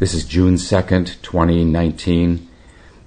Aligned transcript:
This 0.00 0.14
is 0.14 0.24
June 0.24 0.54
2nd, 0.54 1.20
2019, 1.20 2.48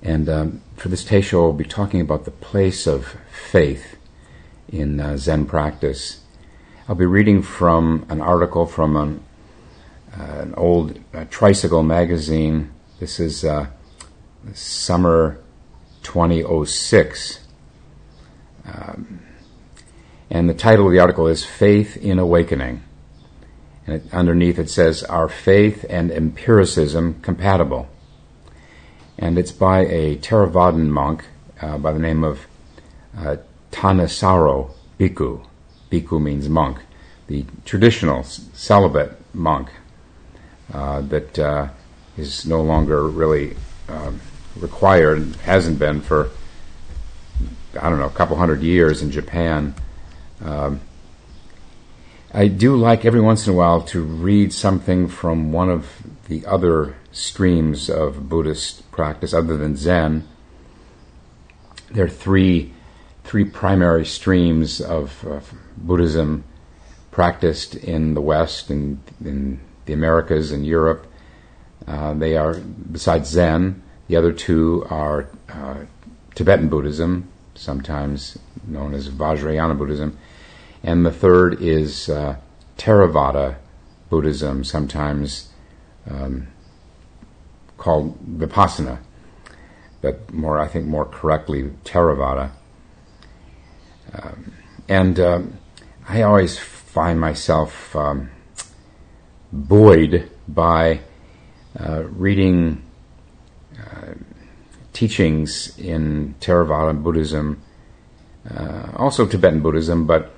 and 0.03 0.29
um, 0.29 0.61
for 0.75 0.89
this 0.89 1.03
Teisho, 1.03 1.41
I'll 1.41 1.51
be 1.51 1.63
talking 1.63 1.99
about 1.99 2.25
the 2.25 2.29
place 2.29 2.85
of 2.85 3.17
faith 3.31 3.97
in 4.71 4.99
uh, 4.99 5.17
Zen 5.17 5.47
practice. 5.47 6.21
I'll 6.87 6.93
be 6.93 7.07
reading 7.07 7.41
from 7.41 8.05
an 8.09 8.21
article 8.21 8.67
from 8.67 8.95
an, 8.95 9.23
uh, 10.15 10.41
an 10.41 10.53
old 10.53 10.99
uh, 11.15 11.25
tricycle 11.31 11.81
magazine. 11.81 12.71
This 12.99 13.19
is 13.19 13.43
uh, 13.43 13.69
summer 14.53 15.39
2006. 16.03 17.39
Um, 18.67 19.19
and 20.29 20.47
the 20.47 20.53
title 20.53 20.85
of 20.85 20.91
the 20.91 20.99
article 20.99 21.25
is 21.25 21.43
Faith 21.43 21.97
in 21.97 22.19
Awakening. 22.19 22.83
And 23.85 23.97
it, 23.97 24.13
underneath 24.13 24.59
it 24.59 24.69
says, 24.69 25.03
Are 25.03 25.27
faith 25.27 25.85
and 25.89 26.11
empiricism 26.11 27.21
compatible? 27.21 27.87
And 29.17 29.37
it's 29.37 29.51
by 29.51 29.85
a 29.85 30.17
Theravadan 30.17 30.87
monk 30.87 31.25
uh, 31.61 31.77
by 31.77 31.91
the 31.91 31.99
name 31.99 32.23
of 32.23 32.47
uh, 33.17 33.37
Thanissaro 33.71 34.71
Bhikkhu. 34.99 35.45
Bhikkhu 35.91 36.21
means 36.21 36.49
monk. 36.49 36.79
The 37.27 37.45
traditional 37.65 38.23
celibate 38.23 39.17
monk 39.33 39.69
uh, 40.73 41.01
that 41.01 41.39
uh, 41.39 41.69
is 42.17 42.45
no 42.45 42.61
longer 42.61 43.07
really 43.07 43.55
um, 43.89 44.19
required, 44.55 45.35
hasn't 45.37 45.79
been 45.79 46.01
for, 46.01 46.29
I 47.79 47.89
don't 47.89 47.99
know, 47.99 48.07
a 48.07 48.11
couple 48.11 48.35
hundred 48.37 48.61
years 48.61 49.01
in 49.01 49.11
Japan. 49.11 49.75
Um, 50.43 50.81
I 52.35 52.47
do 52.47 52.75
like 52.75 53.05
every 53.05 53.21
once 53.21 53.45
in 53.45 53.53
a 53.53 53.55
while 53.55 53.83
to 53.83 54.01
read 54.01 54.51
something 54.51 55.07
from 55.07 55.51
one 55.51 55.69
of 55.69 56.01
the 56.27 56.43
other 56.47 56.95
streams 57.11 57.91
of 57.91 58.27
Buddhist 58.27 58.89
practice 58.91 59.35
other 59.35 59.55
than 59.55 59.75
Zen. 59.75 60.27
There 61.91 62.05
are 62.05 62.09
three, 62.09 62.73
three 63.23 63.43
primary 63.43 64.03
streams 64.03 64.81
of, 64.81 65.23
of 65.27 65.53
Buddhism 65.77 66.43
practiced 67.11 67.75
in 67.75 68.15
the 68.15 68.21
West 68.21 68.71
and 68.71 68.99
in 69.23 69.59
the 69.85 69.93
Americas 69.93 70.51
and 70.51 70.65
Europe. 70.65 71.05
Uh, 71.85 72.15
they 72.15 72.35
are, 72.35 72.55
besides 72.55 73.29
Zen, 73.29 73.83
the 74.07 74.15
other 74.15 74.31
two 74.31 74.87
are 74.89 75.29
uh, 75.49 75.81
Tibetan 76.33 76.67
Buddhism, 76.67 77.29
sometimes 77.53 78.39
known 78.65 78.95
as 78.95 79.07
Vajrayana 79.07 79.77
Buddhism, 79.77 80.17
and 80.83 81.05
the 81.05 81.11
third 81.11 81.61
is 81.61 82.09
uh, 82.09 82.35
Theravada 82.77 83.55
Buddhism, 84.09 84.63
sometimes 84.63 85.49
um, 86.09 86.47
called 87.77 88.19
Vipassana, 88.37 88.99
but 90.01 90.31
more, 90.33 90.59
I 90.59 90.67
think, 90.67 90.85
more 90.85 91.05
correctly, 91.05 91.71
Theravada. 91.85 92.51
Um, 94.13 94.53
and 94.89 95.19
um, 95.19 95.57
I 96.07 96.21
always 96.23 96.59
find 96.59 97.19
myself 97.19 97.95
um, 97.95 98.29
buoyed 99.51 100.29
by 100.47 100.99
uh, 101.79 102.03
reading 102.03 102.83
uh, 103.79 104.13
teachings 104.91 105.77
in 105.79 106.35
Theravada 106.41 107.01
Buddhism, 107.01 107.61
uh, 108.53 108.91
also 108.97 109.25
Tibetan 109.25 109.61
Buddhism, 109.61 110.05
but 110.05 110.31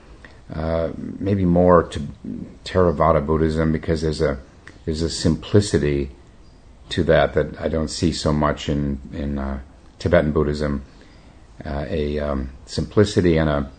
uh, 0.53 0.91
maybe 0.97 1.45
more 1.45 1.83
to 1.83 1.99
Theravada 2.63 3.25
Buddhism 3.25 3.71
because 3.71 4.01
there's 4.01 4.21
a 4.21 4.38
there's 4.85 5.01
a 5.01 5.09
simplicity 5.09 6.11
to 6.89 7.03
that 7.05 7.33
that 7.33 7.59
I 7.59 7.67
don't 7.67 7.88
see 7.88 8.11
so 8.11 8.31
much 8.31 8.69
in 8.69 8.99
in 9.11 9.39
uh, 9.39 9.61
Tibetan 9.99 10.31
Buddhism. 10.31 10.83
Uh, 11.66 11.85
a 11.88 12.19
um, 12.19 12.49
simplicity 12.66 13.38
and 13.38 13.50
a, 13.50 13.72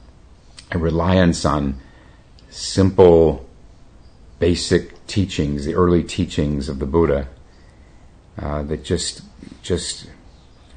a, 0.73 0.79
reliance 0.79 1.45
on 1.45 1.79
simple, 2.49 3.47
basic 4.39 5.07
teachings, 5.07 5.67
the 5.67 5.75
early 5.75 6.03
teachings 6.03 6.71
of 6.71 6.79
the 6.79 6.87
Buddha, 6.87 7.29
uh, 8.39 8.63
that 8.63 8.83
just 8.83 9.21
just 9.63 10.07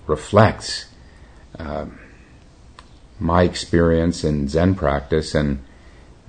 reflects 0.07 0.88
um, 1.57 1.97
my 3.17 3.44
experience 3.44 4.25
in 4.25 4.50
Zen 4.50 4.75
practice 4.75 5.33
and 5.33 5.63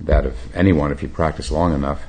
that 0.01 0.25
of 0.25 0.55
anyone 0.55 0.91
if 0.91 1.01
you 1.01 1.09
practice 1.09 1.51
long 1.51 1.73
enough. 1.73 2.03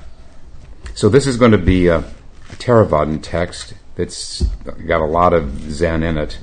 So 0.95 1.09
this 1.09 1.27
is 1.27 1.37
going 1.37 1.53
to 1.53 1.59
be 1.59 1.87
a, 1.89 1.99
a 1.99 2.57
Theravadan 2.57 3.23
text 3.23 3.75
that's 3.95 4.43
got 4.87 5.01
a 5.01 5.07
lot 5.07 5.33
of 5.33 5.71
Zen 5.71 6.03
in 6.03 6.19
it. 6.19 6.39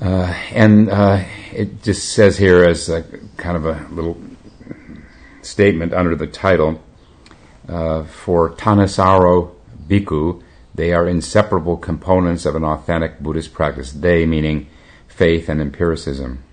Uh, 0.00 0.34
and 0.52 0.90
uh, 0.90 1.24
it 1.52 1.82
just 1.82 2.10
says 2.10 2.36
here 2.36 2.62
as 2.62 2.88
a 2.88 3.02
kind 3.36 3.56
of 3.56 3.64
a 3.64 3.86
little 3.90 4.20
statement 5.40 5.94
under 5.94 6.14
the 6.14 6.26
title 6.26 6.82
uh, 7.68 8.04
for 8.04 8.50
Thanissaro 8.50 9.54
Bhikkhu, 9.88 10.42
they 10.74 10.92
are 10.92 11.08
inseparable 11.08 11.78
components 11.78 12.44
of 12.44 12.54
an 12.54 12.64
authentic 12.64 13.20
Buddhist 13.20 13.54
practice. 13.54 13.92
They 13.92 14.26
meaning 14.26 14.68
faith 15.08 15.48
and 15.48 15.60
empiricism. 15.60 16.44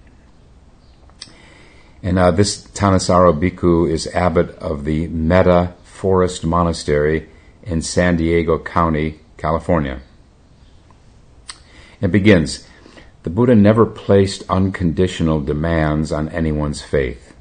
And 2.04 2.20
uh, 2.20 2.32
this 2.32 2.68
Thanissaro 2.68 3.34
Bhikkhu 3.34 3.90
is 3.90 4.08
abbot 4.08 4.50
of 4.58 4.84
the 4.84 5.08
Metta 5.08 5.74
Forest 5.84 6.46
Monastery 6.46 7.30
in 7.64 7.82
San 7.82 8.18
Diego 8.18 8.60
County, 8.60 9.22
California. 9.38 10.02
It 12.02 12.12
begins 12.12 12.68
The 13.24 13.30
Buddha 13.30 13.56
never 13.56 13.86
placed 13.86 14.44
unconditional 14.50 15.40
demands 15.40 16.12
on 16.12 16.28
anyone's 16.28 16.82
faith. 16.82 17.34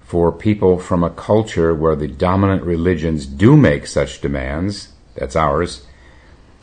For 0.00 0.32
people 0.32 0.78
from 0.78 1.04
a 1.04 1.10
culture 1.10 1.72
where 1.72 1.94
the 1.94 2.08
dominant 2.08 2.64
religions 2.64 3.26
do 3.26 3.56
make 3.56 3.86
such 3.86 4.20
demands, 4.20 4.88
that's 5.14 5.36
ours, 5.36 5.86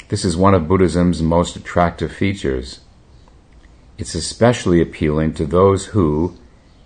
this 0.10 0.26
is 0.26 0.36
one 0.36 0.54
of 0.54 0.68
Buddhism's 0.68 1.22
most 1.22 1.56
attractive 1.56 2.12
features. 2.12 2.82
It's 4.04 4.16
especially 4.16 4.82
appealing 4.82 5.36
to 5.36 5.46
those 5.46 5.86
who, 5.86 6.38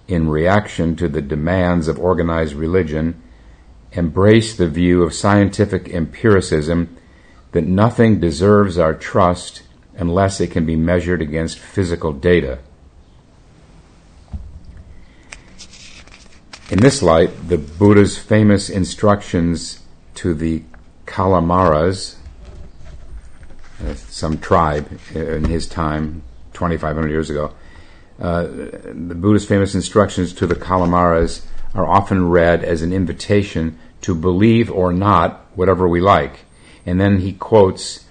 in 0.08 0.30
reaction 0.30 0.96
to 0.98 1.08
the 1.08 1.20
demands 1.20 1.88
of 1.88 1.98
organized 1.98 2.54
religion, 2.54 3.20
embrace 3.92 4.56
the 4.56 4.68
view 4.68 5.02
of 5.02 5.16
scientific 5.16 5.90
empiricism 5.90 6.96
that 7.54 7.64
nothing 7.64 8.20
deserves 8.20 8.78
our 8.78 8.94
trust 8.94 9.64
unless 9.96 10.40
it 10.40 10.52
can 10.52 10.68
be 10.68 10.76
measured 10.76 11.20
against 11.20 11.58
physical 11.58 12.14
data. 12.14 12.60
In 16.70 16.78
this 16.82 17.02
light, 17.02 17.50
the 17.50 17.58
Buddha's 17.58 18.20
famous 18.20 18.70
instructions 18.70 19.80
to 20.14 20.36
the 20.36 20.62
Kalamaras, 21.08 22.18
uh, 23.84 23.96
some 23.96 24.38
tribe 24.38 25.00
in 25.16 25.46
his 25.46 25.66
time, 25.66 26.22
2,500 26.58 27.10
years 27.10 27.30
ago. 27.30 27.54
Uh, 28.20 28.44
the 28.44 29.16
Buddha's 29.16 29.46
famous 29.46 29.76
instructions 29.76 30.34
to 30.34 30.48
the 30.48 30.56
Kalamaras 30.56 31.46
are 31.76 31.86
often 31.86 32.30
read 32.30 32.64
as 32.64 32.82
an 32.82 32.92
invitation 32.92 33.78
to 34.02 34.16
believe 34.16 34.72
or 34.72 34.92
not 34.92 35.46
whatever 35.56 35.88
we 35.88 36.02
like. 36.02 36.40
And 36.86 37.00
then 37.00 37.20
he 37.20 37.34
quotes 37.34 38.06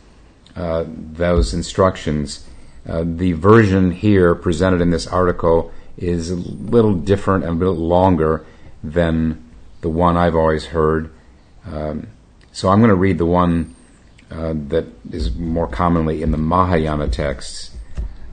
uh, 0.54 0.84
those 0.86 1.54
instructions. 1.54 2.46
Uh, 2.88 3.02
the 3.04 3.32
version 3.32 3.90
here 3.90 4.36
presented 4.36 4.80
in 4.80 4.90
this 4.90 5.08
article 5.08 5.72
is 5.96 6.30
a 6.30 6.36
little 6.36 6.94
different 6.94 7.44
and 7.44 7.60
a 7.60 7.66
little 7.66 7.86
longer 7.86 8.46
than 8.84 9.42
the 9.80 9.88
one 9.88 10.16
I've 10.16 10.36
always 10.36 10.66
heard. 10.66 11.10
Um, 11.64 12.08
so 12.52 12.68
I'm 12.68 12.78
going 12.78 12.90
to 12.90 12.94
read 12.94 13.18
the 13.18 13.26
one 13.26 13.74
uh, 14.30 14.54
that 14.68 14.86
is 15.10 15.34
more 15.34 15.66
commonly 15.66 16.22
in 16.22 16.30
the 16.30 16.38
Mahayana 16.38 17.08
texts 17.08 17.75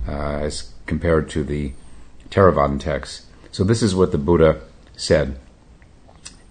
uh, 0.07 0.11
as 0.11 0.73
compared 0.85 1.29
to 1.31 1.43
the 1.43 1.73
Theravadan 2.29 2.79
texts. 2.79 3.25
So 3.51 3.63
this 3.63 3.83
is 3.83 3.95
what 3.95 4.11
the 4.11 4.17
Buddha 4.17 4.61
said. 4.95 5.39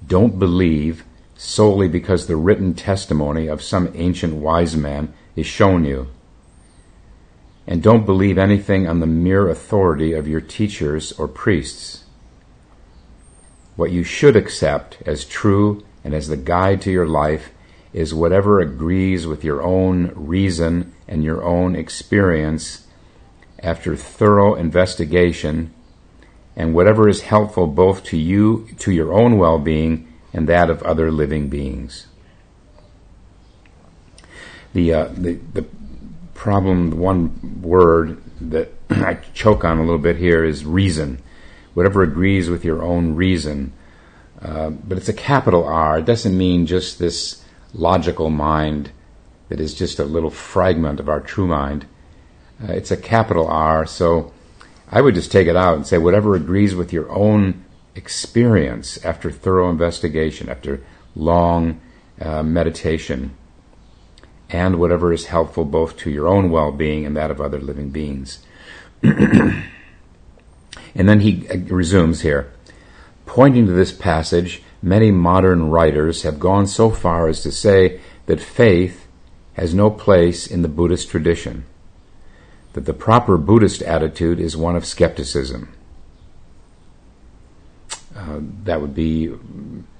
Don't 0.07 0.39
believe 0.39 1.05
solely 1.37 1.89
because 1.89 2.27
the 2.27 2.37
written 2.37 2.75
testimony 2.75 3.49
of 3.49 3.63
some 3.63 3.91
ancient 3.95 4.35
wise 4.35 4.77
man 4.77 5.13
is 5.35 5.47
shown 5.47 5.85
you. 5.85 6.09
And 7.67 7.83
don't 7.83 8.07
believe 8.07 8.39
anything 8.39 8.89
on 8.89 9.01
the 9.01 9.07
mere 9.07 9.49
authority 9.49 10.13
of 10.13 10.29
your 10.29 10.41
teachers 10.41 11.13
or 11.13 11.29
priests. 11.29 12.05
What 13.77 13.91
you 13.91 14.05
should 14.05 14.37
accept 14.37 14.99
as 15.07 15.25
true 15.25 15.85
and 16.05 16.15
as 16.15 16.29
the 16.29 16.37
guide 16.37 16.81
to 16.83 16.91
your 16.91 17.07
life 17.07 17.51
is 17.93 18.15
whatever 18.15 18.61
agrees 18.61 19.27
with 19.27 19.45
your 19.45 19.63
own 19.63 20.13
reason 20.15 20.95
and 21.07 21.23
your 21.23 21.43
own 21.43 21.77
experience 21.77 22.87
after 23.63 23.97
thorough 23.97 24.55
investigation, 24.55 25.73
and 26.57 26.75
whatever 26.75 27.09
is 27.09 27.23
helpful 27.23 27.67
both 27.67 28.05
to 28.05 28.17
you, 28.17 28.69
to 28.79 28.93
your 28.93 29.13
own 29.13 29.39
well 29.39 29.59
being, 29.59 30.13
and 30.33 30.49
that 30.49 30.71
of 30.71 30.83
other 30.83 31.11
living 31.11 31.49
beings. 31.49 32.07
The, 34.73 34.93
uh, 34.93 35.09
the, 35.13 35.39
the 35.53 35.67
problem, 36.35 36.91
the 36.91 36.97
one 36.97 37.61
word 37.63 38.23
that 38.41 38.73
I 38.91 39.15
choke 39.35 39.65
on 39.65 39.79
a 39.79 39.83
little 39.83 39.99
bit 39.99 40.17
here 40.17 40.45
is 40.45 40.65
reason. 40.65 41.23
Whatever 41.75 42.03
agrees 42.03 42.51
with 42.51 42.65
your 42.65 42.83
own 42.83 43.15
reason. 43.15 43.73
Uh, 44.41 44.71
but 44.71 44.99
it's 44.99 45.09
a 45.09 45.15
capital 45.15 45.65
R. 45.65 46.01
It 46.01 46.05
doesn't 46.05 46.37
mean 46.37 46.67
just 46.67 46.99
this 46.99 47.45
logical 47.73 48.29
mind 48.29 48.91
that 49.49 49.61
is 49.61 49.75
just 49.75 49.99
a 49.99 50.05
little 50.05 50.31
fragment 50.31 50.99
of 50.99 51.09
our 51.09 51.21
true 51.21 51.47
mind. 51.47 51.87
Uh, 52.63 52.73
it's 52.73 52.91
a 52.91 52.97
capital 52.97 53.47
R, 53.49 53.87
so 53.87 54.33
I 54.91 55.01
would 55.01 55.15
just 55.15 55.33
take 55.33 55.49
it 55.49 55.57
out 55.57 55.75
and 55.77 55.87
say 55.87 55.99
whatever 55.99 56.35
agrees 56.35 56.75
with 56.75 56.93
your 56.93 57.11
own 57.11 57.65
experience 57.95 59.03
after 59.05 59.31
thorough 59.31 59.71
investigation, 59.71 60.49
after 60.49 60.83
long 61.17 61.81
uh, 62.21 62.43
meditation, 62.43 63.37
and 64.49 64.79
whatever 64.79 65.13
is 65.13 65.27
helpful 65.27 65.65
both 65.65 65.97
to 65.99 66.11
your 66.11 66.29
own 66.29 66.51
well 66.51 66.73
being 66.73 67.05
and 67.05 67.17
that 67.17 67.31
of 67.31 67.41
other 67.41 67.59
living 67.59 67.91
beings. 67.91 68.45
and 69.03 69.65
then 70.95 71.21
he 71.21 71.49
uh, 71.49 71.57
resumes 71.75 72.21
here. 72.21 72.53
Pointing 73.27 73.67
to 73.67 73.73
this 73.73 73.93
passage, 73.93 74.63
many 74.83 75.11
modern 75.11 75.71
writers 75.71 76.23
have 76.23 76.39
gone 76.39 76.67
so 76.67 76.91
far 76.91 77.29
as 77.29 77.43
to 77.43 77.51
say 77.51 78.01
that 78.27 78.41
faith 78.41 79.07
has 79.55 79.75
no 79.75 79.91
place 79.91 80.47
in 80.47 80.63
the 80.63 80.69
Buddhist 80.69 81.09
tradition, 81.09 81.65
that 82.73 82.87
the 82.87 82.95
proper 82.95 83.37
Buddhist 83.37 83.83
attitude 83.83 84.41
is 84.41 84.57
one 84.57 84.77
of 84.77 84.85
skepticism. 84.85 85.73
Uh, 88.17 88.41
that 88.65 88.81
would 88.81 88.95
be, 88.95 89.33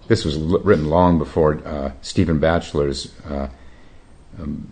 this 0.09 0.25
was 0.25 0.37
l- 0.37 0.59
written 0.61 0.89
long 0.89 1.19
before 1.19 1.67
uh, 1.67 1.93
Stephen 2.03 2.39
Batchelor's 2.39 3.13
uh, 3.27 3.49
um, 4.39 4.67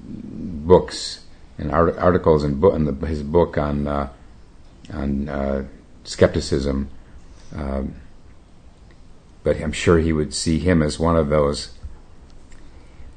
books 0.67 1.25
and 1.58 1.70
art- 1.73 1.99
articles 1.99 2.44
and, 2.44 2.61
bo- 2.61 2.75
in 2.75 2.85
the, 2.85 3.06
his 3.06 3.23
book 3.23 3.58
on, 3.58 3.87
uh, 3.87 4.08
on 4.93 5.29
uh, 5.29 5.64
skepticism. 6.05 6.91
Um, 7.55 7.94
but 9.43 9.61
I'm 9.61 9.73
sure 9.73 9.99
he 9.99 10.12
would 10.12 10.35
see 10.35 10.58
him 10.58 10.82
as 10.82 10.99
one 10.99 11.17
of 11.17 11.29
those. 11.29 11.73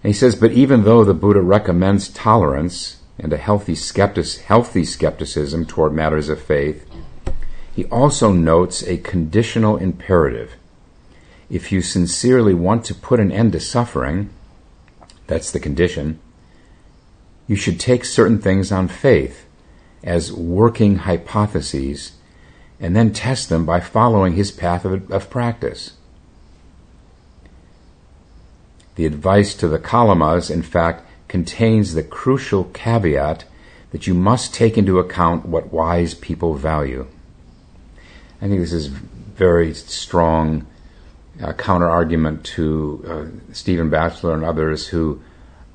And 0.03 0.09
he 0.09 0.13
says, 0.13 0.36
but 0.36 0.51
even 0.51 0.83
though 0.83 1.03
the 1.03 1.13
Buddha 1.13 1.41
recommends 1.41 2.09
tolerance 2.09 2.97
and 3.19 3.31
a 3.31 3.38
healthy, 3.38 3.75
skeptic, 3.75 4.27
healthy 4.42 4.86
skepticism 4.86 5.65
toward 5.65 5.94
matters 5.94 6.30
of 6.30 6.42
faith, 6.42 6.89
he 7.75 7.86
also 7.86 8.31
notes 8.31 8.83
a 8.83 8.98
conditional 8.98 9.77
imperative. 9.77 10.54
If 11.50 11.71
you 11.71 11.81
sincerely 11.81 12.54
want 12.54 12.86
to 12.86 12.95
put 12.95 13.19
an 13.19 13.31
end 13.31 13.51
to 13.54 13.60
suffering, 13.60 14.30
that's 15.27 15.51
the 15.51 15.60
condition, 15.60 16.19
you 17.48 17.56
should 17.56 17.80
take 17.80 18.06
certain 18.06 18.39
things 18.39 18.71
on 18.71 18.88
faith 18.88 19.45
as 20.04 20.31
working 20.31 20.98
hypotheses 20.98 22.13
and 22.80 22.95
then 22.95 23.13
test 23.13 23.50
them 23.50 23.65
by 23.65 23.80
following 23.80 24.33
his 24.33 24.51
path 24.51 24.86
of, 24.86 25.10
of 25.12 25.30
practice. 25.30 25.94
The 28.95 29.06
advice 29.06 29.56
to 29.56 29.68
the 29.68 29.80
Kalamas, 29.80 30.51
in 30.51 30.62
fact, 30.62 31.06
contains 31.33 31.95
the 31.95 32.03
crucial 32.03 32.65
caveat 32.75 33.44
that 33.89 34.06
you 34.06 34.13
must 34.13 34.53
take 34.53 34.77
into 34.77 35.00
account 35.00 35.44
what 35.47 35.74
wise 35.74 36.13
people 36.13 36.53
value. 36.53 37.07
I 38.39 38.47
think 38.47 38.59
this 38.59 38.71
is 38.71 38.85
very 38.85 39.74
strong 39.74 40.68
uh, 41.41 41.53
counter 41.53 41.89
argument 41.89 42.45
to 42.57 43.03
uh, 43.07 43.51
Stephen 43.51 43.89
Batchelor 43.89 44.35
and 44.35 44.44
others 44.44 44.88
who 44.88 45.24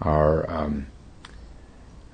are 0.00 0.48
um, 0.48 0.86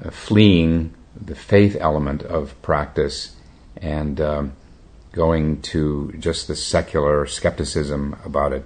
uh, 0.03 0.09
fleeing 0.09 0.95
the 1.15 1.35
faith 1.35 1.77
element 1.79 2.23
of 2.23 2.55
practice 2.63 3.37
and 3.77 4.23
um, 4.23 4.53
going 5.13 5.61
to 5.61 6.15
just 6.19 6.49
the 6.49 6.57
secular 6.57 7.27
skepticism 7.27 8.17
about 8.25 8.55
it. 8.55 8.65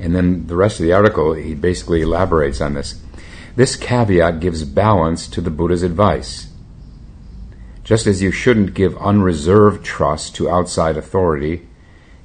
And 0.00 0.14
then 0.14 0.46
the 0.46 0.56
rest 0.56 0.80
of 0.80 0.86
the 0.86 0.92
article, 0.92 1.34
he 1.34 1.54
basically 1.54 2.00
elaborates 2.02 2.60
on 2.60 2.74
this. 2.74 3.00
This 3.54 3.76
caveat 3.76 4.40
gives 4.40 4.64
balance 4.64 5.28
to 5.28 5.40
the 5.40 5.50
Buddha's 5.50 5.82
advice. 5.82 6.48
Just 7.84 8.06
as 8.06 8.22
you 8.22 8.30
shouldn't 8.30 8.74
give 8.74 8.96
unreserved 8.98 9.84
trust 9.84 10.34
to 10.36 10.48
outside 10.48 10.96
authority, 10.96 11.68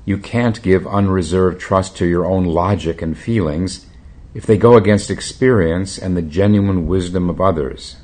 you 0.05 0.17
can't 0.17 0.61
give 0.61 0.87
unreserved 0.87 1.59
trust 1.59 1.97
to 1.97 2.05
your 2.05 2.25
own 2.25 2.45
logic 2.45 3.01
and 3.01 3.17
feelings 3.17 3.87
if 4.33 4.45
they 4.45 4.57
go 4.57 4.77
against 4.77 5.09
experience 5.09 5.97
and 5.97 6.15
the 6.15 6.21
genuine 6.21 6.87
wisdom 6.87 7.29
of 7.29 7.41
others. 7.41 7.97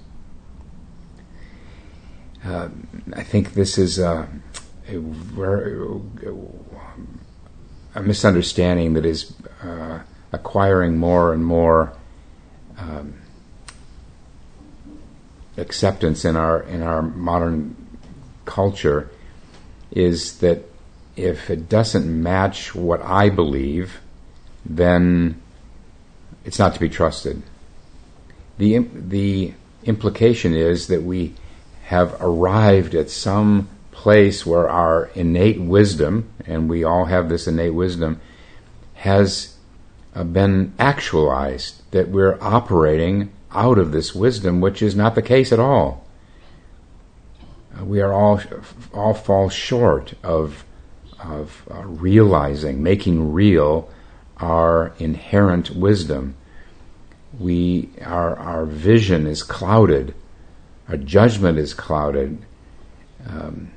Uh, 2.44 2.70
I 3.16 3.22
think 3.22 3.54
this 3.54 3.78
is 3.78 4.00
a, 4.00 4.28
a, 4.90 4.98
a 7.94 8.02
misunderstanding 8.02 8.94
that 8.94 9.06
is 9.06 9.34
uh, 9.64 10.00
acquiring 10.32 10.98
more 10.98 11.34
and 11.34 11.46
more 11.46 11.94
um, 12.78 13.14
acceptance 15.58 16.26
in 16.26 16.36
our 16.36 16.64
in 16.64 16.82
our 16.82 17.02
modern 17.02 17.76
culture 18.46 19.10
is 19.92 20.40
that 20.40 20.64
if 21.16 21.50
it 21.50 21.68
doesn't 21.68 22.06
match 22.24 22.74
what 22.74 23.02
I 23.02 23.30
believe, 23.30 24.00
then 24.66 25.42
it's 26.46 26.58
not 26.58 26.74
to 26.74 26.80
be 26.80 26.90
trusted. 26.90 27.44
the 28.58 28.80
The 28.80 29.54
implication 29.84 30.54
is 30.54 30.88
that 30.88 31.04
we 31.04 31.34
have 31.84 32.16
arrived 32.22 32.96
at 32.96 33.10
some 33.10 33.68
place 33.92 34.46
where 34.46 34.70
our 34.70 35.12
innate 35.14 35.60
wisdom, 35.60 36.30
and 36.46 36.70
we 36.70 36.84
all 36.84 37.06
have 37.06 37.28
this 37.28 37.48
innate 37.48 37.74
wisdom, 37.74 38.22
has 39.02 39.56
uh, 40.14 40.24
been 40.24 40.72
actualized, 40.78 41.82
that 41.90 42.10
we're 42.10 42.38
operating 42.40 43.32
out 43.52 43.80
of 43.80 43.92
this 43.92 44.14
wisdom, 44.14 44.62
which 44.62 44.80
is 44.80 44.96
not 44.96 45.16
the 45.16 45.24
case 45.24 45.52
at 45.52 45.60
all. 45.60 46.06
Uh, 47.76 47.84
we 47.84 48.00
are 48.00 48.14
all 48.14 48.40
all 48.94 49.16
fall 49.16 49.50
short 49.50 50.14
of 50.22 50.64
of 51.20 51.64
uh, 51.72 51.82
realizing, 51.84 52.84
making 52.84 53.34
real 53.34 53.90
our 54.38 54.94
inherent 55.00 55.72
wisdom. 55.72 56.36
We 57.40 57.90
our 58.02 58.38
our 58.38 58.66
vision 58.66 59.26
is 59.26 59.42
clouded, 59.42 60.14
our 60.88 60.98
judgment 60.98 61.58
is 61.58 61.74
clouded. 61.74 62.38
Um, 63.28 63.72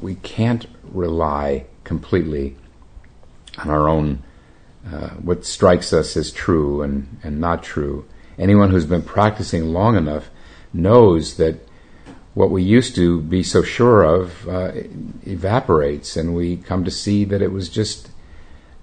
we 0.00 0.16
can't 0.16 0.66
rely 0.82 1.66
completely 1.84 2.56
on 3.58 3.70
our 3.70 3.88
own 3.88 4.22
uh, 4.86 5.10
what 5.10 5.44
strikes 5.44 5.92
us 5.92 6.16
as 6.16 6.30
true 6.30 6.82
and, 6.82 7.18
and 7.22 7.40
not 7.40 7.62
true. 7.62 8.06
Anyone 8.38 8.70
who's 8.70 8.86
been 8.86 9.02
practicing 9.02 9.72
long 9.72 9.96
enough 9.96 10.30
knows 10.72 11.36
that 11.36 11.56
what 12.34 12.50
we 12.50 12.62
used 12.62 12.94
to 12.94 13.20
be 13.20 13.42
so 13.42 13.62
sure 13.62 14.04
of 14.04 14.48
uh, 14.48 14.72
evaporates, 15.26 16.16
and 16.16 16.34
we 16.34 16.56
come 16.56 16.84
to 16.84 16.90
see 16.90 17.24
that 17.24 17.42
it 17.42 17.50
was 17.50 17.68
just 17.68 18.10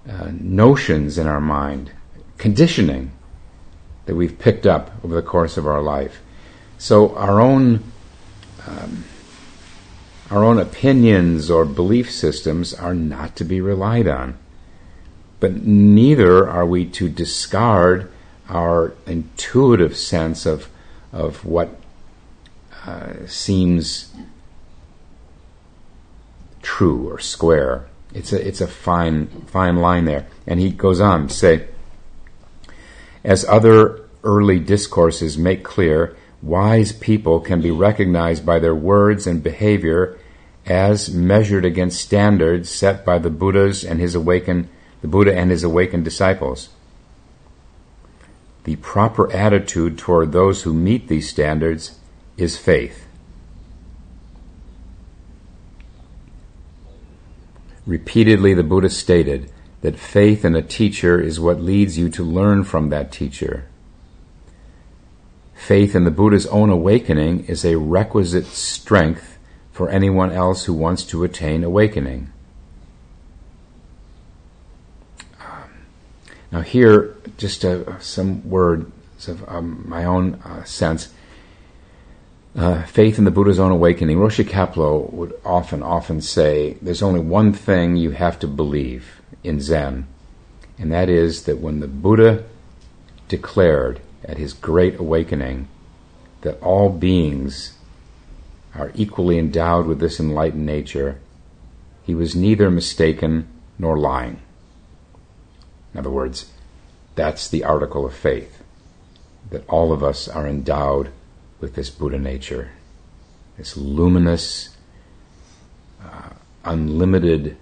uh, 0.08 0.30
notions 0.30 1.16
in 1.16 1.26
our 1.26 1.40
mind, 1.40 1.90
conditioning 2.36 3.12
that 4.04 4.14
we've 4.14 4.38
picked 4.38 4.66
up 4.66 4.92
over 5.02 5.14
the 5.14 5.22
course 5.22 5.56
of 5.56 5.66
our 5.66 5.80
life. 5.80 6.20
So 6.78 7.16
our 7.16 7.40
own 7.40 7.82
um, 8.66 9.04
our 10.30 10.44
own 10.44 10.58
opinions 10.58 11.50
or 11.50 11.64
belief 11.64 12.10
systems 12.10 12.74
are 12.74 12.94
not 12.94 13.36
to 13.36 13.44
be 13.44 13.60
relied 13.60 14.08
on. 14.08 14.36
But 15.40 15.62
neither 15.62 16.48
are 16.48 16.66
we 16.66 16.86
to 16.86 17.08
discard 17.08 18.10
our 18.48 18.94
intuitive 19.06 19.96
sense 19.96 20.46
of, 20.46 20.68
of 21.12 21.44
what 21.44 21.78
uh, 22.86 23.26
seems 23.26 24.12
true 26.62 27.10
or 27.10 27.18
square. 27.18 27.88
It's 28.14 28.32
a, 28.32 28.46
it's 28.46 28.60
a 28.60 28.66
fine, 28.66 29.26
fine 29.46 29.76
line 29.76 30.04
there. 30.04 30.26
And 30.46 30.60
he 30.60 30.70
goes 30.70 31.00
on 31.00 31.28
to 31.28 31.34
say, 31.34 31.68
as 33.24 33.44
other 33.44 34.04
early 34.22 34.58
discourses 34.58 35.36
make 35.36 35.64
clear, 35.64 36.16
wise 36.42 36.92
people 36.92 37.40
can 37.40 37.60
be 37.60 37.70
recognized 37.70 38.46
by 38.46 38.58
their 38.58 38.74
words 38.74 39.26
and 39.26 39.42
behavior 39.42 40.18
as 40.64 41.10
measured 41.10 41.64
against 41.64 42.00
standards 42.00 42.68
set 42.68 43.04
by 43.04 43.18
the 43.18 43.30
Buddhas 43.30 43.84
and 43.84 44.00
his 44.00 44.14
awakened 44.14 44.68
the 45.06 45.12
Buddha 45.12 45.32
and 45.32 45.52
his 45.52 45.62
awakened 45.62 46.04
disciples. 46.04 46.70
The 48.64 48.74
proper 48.76 49.32
attitude 49.32 49.98
toward 49.98 50.32
those 50.32 50.64
who 50.64 50.74
meet 50.74 51.06
these 51.06 51.28
standards 51.28 52.00
is 52.36 52.58
faith. 52.58 53.06
Repeatedly, 57.86 58.52
the 58.52 58.64
Buddha 58.64 58.90
stated, 58.90 59.52
that 59.82 59.96
faith 59.96 60.44
in 60.44 60.56
a 60.56 60.62
teacher 60.62 61.20
is 61.20 61.38
what 61.38 61.60
leads 61.60 61.96
you 61.96 62.08
to 62.08 62.24
learn 62.24 62.64
from 62.64 62.88
that 62.88 63.12
teacher. 63.12 63.68
Faith 65.54 65.94
in 65.94 66.02
the 66.02 66.10
Buddha's 66.10 66.46
own 66.48 66.70
awakening 66.70 67.44
is 67.44 67.64
a 67.64 67.78
requisite 67.78 68.46
strength 68.46 69.38
for 69.70 69.88
anyone 69.88 70.32
else 70.32 70.64
who 70.64 70.74
wants 70.74 71.04
to 71.04 71.22
attain 71.22 71.62
awakening. 71.62 72.32
Now, 76.52 76.60
here, 76.60 77.16
just 77.38 77.64
uh, 77.64 77.98
some 77.98 78.48
words 78.48 79.28
of 79.28 79.48
um, 79.48 79.84
my 79.86 80.04
own 80.04 80.34
uh, 80.44 80.64
sense. 80.64 81.08
Uh, 82.54 82.82
faith 82.84 83.18
in 83.18 83.24
the 83.24 83.30
Buddha's 83.30 83.58
own 83.58 83.72
awakening. 83.72 84.16
Roshi 84.16 84.44
Kapleau 84.44 85.12
would 85.12 85.38
often, 85.44 85.82
often 85.82 86.20
say, 86.20 86.78
there's 86.80 87.02
only 87.02 87.20
one 87.20 87.52
thing 87.52 87.96
you 87.96 88.12
have 88.12 88.38
to 88.38 88.46
believe 88.46 89.20
in 89.44 89.60
Zen, 89.60 90.06
and 90.78 90.90
that 90.92 91.08
is 91.08 91.44
that 91.44 91.58
when 91.58 91.80
the 91.80 91.88
Buddha 91.88 92.44
declared 93.28 94.00
at 94.24 94.38
his 94.38 94.52
great 94.52 94.98
awakening 94.98 95.68
that 96.42 96.60
all 96.62 96.88
beings 96.88 97.76
are 98.74 98.92
equally 98.94 99.38
endowed 99.38 99.86
with 99.86 100.00
this 100.00 100.20
enlightened 100.20 100.64
nature, 100.64 101.18
he 102.04 102.14
was 102.14 102.36
neither 102.36 102.70
mistaken 102.70 103.46
nor 103.78 103.98
lying. 103.98 104.40
In 105.96 106.00
other 106.00 106.10
words, 106.10 106.52
that's 107.14 107.48
the 107.48 107.64
article 107.64 108.04
of 108.04 108.12
faith 108.12 108.62
that 109.48 109.66
all 109.66 109.94
of 109.94 110.04
us 110.04 110.28
are 110.28 110.46
endowed 110.46 111.10
with 111.58 111.74
this 111.74 111.88
Buddha 111.88 112.18
nature, 112.18 112.72
this 113.56 113.78
luminous, 113.78 114.76
uh, 116.04 116.34
unlimited 116.66 117.56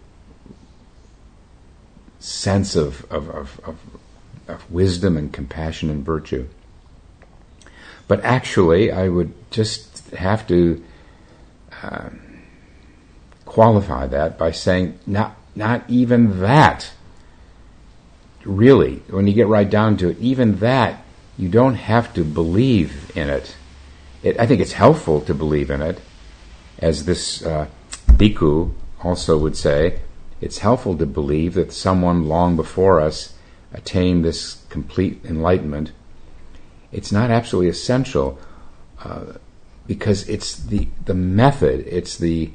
sense 2.18 2.74
of, 2.74 3.06
of, 3.08 3.30
of, 3.30 3.60
of, 3.62 3.76
of 4.48 4.68
wisdom 4.68 5.16
and 5.16 5.32
compassion 5.32 5.88
and 5.88 6.04
virtue. 6.04 6.48
But 8.08 8.24
actually, 8.24 8.90
I 8.90 9.10
would 9.10 9.32
just 9.52 10.10
have 10.10 10.44
to 10.48 10.82
uh, 11.84 12.08
qualify 13.44 14.08
that 14.08 14.36
by 14.36 14.50
saying 14.50 14.98
not, 15.06 15.36
not 15.54 15.88
even 15.88 16.40
that 16.40 16.90
really, 18.44 18.96
when 19.08 19.26
you 19.26 19.34
get 19.34 19.48
right 19.48 19.68
down 19.68 19.96
to 19.98 20.10
it, 20.10 20.18
even 20.18 20.58
that, 20.60 21.02
you 21.36 21.48
don't 21.48 21.74
have 21.74 22.12
to 22.14 22.24
believe 22.24 23.10
in 23.16 23.28
it. 23.28 23.56
it 24.22 24.38
I 24.38 24.46
think 24.46 24.60
it's 24.60 24.72
helpful 24.72 25.20
to 25.22 25.34
believe 25.34 25.70
in 25.70 25.82
it, 25.82 26.00
as 26.78 27.04
this 27.04 27.44
uh, 27.44 27.66
bhikkhu 28.06 28.72
also 29.02 29.38
would 29.38 29.56
say. 29.56 30.00
It's 30.40 30.58
helpful 30.58 30.96
to 30.98 31.06
believe 31.06 31.54
that 31.54 31.72
someone 31.72 32.28
long 32.28 32.56
before 32.56 33.00
us 33.00 33.34
attained 33.72 34.24
this 34.24 34.62
complete 34.68 35.24
enlightenment. 35.24 35.92
It's 36.92 37.10
not 37.10 37.30
absolutely 37.30 37.70
essential 37.70 38.38
uh, 39.02 39.34
because 39.86 40.28
it's 40.28 40.56
the 40.56 40.88
the 41.04 41.14
method. 41.14 41.84
It's 41.86 42.16
the 42.16 42.52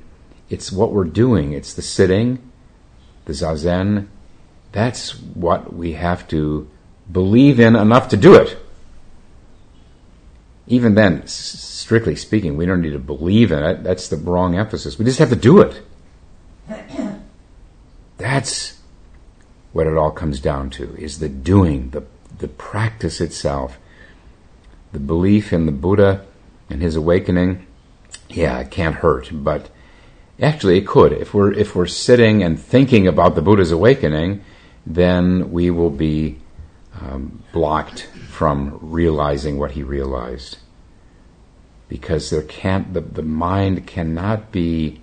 it's 0.50 0.72
what 0.72 0.94
we're 0.94 1.04
doing. 1.04 1.52
It's 1.52 1.74
the 1.74 1.82
sitting, 1.82 2.40
the 3.26 3.34
zazen, 3.34 4.08
that's 4.72 5.20
what 5.20 5.74
we 5.74 5.94
have 5.94 6.28
to 6.30 6.70
believe 7.12 7.60
in 7.60 7.76
enough 7.76 8.10
to 8.10 8.18
do 8.18 8.36
it. 8.36 8.58
Even 10.68 10.94
then, 10.94 11.26
strictly 11.26 12.16
speaking, 12.16 12.56
we 12.56 12.68
don't 12.68 12.82
need 12.82 12.94
to 12.94 13.00
believe 13.00 13.52
in 13.52 13.64
it. 13.64 13.84
That's 13.84 14.08
the 14.08 14.18
wrong 14.18 14.56
emphasis. 14.56 15.00
We 15.00 15.06
just 15.06 15.18
have 15.20 15.30
to 15.30 15.36
do 15.36 15.62
it. 15.62 15.82
That's 18.18 18.80
what 19.74 19.88
it 19.88 19.98
all 19.98 20.12
comes 20.12 20.40
down 20.40 20.70
to 20.72 20.96
is 20.98 21.20
the 21.20 21.30
doing, 21.30 21.90
the, 21.90 22.04
the 22.38 22.48
practice 22.48 23.20
itself. 23.20 23.80
The 24.92 25.00
belief 25.00 25.54
in 25.54 25.66
the 25.66 25.72
Buddha 25.72 26.26
and 26.70 26.82
his 26.82 26.96
awakening, 26.96 27.66
yeah, 28.28 28.60
it 28.60 28.72
can't 28.72 28.96
hurt, 28.96 29.30
but 29.32 29.70
actually 30.42 30.78
it 30.78 30.88
could. 30.88 31.14
If 31.14 31.34
we're 31.34 31.52
if 31.54 31.76
we're 31.76 31.86
sitting 31.86 32.44
and 32.44 32.60
thinking 32.60 33.08
about 33.08 33.36
the 33.36 33.42
Buddha's 33.42 33.72
awakening, 33.72 34.44
then 34.86 35.52
we 35.52 35.70
will 35.70 35.90
be 35.90 36.40
um, 37.02 37.44
blocked 37.54 38.08
from 38.28 38.80
realizing 38.82 39.58
what 39.58 39.72
he 39.72 39.84
realized. 39.84 40.58
Because 41.88 42.30
there 42.30 42.44
can't, 42.44 42.94
the, 42.94 43.02
the 43.02 43.24
mind 43.24 43.88
cannot 43.88 44.52
be 44.52 45.02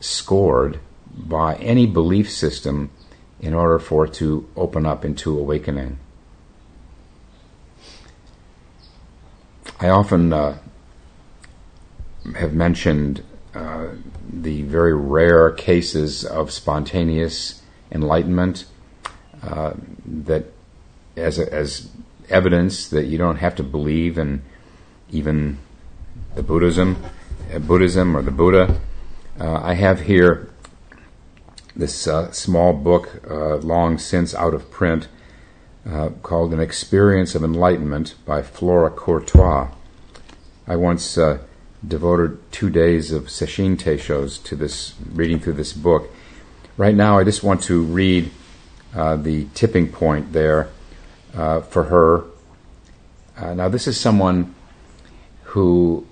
scored 0.00 0.80
by 1.14 1.56
any 1.56 1.86
belief 1.86 2.30
system 2.30 2.90
in 3.40 3.54
order 3.54 3.78
for 3.78 4.06
it 4.06 4.14
to 4.14 4.48
open 4.56 4.86
up 4.86 5.04
into 5.04 5.38
awakening. 5.38 5.98
I 9.80 9.88
often 9.88 10.32
uh, 10.32 10.58
have 12.36 12.54
mentioned 12.54 13.22
uh, 13.54 13.88
the 14.32 14.62
very 14.62 14.94
rare 14.94 15.50
cases 15.50 16.24
of 16.24 16.50
spontaneous 16.50 17.60
enlightenment 17.90 18.64
uh, 19.42 19.74
that 20.06 20.46
as 21.16 21.38
a, 21.38 21.52
as 21.52 21.90
evidence 22.30 22.88
that 22.88 23.04
you 23.04 23.18
don't 23.18 23.36
have 23.36 23.54
to 23.54 23.62
believe 23.62 24.16
in 24.16 24.42
even 25.10 25.58
the 26.34 26.42
Buddhism, 26.42 26.96
uh, 27.52 27.58
Buddhism 27.58 28.16
or 28.16 28.22
the 28.22 28.30
Buddha. 28.30 28.80
Uh, 29.38 29.60
I 29.62 29.74
have 29.74 30.00
here 30.00 30.48
this 31.76 32.06
uh, 32.06 32.32
small 32.32 32.72
book, 32.72 33.22
long 33.28 33.98
since 33.98 34.34
out 34.34 34.54
of 34.54 34.70
print, 34.70 35.08
called 36.22 36.54
"An 36.54 36.60
Experience 36.60 37.34
of 37.34 37.44
Enlightenment" 37.44 38.14
by 38.24 38.42
Flora 38.42 38.90
Courtois. 38.90 39.68
I 40.66 40.76
once 40.76 41.18
devoted 41.86 42.38
two 42.52 42.70
days 42.70 43.12
of 43.12 43.24
Sesshin 43.24 43.76
Teishos 43.76 44.42
to 44.44 44.56
this, 44.56 44.94
reading 45.12 45.40
through 45.40 45.54
this 45.54 45.72
book. 45.72 46.10
Right 46.76 46.94
now, 46.94 47.18
I 47.18 47.24
just 47.24 47.42
want 47.42 47.62
to 47.64 47.82
read 47.82 48.30
uh, 48.94 49.16
the 49.16 49.46
tipping 49.54 49.88
point 49.88 50.32
there 50.32 50.68
uh, 51.34 51.60
for 51.60 51.84
her. 51.84 52.24
Uh, 53.36 53.54
now, 53.54 53.68
this 53.68 53.86
is 53.86 53.98
someone 53.98 54.54
who 55.44 56.06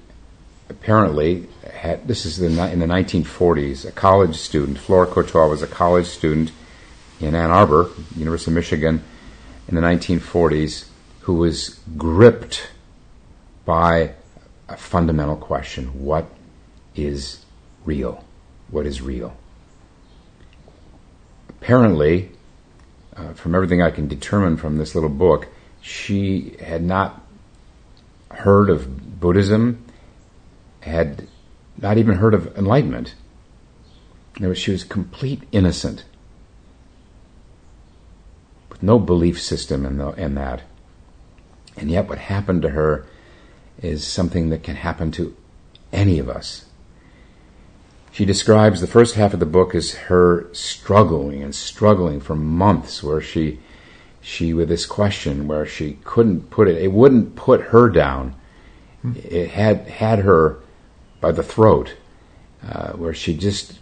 apparently 0.69 1.47
had, 1.73 2.07
this 2.07 2.27
is 2.27 2.41
in 2.41 2.57
the 2.57 2.87
1940s, 2.87 3.87
a 3.87 3.93
college 3.93 4.37
student. 4.37 4.79
Flora 4.79 5.07
Courtois 5.07 5.47
was 5.47 5.63
a 5.63 5.67
college 5.67 6.07
student 6.07 6.53
in 7.21 7.35
Ann 7.35 7.51
Arbor, 7.51 7.91
University 8.17 8.51
of 8.51 8.55
Michigan, 8.55 9.03
in 9.69 9.75
the 9.75 9.81
1940s, 9.81 10.89
who 11.21 11.35
was 11.35 11.81
gripped 11.97 12.71
by 13.65 14.15
a 14.71 14.77
fundamental 14.77 15.37
question 15.37 15.87
what 16.03 16.31
is 16.95 17.45
real? 17.85 18.25
What 18.71 18.87
is 18.87 19.03
real? 19.03 19.37
Apparently, 21.49 22.31
uh, 23.17 23.35
from 23.35 23.55
everything 23.55 23.83
I 23.83 23.91
can 23.91 24.09
determine 24.09 24.57
from 24.57 24.79
this 24.79 24.95
little 24.95 25.11
book, 25.11 25.49
she 25.83 26.57
had 26.61 26.83
not 26.83 27.21
heard 28.31 28.71
of 28.71 29.21
Buddhism, 29.21 29.85
had 30.81 31.27
not 31.77 31.99
even 31.99 32.17
heard 32.17 32.33
of 32.33 32.57
enlightenment. 32.57 33.15
She 34.55 34.71
was 34.71 34.85
complete 34.85 35.43
innocent, 35.53 36.05
with 38.71 38.83
no 38.83 38.99
belief 38.99 39.41
system 39.41 39.85
in, 39.85 39.99
the, 39.99 40.11
in 40.13 40.35
that. 40.37 40.63
And 41.77 41.91
yet, 41.91 42.09
what 42.09 42.19
happened 42.19 42.63
to 42.63 42.71
her 42.71 43.07
is 43.83 44.07
something 44.07 44.51
that 44.51 44.63
can 44.63 44.77
happen 44.77 45.11
to 45.13 45.37
any 45.93 46.19
of 46.19 46.29
us. 46.29 46.67
She 48.13 48.25
describes 48.25 48.81
the 48.81 48.87
first 48.87 49.15
half 49.15 49.33
of 49.33 49.41
the 49.41 49.47
book 49.47 49.75
as 49.75 49.95
her 49.95 50.53
struggling 50.53 51.43
and 51.43 51.55
struggling 51.55 52.21
for 52.21 52.35
months, 52.35 53.03
where 53.03 53.21
she, 53.21 53.61
she 54.21 54.53
with 54.53 54.69
this 54.69 54.85
question 54.85 55.47
where 55.47 55.65
she 55.65 55.99
couldn't 56.05 56.51
put 56.51 56.69
it, 56.69 56.83
it 56.83 56.93
wouldn't 56.93 57.37
put 57.37 57.61
her 57.67 57.89
down. 57.89 58.35
It 59.15 59.51
had 59.51 59.89
had 59.89 60.21
her 60.21 60.59
by 61.21 61.33
the 61.33 61.43
throat, 61.43 61.95
uh, 62.67 62.93
where 62.93 63.15
she 63.15 63.35
just 63.35 63.79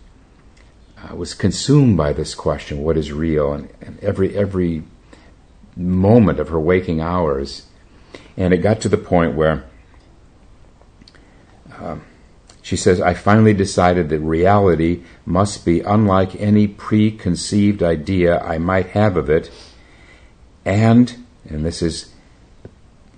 uh, 0.98 1.16
was 1.16 1.34
consumed 1.34 1.96
by 1.96 2.12
this 2.12 2.34
question: 2.34 2.82
what 2.82 2.96
is 2.96 3.10
real? 3.10 3.52
And, 3.52 3.70
and 3.80 3.98
every 4.00 4.36
every 4.36 4.84
moment 5.74 6.38
of 6.38 6.50
her 6.50 6.60
waking 6.60 7.00
hours, 7.00 7.66
and 8.36 8.52
it 8.52 8.58
got 8.58 8.80
to 8.82 8.88
the 8.88 8.98
point 8.98 9.34
where 9.34 9.64
um, 11.80 12.02
she 12.62 12.76
says, 12.76 13.00
I 13.00 13.14
finally 13.14 13.54
decided 13.54 14.08
that 14.08 14.20
reality 14.20 15.02
must 15.24 15.64
be 15.64 15.80
unlike 15.80 16.36
any 16.36 16.66
preconceived 16.66 17.82
idea 17.82 18.40
I 18.40 18.58
might 18.58 18.88
have 18.90 19.16
of 19.16 19.30
it, 19.30 19.50
and, 20.64 21.24
and 21.48 21.64
this 21.64 21.80
is 21.80 22.12
the 22.62 22.68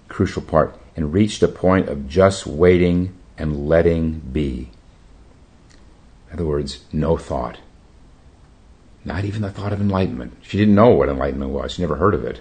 crucial 0.09 0.43
part, 0.43 0.79
and 0.95 1.13
reached 1.13 1.43
a 1.43 1.49
point 1.49 1.89
of 1.89 2.09
just 2.09 2.47
waiting 2.47 3.17
and 3.39 3.69
letting 3.69 4.21
be. 4.21 4.71
In 6.29 6.35
other 6.35 6.47
words, 6.47 6.85
no 6.93 7.17
thought. 7.17 7.59
Not 9.05 9.25
even 9.25 9.43
the 9.43 9.51
thought 9.51 9.73
of 9.73 9.81
enlightenment. 9.81 10.37
She 10.43 10.59
didn't 10.59 10.75
know 10.75 10.91
what 10.91 11.09
enlightenment 11.09 11.51
was. 11.51 11.73
She 11.73 11.83
never 11.83 11.97
heard 11.97 12.15
of 12.15 12.25
it. 12.25 12.41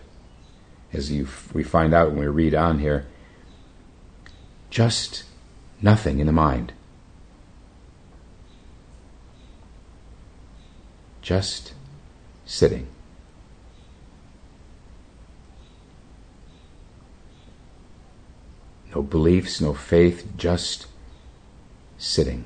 As 0.91 1.11
you, 1.11 1.27
we 1.53 1.63
find 1.63 1.93
out 1.93 2.09
when 2.09 2.19
we 2.19 2.27
read 2.27 2.53
on 2.53 2.79
here, 2.79 3.07
just 4.69 5.23
nothing 5.81 6.19
in 6.19 6.27
the 6.27 6.33
mind. 6.33 6.73
Just 11.21 11.73
sitting. 12.45 12.87
No 18.95 19.03
beliefs, 19.03 19.61
no 19.61 19.73
faith, 19.73 20.27
just 20.35 20.87
sitting. 21.97 22.45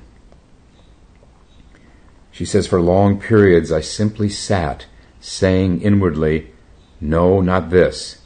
She 2.30 2.44
says, 2.44 2.66
For 2.66 2.80
long 2.80 3.20
periods 3.20 3.72
I 3.72 3.80
simply 3.80 4.28
sat, 4.28 4.86
saying 5.20 5.80
inwardly, 5.80 6.52
No, 7.00 7.40
not 7.40 7.70
this, 7.70 8.20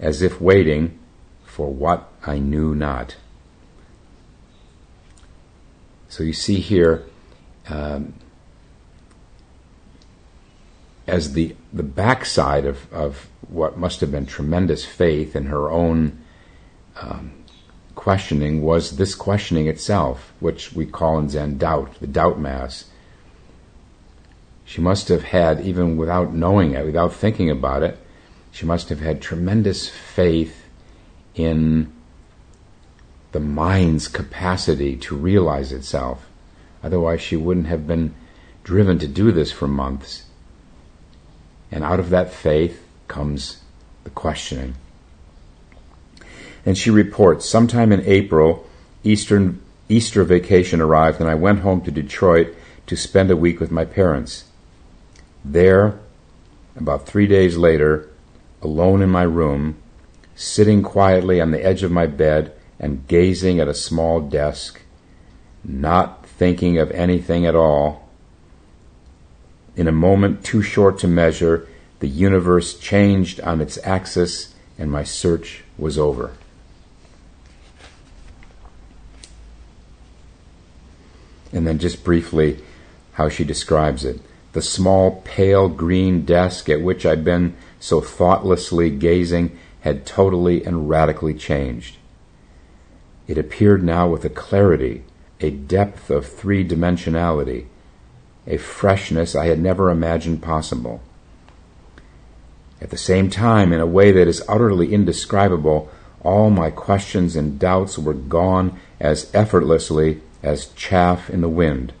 as 0.00 0.22
if 0.22 0.40
waiting 0.40 0.98
for 1.44 1.72
what 1.72 2.10
I 2.26 2.38
knew 2.38 2.74
not. 2.74 3.16
So 6.10 6.24
you 6.24 6.32
see 6.32 6.56
here, 6.56 7.04
um, 7.68 8.14
as 11.06 11.34
the, 11.34 11.54
the 11.72 11.84
backside 11.84 12.66
of, 12.66 12.92
of 12.92 13.28
what 13.48 13.78
must 13.78 14.00
have 14.00 14.10
been 14.10 14.26
tremendous 14.26 14.84
faith 14.84 15.36
in 15.36 15.46
her 15.46 15.70
own 15.70 16.18
um, 17.00 17.32
questioning 17.94 18.60
was 18.60 18.96
this 18.96 19.14
questioning 19.14 19.68
itself, 19.68 20.32
which 20.40 20.72
we 20.72 20.84
call 20.84 21.16
in 21.18 21.28
Zen 21.28 21.58
doubt, 21.58 21.94
the 22.00 22.08
doubt 22.08 22.40
mass. 22.40 22.86
She 24.64 24.80
must 24.80 25.08
have 25.08 25.22
had, 25.22 25.60
even 25.60 25.96
without 25.96 26.34
knowing 26.34 26.72
it, 26.72 26.84
without 26.84 27.14
thinking 27.14 27.50
about 27.50 27.84
it, 27.84 27.96
she 28.50 28.66
must 28.66 28.88
have 28.88 29.00
had 29.00 29.22
tremendous 29.22 29.88
faith 29.88 30.64
in 31.36 31.92
the 33.32 33.40
mind's 33.40 34.08
capacity 34.08 34.96
to 34.96 35.16
realize 35.16 35.72
itself. 35.72 36.26
Otherwise, 36.82 37.20
she 37.20 37.36
wouldn't 37.36 37.66
have 37.66 37.86
been 37.86 38.14
driven 38.64 38.98
to 38.98 39.08
do 39.08 39.32
this 39.32 39.52
for 39.52 39.68
months. 39.68 40.24
And 41.70 41.84
out 41.84 42.00
of 42.00 42.10
that 42.10 42.32
faith 42.32 42.82
comes 43.06 43.60
the 44.04 44.10
questioning. 44.10 44.74
And 46.66 46.76
she 46.76 46.90
reports 46.90 47.48
sometime 47.48 47.92
in 47.92 48.02
April, 48.04 48.66
Eastern, 49.04 49.62
Easter 49.88 50.24
vacation 50.24 50.80
arrived, 50.80 51.20
and 51.20 51.28
I 51.28 51.34
went 51.34 51.60
home 51.60 51.80
to 51.82 51.90
Detroit 51.90 52.54
to 52.86 52.96
spend 52.96 53.30
a 53.30 53.36
week 53.36 53.60
with 53.60 53.70
my 53.70 53.84
parents. 53.84 54.44
There, 55.44 55.98
about 56.76 57.06
three 57.06 57.26
days 57.26 57.56
later, 57.56 58.08
alone 58.62 59.00
in 59.00 59.10
my 59.10 59.22
room, 59.22 59.76
sitting 60.34 60.82
quietly 60.82 61.40
on 61.40 61.50
the 61.50 61.64
edge 61.64 61.82
of 61.82 61.90
my 61.90 62.06
bed 62.06 62.52
and 62.80 63.06
gazing 63.06 63.60
at 63.60 63.68
a 63.68 63.74
small 63.74 64.20
desk, 64.20 64.80
not 65.62 66.26
thinking 66.26 66.78
of 66.78 66.90
anything 66.90 67.46
at 67.46 67.54
all, 67.54 68.08
in 69.76 69.86
a 69.86 69.92
moment 69.92 70.44
too 70.44 70.62
short 70.62 70.98
to 70.98 71.06
measure, 71.06 71.68
the 72.00 72.08
universe 72.08 72.78
changed 72.78 73.40
on 73.40 73.60
its 73.60 73.78
axis 73.84 74.54
and 74.78 74.90
my 74.90 75.04
search 75.04 75.62
was 75.78 75.98
over. 75.98 76.32
And 81.52 81.66
then 81.66 81.78
just 81.78 82.02
briefly, 82.02 82.62
how 83.12 83.28
she 83.28 83.44
describes 83.44 84.04
it. 84.04 84.20
The 84.52 84.62
small, 84.62 85.22
pale 85.24 85.68
green 85.68 86.24
desk 86.24 86.68
at 86.68 86.80
which 86.80 87.04
I'd 87.04 87.24
been 87.24 87.56
so 87.78 88.00
thoughtlessly 88.00 88.90
gazing 88.90 89.58
had 89.80 90.06
totally 90.06 90.64
and 90.64 90.88
radically 90.88 91.34
changed. 91.34 91.96
It 93.30 93.38
appeared 93.38 93.84
now 93.84 94.08
with 94.08 94.24
a 94.24 94.28
clarity, 94.28 95.04
a 95.38 95.52
depth 95.52 96.10
of 96.10 96.26
three 96.26 96.66
dimensionality, 96.66 97.66
a 98.44 98.56
freshness 98.56 99.36
I 99.36 99.46
had 99.46 99.60
never 99.60 99.88
imagined 99.88 100.42
possible. 100.42 101.00
At 102.80 102.90
the 102.90 102.98
same 102.98 103.30
time, 103.30 103.72
in 103.72 103.78
a 103.78 103.86
way 103.86 104.10
that 104.10 104.26
is 104.26 104.42
utterly 104.48 104.92
indescribable, 104.92 105.88
all 106.24 106.50
my 106.50 106.72
questions 106.72 107.36
and 107.36 107.56
doubts 107.56 107.96
were 107.96 108.14
gone 108.14 108.76
as 108.98 109.30
effortlessly 109.32 110.22
as 110.42 110.66
chaff 110.74 111.30
in 111.30 111.40
the 111.40 111.48
wind. 111.48 111.92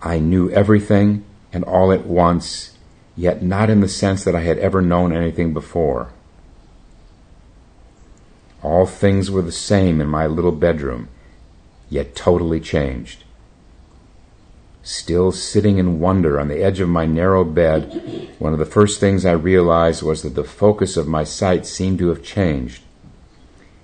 I 0.00 0.20
knew 0.20 0.50
everything 0.50 1.24
and 1.52 1.64
all 1.64 1.90
at 1.90 2.06
once, 2.06 2.78
yet 3.16 3.42
not 3.42 3.70
in 3.70 3.80
the 3.80 3.88
sense 3.88 4.22
that 4.22 4.36
I 4.36 4.42
had 4.42 4.58
ever 4.58 4.80
known 4.80 5.12
anything 5.12 5.52
before. 5.52 6.12
All 8.64 8.86
things 8.86 9.30
were 9.30 9.42
the 9.42 9.52
same 9.52 10.00
in 10.00 10.08
my 10.08 10.26
little 10.26 10.50
bedroom, 10.50 11.08
yet 11.90 12.16
totally 12.16 12.60
changed. 12.60 13.22
Still 14.82 15.32
sitting 15.32 15.76
in 15.76 16.00
wonder 16.00 16.40
on 16.40 16.48
the 16.48 16.62
edge 16.62 16.80
of 16.80 16.88
my 16.88 17.04
narrow 17.04 17.44
bed, 17.44 18.32
one 18.38 18.54
of 18.54 18.58
the 18.58 18.64
first 18.64 19.00
things 19.00 19.26
I 19.26 19.32
realized 19.32 20.02
was 20.02 20.22
that 20.22 20.34
the 20.34 20.44
focus 20.44 20.96
of 20.96 21.06
my 21.06 21.24
sight 21.24 21.66
seemed 21.66 21.98
to 21.98 22.08
have 22.08 22.22
changed. 22.22 22.82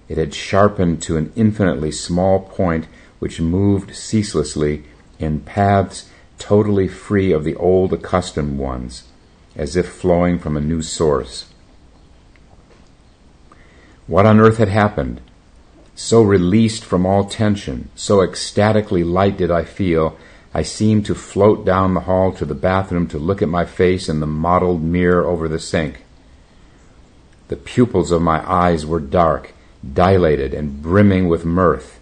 It 0.09 0.17
had 0.17 0.35
sharpened 0.35 1.03
to 1.03 1.19
an 1.19 1.31
infinitely 1.37 1.93
small 1.93 2.41
point 2.41 2.87
which 3.19 3.39
moved 3.39 3.95
ceaselessly 3.95 4.85
in 5.19 5.41
paths 5.41 6.09
totally 6.39 6.89
free 6.89 7.33
of 7.33 7.45
the 7.45 7.57
old 7.57 7.93
accustomed 7.93 8.59
ones, 8.59 9.05
as 9.55 9.77
if 9.77 9.87
flowing 9.87 10.39
from 10.39 10.57
a 10.57 10.61
new 10.61 10.81
source. 10.81 11.50
What 14.11 14.27
on 14.27 14.41
earth 14.41 14.57
had 14.57 14.71
happened? 14.71 15.21
So 15.95 16.21
released 16.21 16.85
from 16.85 17.07
all 17.07 17.27
tension, 17.27 17.91
so 17.95 18.23
ecstatically 18.23 19.05
light 19.05 19.37
did 19.37 19.53
I 19.53 19.63
feel, 19.63 20.19
I 20.53 20.63
seemed 20.63 21.07
to 21.07 21.15
float 21.15 21.65
down 21.65 21.95
the 21.95 22.01
hall 22.01 22.33
to 22.33 22.45
the 22.45 22.57
bathroom 22.57 23.07
to 23.07 23.21
look 23.21 23.41
at 23.41 23.49
my 23.49 23.65
face 23.65 24.09
in 24.09 24.19
the 24.19 24.27
mottled 24.27 24.83
mirror 24.83 25.25
over 25.25 25.47
the 25.47 25.61
sink. 25.61 26.03
The 27.47 27.55
pupils 27.55 28.11
of 28.11 28.21
my 28.21 28.43
eyes 28.51 28.85
were 28.85 28.99
dark, 28.99 29.55
dilated, 29.95 30.55
and 30.55 30.83
brimming 30.83 31.29
with 31.29 31.45
mirth. 31.45 32.01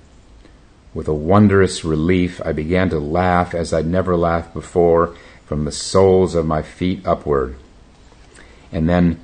With 0.95 1.09
a 1.09 1.15
wondrous 1.15 1.85
relief, 1.85 2.41
I 2.43 2.53
began 2.53 2.89
to 2.89 2.99
laugh 2.99 3.55
as 3.55 3.75
I'd 3.75 3.87
never 3.87 4.17
laughed 4.17 4.55
before, 4.55 5.15
from 5.45 5.67
the 5.67 5.73
soles 5.73 6.35
of 6.35 6.47
my 6.47 6.63
feet 6.63 7.07
upward. 7.07 7.57
And 8.73 8.89
then 8.89 9.21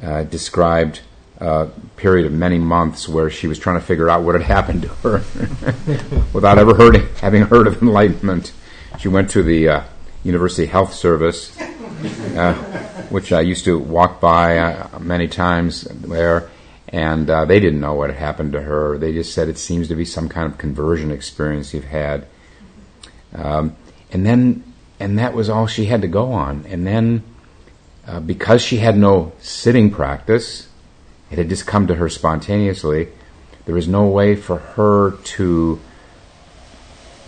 uh, 0.00 0.22
described 0.22 1.00
a 1.40 1.68
period 1.96 2.26
of 2.26 2.32
many 2.32 2.58
months 2.58 3.08
where 3.08 3.30
she 3.30 3.46
was 3.46 3.58
trying 3.58 3.78
to 3.78 3.84
figure 3.84 4.10
out 4.10 4.22
what 4.22 4.34
had 4.34 4.42
happened 4.42 4.82
to 4.82 4.88
her 4.88 5.18
without 6.32 6.58
ever 6.58 6.74
heard, 6.74 6.96
having 7.20 7.42
heard 7.42 7.66
of 7.66 7.80
enlightenment. 7.80 8.52
She 8.98 9.08
went 9.08 9.30
to 9.30 9.42
the 9.42 9.68
uh, 9.68 9.82
University 10.24 10.66
Health 10.66 10.92
Service, 10.92 11.56
uh, 12.36 12.54
which 13.10 13.32
I 13.32 13.40
used 13.40 13.64
to 13.66 13.78
walk 13.78 14.20
by 14.20 14.58
uh, 14.58 14.98
many 14.98 15.28
times 15.28 15.82
there, 15.82 16.50
and 16.88 17.30
uh, 17.30 17.44
they 17.44 17.60
didn't 17.60 17.80
know 17.80 17.94
what 17.94 18.10
had 18.10 18.18
happened 18.18 18.52
to 18.52 18.62
her. 18.62 18.98
They 18.98 19.12
just 19.12 19.32
said 19.32 19.48
it 19.48 19.58
seems 19.58 19.88
to 19.88 19.94
be 19.94 20.04
some 20.04 20.28
kind 20.28 20.50
of 20.50 20.58
conversion 20.58 21.12
experience 21.12 21.72
you've 21.72 21.84
had. 21.84 22.26
Um, 23.34 23.76
and 24.10 24.26
then, 24.26 24.64
and 24.98 25.18
that 25.18 25.34
was 25.34 25.48
all 25.48 25.66
she 25.68 25.84
had 25.84 26.02
to 26.02 26.08
go 26.08 26.32
on. 26.32 26.66
And 26.68 26.84
then, 26.84 27.22
uh, 28.06 28.20
because 28.20 28.62
she 28.62 28.78
had 28.78 28.96
no 28.96 29.32
sitting 29.38 29.90
practice, 29.90 30.68
it 31.30 31.38
had 31.38 31.48
just 31.48 31.66
come 31.66 31.86
to 31.86 31.94
her 31.94 32.08
spontaneously. 32.08 33.08
There 33.66 33.74
was 33.74 33.88
no 33.88 34.06
way 34.06 34.34
for 34.34 34.58
her 34.58 35.12
to 35.12 35.80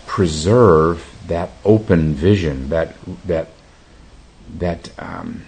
preserve 0.07 1.07
that 1.27 1.51
open 1.63 2.13
vision, 2.13 2.69
that 2.69 2.95
that 3.25 3.49
that 4.57 4.91
um, 4.99 5.43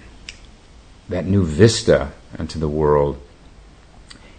that 1.10 1.26
new 1.26 1.44
vista 1.44 2.12
into 2.38 2.60
the 2.60 2.68
world. 2.68 3.20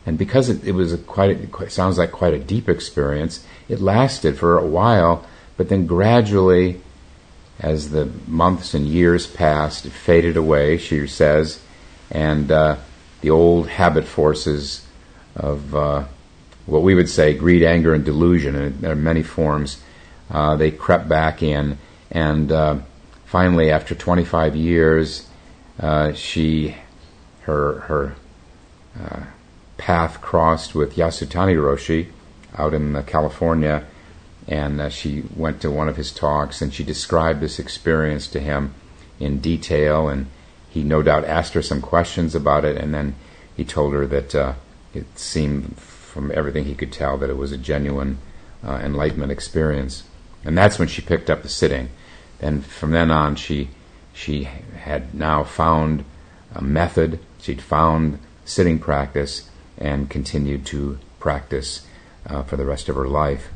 And 0.06 0.18
because 0.18 0.48
it, 0.48 0.64
it 0.64 0.72
was 0.72 0.92
a 0.92 0.98
quite, 0.98 1.30
a, 1.30 1.70
sounds 1.70 1.98
like 1.98 2.12
quite 2.12 2.34
a 2.34 2.38
deep 2.38 2.68
experience, 2.68 3.44
it 3.68 3.80
lasted 3.80 4.38
for 4.38 4.58
a 4.58 4.66
while, 4.66 5.24
but 5.56 5.68
then 5.68 5.86
gradually, 5.86 6.80
as 7.58 7.90
the 7.90 8.10
months 8.26 8.74
and 8.74 8.86
years 8.86 9.26
passed, 9.26 9.86
it 9.86 9.92
faded 9.92 10.36
away. 10.36 10.76
She 10.76 11.06
says, 11.06 11.60
and 12.10 12.50
uh, 12.50 12.76
the 13.24 13.30
old 13.30 13.66
habit 13.68 14.04
forces 14.04 14.86
of 15.34 15.74
uh, 15.74 16.04
what 16.66 16.82
we 16.82 16.94
would 16.94 17.08
say 17.08 17.32
greed, 17.32 17.62
anger, 17.62 17.94
and 17.94 18.04
delusion, 18.04 18.54
and 18.54 18.80
there 18.80 18.92
are 18.92 18.96
many 18.96 19.22
forms. 19.22 19.82
Uh, 20.30 20.56
they 20.56 20.70
crept 20.70 21.08
back 21.08 21.42
in, 21.42 21.78
and 22.10 22.52
uh, 22.52 22.76
finally, 23.24 23.70
after 23.70 23.94
25 23.94 24.54
years, 24.54 25.26
uh, 25.80 26.12
she 26.12 26.76
her 27.44 27.80
her 27.80 28.14
uh, 29.00 29.22
path 29.78 30.20
crossed 30.20 30.74
with 30.74 30.96
Yasutani 30.96 31.56
Roshi 31.56 32.08
out 32.58 32.74
in 32.74 32.94
uh, 32.94 33.02
California, 33.06 33.86
and 34.46 34.92
she 34.92 35.22
went 35.34 35.62
to 35.62 35.70
one 35.70 35.88
of 35.88 35.96
his 35.96 36.12
talks, 36.12 36.60
and 36.60 36.74
she 36.74 36.84
described 36.84 37.40
this 37.40 37.58
experience 37.58 38.26
to 38.28 38.38
him 38.38 38.74
in 39.18 39.38
detail, 39.38 40.08
and 40.08 40.26
he 40.74 40.82
no 40.82 41.02
doubt 41.02 41.24
asked 41.24 41.54
her 41.54 41.62
some 41.62 41.80
questions 41.80 42.34
about 42.34 42.64
it, 42.64 42.76
and 42.76 42.92
then 42.92 43.14
he 43.56 43.64
told 43.64 43.94
her 43.94 44.06
that 44.06 44.34
uh, 44.34 44.54
it 44.92 45.16
seemed, 45.16 45.78
from 45.78 46.32
everything 46.34 46.64
he 46.64 46.74
could 46.74 46.90
tell, 46.90 47.16
that 47.18 47.30
it 47.30 47.36
was 47.36 47.52
a 47.52 47.56
genuine 47.56 48.18
uh, 48.66 48.80
enlightenment 48.82 49.30
experience. 49.30 50.02
And 50.44 50.58
that's 50.58 50.76
when 50.76 50.88
she 50.88 51.00
picked 51.00 51.30
up 51.30 51.42
the 51.42 51.48
sitting. 51.48 51.90
And 52.40 52.66
from 52.66 52.90
then 52.90 53.12
on, 53.12 53.36
she 53.36 53.68
she 54.12 54.44
had 54.44 55.14
now 55.14 55.44
found 55.44 56.04
a 56.52 56.60
method. 56.60 57.20
She'd 57.40 57.62
found 57.62 58.18
sitting 58.44 58.80
practice 58.80 59.48
and 59.78 60.10
continued 60.10 60.66
to 60.66 60.98
practice 61.20 61.86
uh, 62.26 62.42
for 62.42 62.56
the 62.56 62.64
rest 62.64 62.88
of 62.88 62.96
her 62.96 63.06
life. 63.06 63.48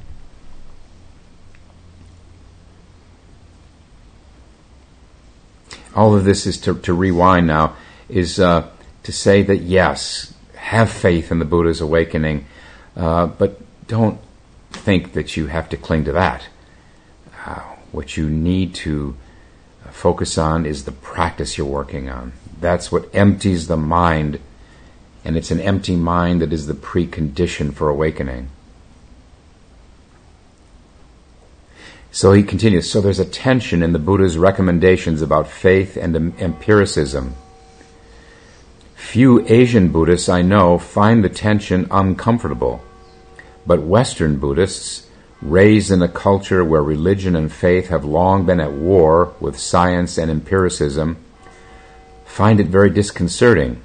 All 5.99 6.15
of 6.15 6.23
this 6.23 6.47
is 6.47 6.59
to, 6.59 6.79
to 6.79 6.95
rewind 6.95 7.49
now, 7.49 7.75
is 8.09 8.39
uh, 8.39 8.71
to 9.03 9.11
say 9.11 9.43
that 9.43 9.57
yes, 9.57 10.33
have 10.55 10.89
faith 10.89 11.33
in 11.33 11.41
the 11.41 11.45
Buddha's 11.45 11.81
awakening, 11.81 12.47
uh, 12.97 13.27
but 13.27 13.61
don't 13.89 14.21
think 14.71 15.15
that 15.15 15.37
you 15.37 15.49
have 15.49 15.69
to 15.71 15.77
cling 15.77 16.05
to 16.05 16.13
that. 16.13 16.47
Uh, 17.45 17.63
what 17.91 18.17
you 18.17 18.31
need 18.31 18.77
to 18.77 19.17
focus 19.91 20.39
on 20.39 20.65
is 20.67 20.85
the 20.85 20.93
practice 20.93 21.59
you're 21.59 21.67
working 21.67 22.09
on. 22.09 22.33
That's 22.61 22.93
what 22.93 23.13
empties 23.13 23.67
the 23.67 23.77
mind, 23.77 24.39
and 25.25 25.37
it's 25.37 25.51
an 25.51 25.61
empty 25.61 25.97
mind 25.97 26.41
that 26.43 26.53
is 26.53 26.69
the 26.69 26.75
precondition 26.75 27.75
for 27.75 27.89
awakening. 27.89 28.51
So 32.11 32.33
he 32.33 32.43
continues. 32.43 32.91
So 32.91 33.01
there's 33.01 33.19
a 33.19 33.25
tension 33.25 33.83
in 33.83 33.93
the 33.93 33.99
Buddha's 33.99 34.39
recommendations 34.39 35.23
about 35.23 35.49
faith 35.49 35.97
and 35.97 36.17
empiricism. 36.41 37.35
Few 38.95 39.47
Asian 39.47 39.91
Buddhists 39.91 40.29
I 40.29 40.43
know 40.43 40.79
find 40.79 41.23
the 41.23 41.29
tension 41.29 41.87
uncomfortable, 41.91 42.83
but 43.67 43.83
Western 43.83 44.39
Buddhists, 44.39 45.07
raised 45.41 45.91
in 45.91 46.03
a 46.03 46.09
culture 46.09 46.65
where 46.65 46.83
religion 46.83 47.37
and 47.37 47.53
faith 47.53 47.89
have 47.89 48.05
long 48.05 48.45
been 48.45 48.61
at 48.61 48.73
war 48.73 49.33
with 49.41 49.59
science 49.59 50.19
and 50.19 50.31
empiricism, 50.31 51.17
find 52.25 52.61
it 52.61 52.67
very 52.67 52.91
disconcerting. 52.91 53.81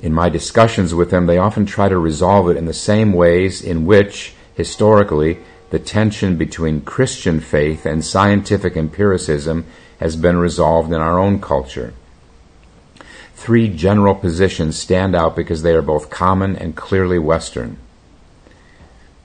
In 0.00 0.12
my 0.12 0.28
discussions 0.28 0.94
with 0.94 1.10
them, 1.10 1.26
they 1.26 1.38
often 1.38 1.66
try 1.66 1.88
to 1.88 1.98
resolve 1.98 2.50
it 2.50 2.56
in 2.56 2.64
the 2.64 2.72
same 2.72 3.12
ways 3.12 3.62
in 3.62 3.86
which, 3.86 4.34
historically, 4.54 5.38
the 5.70 5.78
tension 5.78 6.36
between 6.36 6.82
Christian 6.82 7.40
faith 7.40 7.86
and 7.86 8.04
scientific 8.04 8.76
empiricism 8.76 9.66
has 9.98 10.16
been 10.16 10.36
resolved 10.36 10.92
in 10.92 11.00
our 11.00 11.18
own 11.18 11.40
culture. 11.40 11.94
Three 13.34 13.68
general 13.68 14.14
positions 14.14 14.76
stand 14.76 15.14
out 15.14 15.34
because 15.34 15.62
they 15.62 15.72
are 15.72 15.82
both 15.82 16.10
common 16.10 16.56
and 16.56 16.76
clearly 16.76 17.18
Western. 17.18 17.78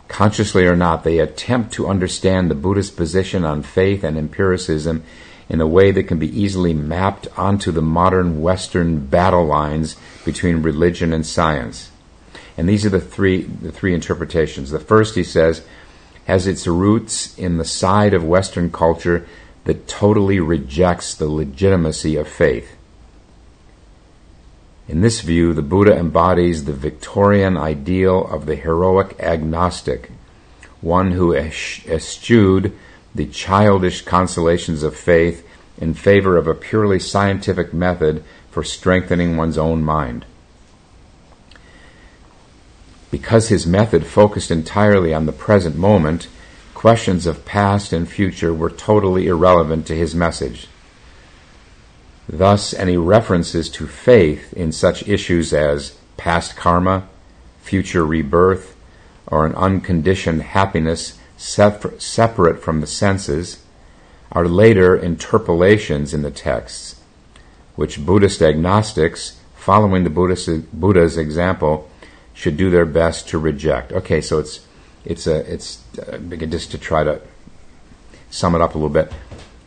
Consciously 0.07 0.65
or 0.65 0.75
not, 0.75 1.03
they 1.03 1.19
attempt 1.19 1.73
to 1.73 1.87
understand 1.87 2.49
the 2.49 2.55
Buddhist 2.55 2.95
position 2.95 3.43
on 3.43 3.63
faith 3.63 4.03
and 4.03 4.17
empiricism 4.17 5.03
in 5.49 5.59
a 5.59 5.67
way 5.67 5.91
that 5.91 6.03
can 6.03 6.19
be 6.19 6.41
easily 6.41 6.73
mapped 6.73 7.27
onto 7.37 7.71
the 7.71 7.81
modern 7.81 8.41
Western 8.41 9.05
battle 9.05 9.45
lines 9.45 9.95
between 10.23 10.61
religion 10.61 11.11
and 11.11 11.25
science. 11.25 11.91
And 12.57 12.69
these 12.69 12.85
are 12.85 12.89
the 12.89 13.01
three, 13.01 13.41
the 13.41 13.71
three 13.71 13.93
interpretations. 13.93 14.71
The 14.71 14.79
first, 14.79 15.15
he 15.15 15.23
says, 15.23 15.65
has 16.25 16.47
its 16.47 16.67
roots 16.67 17.37
in 17.37 17.57
the 17.57 17.65
side 17.65 18.13
of 18.13 18.23
Western 18.23 18.71
culture 18.71 19.27
that 19.63 19.87
totally 19.87 20.39
rejects 20.39 21.15
the 21.15 21.27
legitimacy 21.27 22.15
of 22.15 22.27
faith. 22.27 22.75
In 24.87 25.01
this 25.01 25.21
view, 25.21 25.53
the 25.53 25.63
Buddha 25.63 25.97
embodies 25.97 26.65
the 26.65 26.73
Victorian 26.73 27.57
ideal 27.57 28.27
of 28.27 28.45
the 28.45 28.55
heroic 28.55 29.15
agnostic, 29.19 30.11
one 30.81 31.11
who 31.11 31.33
eschewed 31.35 32.77
the 33.15 33.25
childish 33.25 34.03
consolations 34.03 34.83
of 34.83 34.95
faith 34.95 35.47
in 35.79 35.93
favor 35.93 36.37
of 36.37 36.47
a 36.47 36.53
purely 36.53 36.99
scientific 36.99 37.73
method 37.73 38.23
for 38.51 38.63
strengthening 38.63 39.35
one's 39.37 39.57
own 39.57 39.83
mind. 39.83 40.25
Because 43.15 43.47
his 43.47 43.65
method 43.65 44.05
focused 44.05 44.51
entirely 44.51 45.13
on 45.13 45.25
the 45.25 45.31
present 45.31 45.77
moment, 45.77 46.27
questions 46.73 47.25
of 47.25 47.45
past 47.45 47.93
and 47.93 48.09
future 48.09 48.53
were 48.53 48.69
totally 48.69 49.27
irrelevant 49.27 49.87
to 49.87 49.95
his 49.95 50.13
message. 50.13 50.67
Thus, 52.27 52.73
any 52.73 52.97
references 52.97 53.69
to 53.69 53.87
faith 53.87 54.51
in 54.51 54.73
such 54.73 55.07
issues 55.07 55.53
as 55.53 55.97
past 56.17 56.57
karma, 56.57 57.07
future 57.61 58.05
rebirth, 58.05 58.75
or 59.27 59.45
an 59.45 59.55
unconditioned 59.55 60.41
happiness 60.41 61.17
separate 61.37 62.61
from 62.61 62.81
the 62.81 62.85
senses 62.85 63.63
are 64.33 64.45
later 64.45 64.93
interpolations 64.93 66.13
in 66.13 66.21
the 66.21 66.31
texts, 66.31 66.99
which 67.77 68.05
Buddhist 68.05 68.41
agnostics, 68.41 69.39
following 69.55 70.03
the 70.03 70.09
Buddha's 70.73 71.17
example, 71.17 71.89
should 72.35 72.57
do 72.57 72.69
their 72.69 72.85
best 72.85 73.29
to 73.29 73.39
reject. 73.39 73.91
Okay, 73.91 74.21
so 74.21 74.37
it's 74.37 74.59
it's 75.03 75.25
a 75.25 75.51
it's 75.51 75.81
uh, 75.97 76.17
just 76.17 76.69
to 76.71 76.77
try 76.77 77.03
to 77.03 77.19
sum 78.29 78.53
it 78.53 78.61
up 78.61 78.75
a 78.75 78.77
little 78.77 78.89
bit. 78.89 79.11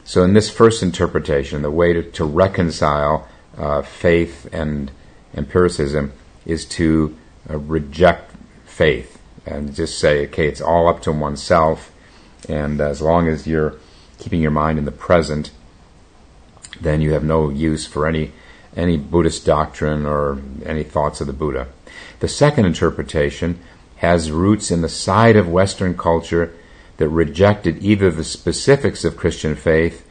So 0.04 0.22
in 0.22 0.34
this 0.34 0.48
first 0.50 0.82
interpretation, 0.82 1.62
the 1.62 1.70
way 1.70 1.92
to, 1.92 2.02
to 2.02 2.24
reconcile 2.24 3.28
uh, 3.56 3.82
faith 3.82 4.48
and 4.52 4.90
empiricism 5.34 6.12
is 6.46 6.64
to 6.66 7.16
uh, 7.50 7.58
reject 7.58 8.32
faith 8.64 9.18
and 9.44 9.74
just 9.74 9.98
say, 9.98 10.26
okay, 10.26 10.46
it's 10.46 10.60
all 10.60 10.88
up 10.88 11.02
to 11.02 11.12
oneself, 11.12 11.90
and 12.48 12.80
as 12.80 13.00
long 13.00 13.28
as 13.28 13.46
you're 13.46 13.74
keeping 14.18 14.42
your 14.42 14.50
mind 14.50 14.78
in 14.78 14.84
the 14.84 14.92
present, 14.92 15.50
then 16.80 17.00
you 17.00 17.12
have 17.12 17.24
no 17.24 17.48
use 17.48 17.86
for 17.86 18.06
any 18.06 18.32
any 18.76 18.96
Buddhist 18.96 19.44
doctrine 19.44 20.06
or 20.06 20.38
any 20.64 20.84
thoughts 20.84 21.20
of 21.20 21.26
the 21.26 21.32
Buddha. 21.32 21.68
The 22.20 22.28
second 22.28 22.66
interpretation 22.66 23.60
has 23.96 24.30
roots 24.30 24.70
in 24.70 24.82
the 24.82 24.88
side 24.88 25.36
of 25.36 25.48
Western 25.48 25.96
culture 25.96 26.54
that 26.96 27.08
rejected 27.08 27.82
either 27.82 28.10
the 28.10 28.24
specifics 28.24 29.04
of 29.04 29.16
Christian 29.16 29.54
faith 29.54 30.06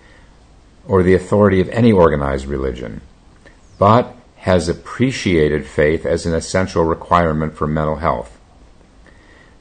or 0.88 1.04
the 1.04 1.14
authority 1.14 1.60
of 1.60 1.70
any 1.70 1.92
organized 1.92 2.46
religion, 2.46 3.02
but 3.78 4.16
has 4.38 4.70
appreciated 4.70 5.66
faith 5.66 6.06
as 6.06 6.26
an 6.26 6.34
essential 6.34 6.84
requirement 6.84 7.56
for 7.56 7.68
mental 7.68 7.98
health. 7.98 8.40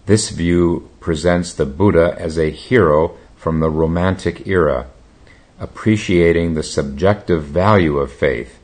This 0.07 0.31
view 0.31 0.89
presents 1.01 1.53
the 1.53 1.67
Buddha 1.67 2.15
as 2.19 2.39
a 2.39 2.51
hero 2.51 3.17
from 3.35 3.59
the 3.59 3.71
Romantic 3.71 4.47
era, 4.47 4.87
appreciating 5.59 6.55
the 6.55 6.63
subjective 6.63 7.43
value 7.43 7.99
of 7.99 8.13
faith 8.13 8.61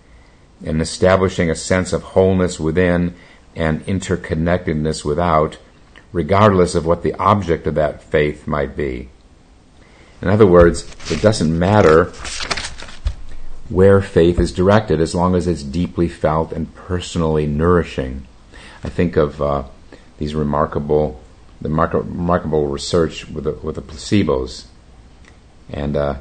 and 0.65 0.81
establishing 0.81 1.51
a 1.51 1.57
sense 1.57 1.93
of 1.93 2.03
wholeness 2.03 2.61
within 2.61 3.15
and 3.55 3.85
interconnectedness 3.87 5.05
without, 5.05 5.59
regardless 6.13 6.75
of 6.75 6.87
what 6.87 7.03
the 7.03 7.15
object 7.15 7.67
of 7.67 7.75
that 7.75 8.03
faith 8.03 8.47
might 8.47 8.77
be. 8.77 9.09
In 10.21 10.29
other 10.29 10.47
words, 10.47 10.87
it 11.11 11.21
doesn't 11.21 11.59
matter 11.59 12.13
where 13.69 14.01
faith 14.01 14.39
is 14.39 14.53
directed 14.53 15.01
as 15.01 15.15
long 15.15 15.35
as 15.35 15.47
it's 15.47 15.63
deeply 15.63 16.09
felt 16.09 16.53
and 16.53 16.75
personally 16.75 17.47
nourishing. 17.47 18.27
I 18.85 18.89
think 18.89 19.17
of 19.17 19.41
uh, 19.41 19.65
these 20.19 20.35
remarkable, 20.35 21.21
the 21.61 21.71
remarkable 21.71 22.69
research 22.69 23.29
with 23.29 23.45
the, 23.45 23.53
with 23.53 23.77
the 23.77 23.83
placebos, 23.83 24.67
and 25.71 25.97
uh, 25.97 26.17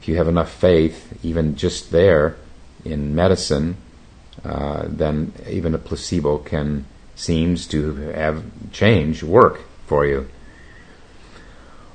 if 0.00 0.08
you 0.08 0.16
have 0.16 0.28
enough 0.28 0.52
faith, 0.52 1.18
even 1.22 1.56
just 1.56 1.90
there 1.90 2.36
in 2.84 3.14
medicine, 3.14 3.76
uh, 4.44 4.84
then 4.88 5.32
even 5.48 5.74
a 5.74 5.78
placebo 5.78 6.38
can 6.38 6.84
seems 7.14 7.66
to 7.68 7.94
have 8.10 8.42
change 8.72 9.22
work 9.22 9.60
for 9.86 10.06
you. 10.06 10.28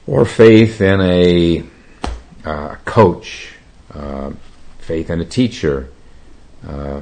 Or 0.06 0.26
faith 0.26 0.80
in 0.80 1.02
a 1.02 1.64
uh, 2.46 2.76
coach, 2.86 3.54
uh, 3.94 4.32
faith 4.80 5.10
in 5.10 5.20
a 5.20 5.26
teacher, 5.26 5.90
uh, 6.66 7.02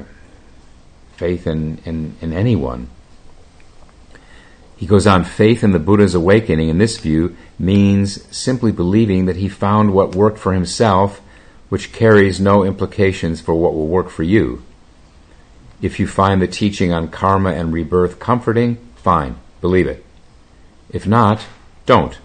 faith 1.16 1.46
in, 1.46 1.78
in, 1.84 2.16
in 2.20 2.32
anyone. 2.32 2.88
He 4.76 4.86
goes 4.86 5.06
on, 5.06 5.24
faith 5.24 5.62
in 5.64 5.72
the 5.72 5.78
Buddha's 5.78 6.14
awakening 6.14 6.68
in 6.68 6.78
this 6.78 6.98
view 6.98 7.36
means 7.58 8.24
simply 8.36 8.72
believing 8.72 9.24
that 9.26 9.36
he 9.36 9.48
found 9.48 9.94
what 9.94 10.14
worked 10.14 10.38
for 10.38 10.52
himself, 10.52 11.20
which 11.68 11.92
carries 11.92 12.40
no 12.40 12.64
implications 12.64 13.40
for 13.40 13.54
what 13.54 13.72
will 13.72 13.86
work 13.86 14.10
for 14.10 14.22
you. 14.22 14.62
If 15.86 16.00
you 16.00 16.08
find 16.08 16.42
the 16.42 16.48
teaching 16.48 16.92
on 16.92 17.06
karma 17.06 17.52
and 17.52 17.72
rebirth 17.72 18.18
comforting, 18.18 18.74
fine, 18.96 19.36
believe 19.60 19.86
it. 19.86 20.04
If 20.90 21.06
not, 21.06 21.46
don't. 21.86 22.18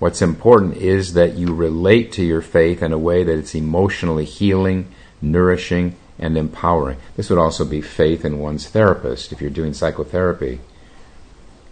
What's 0.00 0.20
important 0.20 0.78
is 0.78 1.12
that 1.12 1.34
you 1.34 1.54
relate 1.54 2.10
to 2.14 2.24
your 2.24 2.42
faith 2.42 2.82
in 2.82 2.92
a 2.92 2.98
way 2.98 3.22
that 3.22 3.38
it's 3.38 3.54
emotionally 3.54 4.24
healing, 4.24 4.92
nourishing, 5.20 5.94
and 6.18 6.36
empowering. 6.36 6.98
This 7.16 7.30
would 7.30 7.38
also 7.38 7.64
be 7.64 7.82
faith 7.82 8.24
in 8.24 8.40
one's 8.40 8.68
therapist 8.68 9.30
if 9.30 9.40
you're 9.40 9.48
doing 9.48 9.74
psychotherapy. 9.74 10.58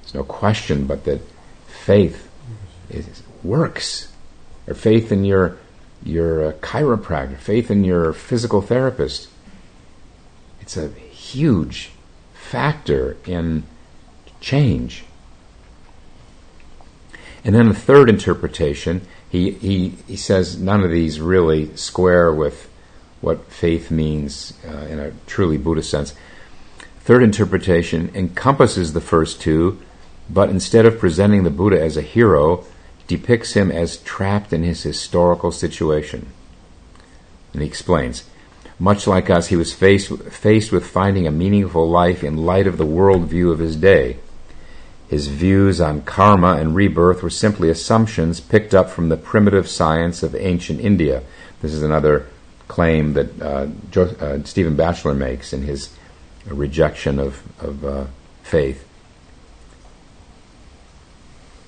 There's 0.02 0.14
no 0.14 0.22
question 0.22 0.86
but 0.86 1.02
that 1.06 1.22
faith 1.66 2.30
is, 2.88 3.24
works. 3.42 4.12
Or 4.68 4.74
faith 4.74 5.10
in 5.10 5.24
your 5.24 5.58
your 6.04 6.50
uh, 6.50 6.52
chiropractor, 6.52 7.36
faith 7.36 7.68
in 7.68 7.82
your 7.82 8.12
physical 8.12 8.62
therapist. 8.62 9.26
It's 10.70 10.76
a 10.76 10.88
huge 10.88 11.90
factor 12.32 13.16
in 13.26 13.64
change. 14.40 15.02
And 17.44 17.56
then 17.56 17.66
the 17.68 17.74
third 17.74 18.08
interpretation, 18.08 19.04
he, 19.28 19.50
he, 19.50 19.88
he 20.06 20.14
says 20.14 20.60
none 20.60 20.84
of 20.84 20.92
these 20.92 21.20
really 21.20 21.76
square 21.76 22.32
with 22.32 22.70
what 23.20 23.50
faith 23.50 23.90
means 23.90 24.52
uh, 24.64 24.86
in 24.86 25.00
a 25.00 25.10
truly 25.26 25.58
Buddhist 25.58 25.90
sense. 25.90 26.14
Third 27.00 27.24
interpretation 27.24 28.12
encompasses 28.14 28.92
the 28.92 29.00
first 29.00 29.40
two, 29.40 29.82
but 30.28 30.50
instead 30.50 30.86
of 30.86 31.00
presenting 31.00 31.42
the 31.42 31.50
Buddha 31.50 31.82
as 31.82 31.96
a 31.96 32.00
hero, 32.00 32.64
depicts 33.08 33.54
him 33.54 33.72
as 33.72 33.96
trapped 33.96 34.52
in 34.52 34.62
his 34.62 34.84
historical 34.84 35.50
situation. 35.50 36.28
And 37.52 37.60
he 37.60 37.66
explains 37.66 38.22
much 38.80 39.06
like 39.06 39.28
us, 39.28 39.48
he 39.48 39.56
was 39.56 39.74
faced, 39.74 40.10
faced 40.24 40.72
with 40.72 40.86
finding 40.86 41.26
a 41.26 41.30
meaningful 41.30 41.88
life 41.88 42.24
in 42.24 42.38
light 42.38 42.66
of 42.66 42.78
the 42.78 42.86
worldview 42.86 43.52
of 43.52 43.58
his 43.58 43.76
day. 43.76 44.16
His 45.06 45.28
views 45.28 45.80
on 45.82 46.00
karma 46.02 46.54
and 46.54 46.74
rebirth 46.74 47.22
were 47.22 47.30
simply 47.30 47.68
assumptions 47.68 48.40
picked 48.40 48.74
up 48.74 48.88
from 48.88 49.10
the 49.10 49.18
primitive 49.18 49.68
science 49.68 50.22
of 50.22 50.34
ancient 50.34 50.80
India. 50.80 51.22
This 51.60 51.74
is 51.74 51.82
another 51.82 52.26
claim 52.68 53.12
that 53.12 53.42
uh, 53.42 53.66
jo- 53.90 54.16
uh, 54.18 54.38
Stephen 54.44 54.76
Batchelor 54.76 55.14
makes 55.14 55.52
in 55.52 55.62
his 55.62 55.94
rejection 56.46 57.18
of, 57.18 57.42
of 57.62 57.84
uh, 57.84 58.04
faith. 58.42 58.86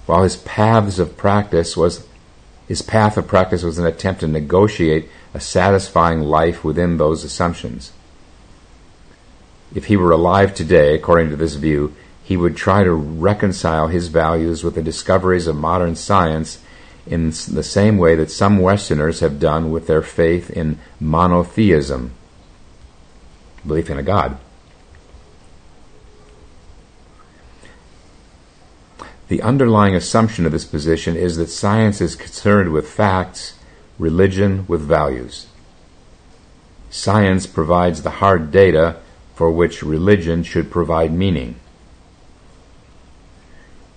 While 0.06 0.22
his 0.22 0.36
paths 0.36 0.98
of 0.98 1.16
practice 1.16 1.76
was 1.76 2.06
his 2.68 2.82
path 2.82 3.16
of 3.16 3.26
practice 3.26 3.62
was 3.62 3.78
an 3.78 3.86
attempt 3.86 4.20
to 4.20 4.28
negotiate 4.28 5.08
a 5.34 5.40
satisfying 5.40 6.20
life 6.20 6.64
within 6.64 6.96
those 6.96 7.24
assumptions. 7.24 7.92
If 9.74 9.86
he 9.86 9.96
were 9.96 10.12
alive 10.12 10.54
today, 10.54 10.94
according 10.94 11.30
to 11.30 11.36
this 11.36 11.54
view, 11.54 11.94
he 12.22 12.36
would 12.36 12.56
try 12.56 12.84
to 12.84 12.92
reconcile 12.92 13.88
his 13.88 14.08
values 14.08 14.62
with 14.62 14.74
the 14.74 14.82
discoveries 14.82 15.46
of 15.46 15.56
modern 15.56 15.96
science 15.96 16.60
in 17.06 17.30
the 17.30 17.62
same 17.64 17.98
way 17.98 18.14
that 18.14 18.30
some 18.30 18.58
Westerners 18.58 19.20
have 19.20 19.40
done 19.40 19.72
with 19.72 19.86
their 19.86 20.02
faith 20.02 20.50
in 20.50 20.78
monotheism, 21.00 22.12
belief 23.66 23.90
in 23.90 23.98
a 23.98 24.02
God. 24.02 24.38
The 29.32 29.40
underlying 29.40 29.94
assumption 29.94 30.44
of 30.44 30.52
this 30.52 30.66
position 30.66 31.16
is 31.16 31.38
that 31.38 31.48
science 31.48 32.02
is 32.02 32.16
concerned 32.16 32.70
with 32.70 32.86
facts, 32.86 33.54
religion 33.98 34.66
with 34.68 34.82
values. 34.82 35.46
Science 36.90 37.46
provides 37.46 38.02
the 38.02 38.20
hard 38.20 38.50
data 38.50 38.96
for 39.34 39.50
which 39.50 39.82
religion 39.82 40.42
should 40.42 40.70
provide 40.70 41.14
meaning. 41.14 41.54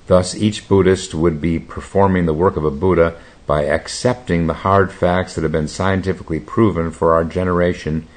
Thus, 0.08 0.36
each 0.36 0.70
Buddhist 0.70 1.14
would 1.14 1.42
be 1.42 1.60
performing 1.60 2.28
the 2.28 2.34
work 2.34 2.56
of 2.56 2.64
a 2.64 2.72
Buddha 2.72 3.20
by 3.46 3.66
accepting 3.66 4.48
the 4.48 4.64
hard 4.64 4.90
facts 4.90 5.36
that 5.36 5.44
have 5.44 5.52
been 5.52 5.68
scientifically 5.68 6.40
proven 6.40 6.92
for 6.92 7.14
our 7.14 7.26
generation 7.26 8.08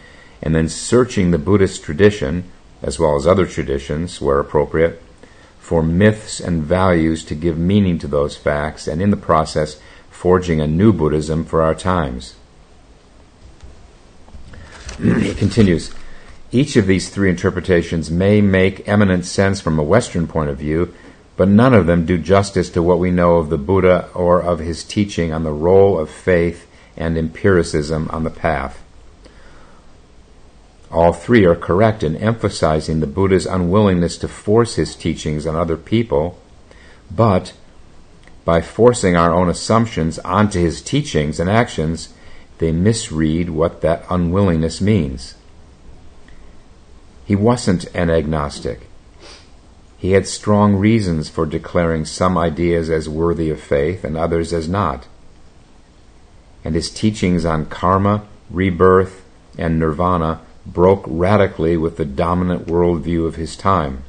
and 0.41 0.55
then 0.55 0.69
searching 0.69 1.33
the 1.33 1.37
Buddhist 1.39 1.83
tradition, 1.83 2.45
as 2.81 3.01
well 3.01 3.17
as 3.17 3.27
other 3.27 3.45
traditions 3.45 4.21
where 4.21 4.39
appropriate, 4.39 5.03
for 5.69 5.83
myths 5.83 6.41
and 6.41 6.63
values 6.63 7.23
to 7.23 7.35
give 7.35 7.59
meaning 7.59 7.99
to 7.99 8.09
those 8.09 8.39
facts, 8.39 8.89
and 8.89 9.03
in 9.03 9.11
the 9.11 9.19
process, 9.19 9.79
forging 10.09 10.63
a 10.63 10.67
new 10.67 10.95
Buddhism 10.95 11.45
for 11.45 11.61
our 11.61 11.75
times. 11.75 12.37
he 14.99 15.35
continues 15.35 15.93
Each 16.51 16.77
of 16.77 16.87
these 16.87 17.11
three 17.11 17.29
interpretations 17.29 18.11
may 18.11 18.41
make 18.41 18.89
eminent 18.89 19.27
sense 19.27 19.61
from 19.61 19.79
a 19.79 19.83
Western 19.83 20.27
point 20.27 20.49
of 20.49 20.57
view, 20.57 20.95
but 21.37 21.49
none 21.51 21.75
of 21.75 21.85
them 21.85 22.07
do 22.07 22.17
justice 22.17 22.71
to 22.71 22.83
what 22.83 22.99
we 22.99 23.11
know 23.11 23.37
of 23.37 23.51
the 23.51 23.59
Buddha 23.59 24.09
or 24.15 24.41
of 24.41 24.61
his 24.61 24.83
teaching 24.83 25.35
on 25.35 25.45
the 25.45 25.53
role 25.53 25.99
of 25.99 26.09
faith 26.09 26.67
and 26.97 27.19
empiricism 27.19 28.09
on 28.09 28.25
the 28.25 28.31
path. 28.31 28.83
All 30.91 31.13
three 31.13 31.45
are 31.45 31.55
correct 31.55 32.03
in 32.03 32.17
emphasizing 32.17 33.01
the 33.01 33.07
Buddha's 33.07 33.47
unwillingness 33.47 34.17
to 34.19 34.29
force 34.29 34.77
his 34.77 34.95
teachings 34.95 35.47
on 35.47 35.55
other 35.55 35.77
people, 35.77 36.39
but 37.11 37.53
by 38.45 38.63
forcing 38.63 39.15
our 39.15 39.33
own 39.33 39.51
assumptions 39.51 40.19
onto 40.21 40.59
his 40.59 40.81
teachings 40.81 41.39
and 41.39 41.51
actions, 41.51 42.15
they 42.59 42.73
misread 42.73 43.51
what 43.51 43.83
that 43.83 44.05
unwillingness 44.09 44.81
means. 44.81 45.35
He 47.27 47.37
wasn't 47.37 47.85
an 47.95 48.09
agnostic. 48.09 48.89
He 49.99 50.13
had 50.13 50.27
strong 50.27 50.77
reasons 50.77 51.29
for 51.29 51.45
declaring 51.45 52.07
some 52.07 52.39
ideas 52.39 52.89
as 52.89 53.09
worthy 53.09 53.51
of 53.51 53.61
faith 53.61 54.05
and 54.05 54.17
others 54.17 54.55
as 54.55 54.69
not. 54.69 55.07
And 56.65 56.75
his 56.75 56.89
teachings 56.89 57.45
on 57.45 57.67
karma, 57.67 58.25
rebirth, 58.49 59.25
and 59.59 59.79
nirvana 59.79 60.41
broke 60.73 61.05
radically 61.07 61.77
with 61.77 61.97
the 61.97 62.05
dominant 62.05 62.67
worldview 62.67 63.27
of 63.27 63.37
his 63.37 63.57
time. 63.57 64.05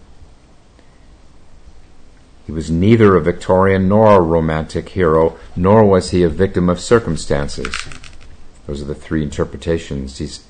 He 2.45 2.51
was 2.51 2.71
neither 2.71 3.15
a 3.15 3.21
Victorian 3.21 3.87
nor 3.87 4.15
a 4.15 4.21
romantic 4.21 4.89
hero, 4.89 5.37
nor 5.55 5.85
was 5.85 6.09
he 6.09 6.23
a 6.23 6.29
victim 6.29 6.67
of 6.67 6.79
circumstances. 6.79 7.75
Those 8.65 8.81
are 8.81 8.85
the 8.85 8.95
three 8.95 9.23
interpretations. 9.23 10.17
He's, 10.17 10.45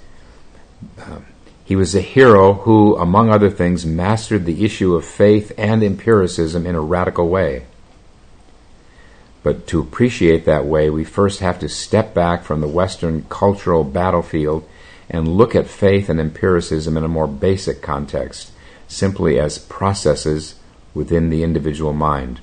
um, 0.98 1.26
he 1.64 1.76
was 1.76 1.94
a 1.94 2.02
hero 2.02 2.54
who, 2.54 2.96
among 2.96 3.30
other 3.30 3.50
things, 3.50 3.86
mastered 3.86 4.46
the 4.46 4.64
issue 4.64 4.96
of 4.96 5.06
faith 5.06 5.52
and 5.58 5.84
empiricism 5.84 6.66
in 6.66 6.76
a 6.76 6.82
radical 6.82 7.28
way. 7.28 7.66
But 9.44 9.68
to 9.68 9.80
appreciate 9.80 10.46
that 10.46 10.66
way, 10.66 10.90
we 10.90 11.04
first 11.04 11.40
have 11.42 11.60
to 11.60 11.70
step 11.70 12.14
back 12.14 12.44
from 12.44 12.62
the 12.62 12.68
Western 12.68 13.26
cultural 13.30 13.84
battlefield 13.84 14.68
and 15.10 15.28
look 15.28 15.56
at 15.56 15.68
faith 15.68 16.10
and 16.10 16.20
empiricism 16.20 16.96
in 16.96 17.04
a 17.04 17.08
more 17.08 17.28
basic 17.28 17.82
context, 17.82 18.52
simply 18.88 19.40
as 19.40 19.58
processes 19.58 20.56
within 20.94 21.30
the 21.30 21.44
individual 21.44 21.94
mind. 21.94 22.42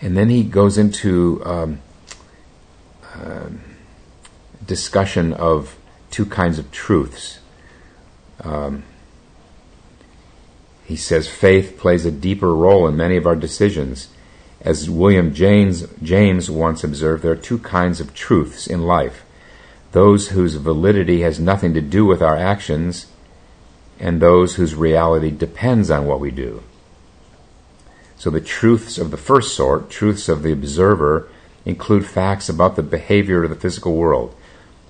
And 0.00 0.16
then 0.16 0.28
he 0.28 0.44
goes 0.44 0.78
into 0.78 1.42
um, 1.44 1.80
uh, 3.14 3.48
discussion 4.64 5.32
of 5.32 5.76
two 6.10 6.26
kinds 6.26 6.58
of 6.58 6.70
truths. 6.70 7.40
Um, 8.42 8.84
he 10.84 10.96
says 10.96 11.28
faith 11.28 11.78
plays 11.78 12.04
a 12.06 12.12
deeper 12.12 12.54
role 12.54 12.86
in 12.86 12.96
many 12.96 13.16
of 13.16 13.26
our 13.26 13.34
decisions. 13.34 14.08
As 14.60 14.90
William 14.90 15.32
James, 15.34 15.86
James 16.02 16.50
once 16.50 16.82
observed, 16.82 17.22
there 17.22 17.32
are 17.32 17.36
two 17.36 17.58
kinds 17.58 18.00
of 18.00 18.14
truths 18.14 18.66
in 18.66 18.82
life 18.82 19.22
those 19.92 20.28
whose 20.28 20.56
validity 20.56 21.22
has 21.22 21.40
nothing 21.40 21.72
to 21.72 21.80
do 21.80 22.04
with 22.04 22.20
our 22.20 22.36
actions, 22.36 23.06
and 23.98 24.20
those 24.20 24.56
whose 24.56 24.74
reality 24.74 25.30
depends 25.30 25.90
on 25.90 26.04
what 26.04 26.20
we 26.20 26.30
do. 26.30 26.62
So 28.18 28.28
the 28.28 28.40
truths 28.40 28.98
of 28.98 29.10
the 29.10 29.16
first 29.16 29.56
sort, 29.56 29.88
truths 29.88 30.28
of 30.28 30.42
the 30.42 30.52
observer, 30.52 31.28
include 31.64 32.04
facts 32.04 32.48
about 32.48 32.76
the 32.76 32.82
behavior 32.82 33.44
of 33.44 33.50
the 33.50 33.56
physical 33.56 33.94
world 33.94 34.34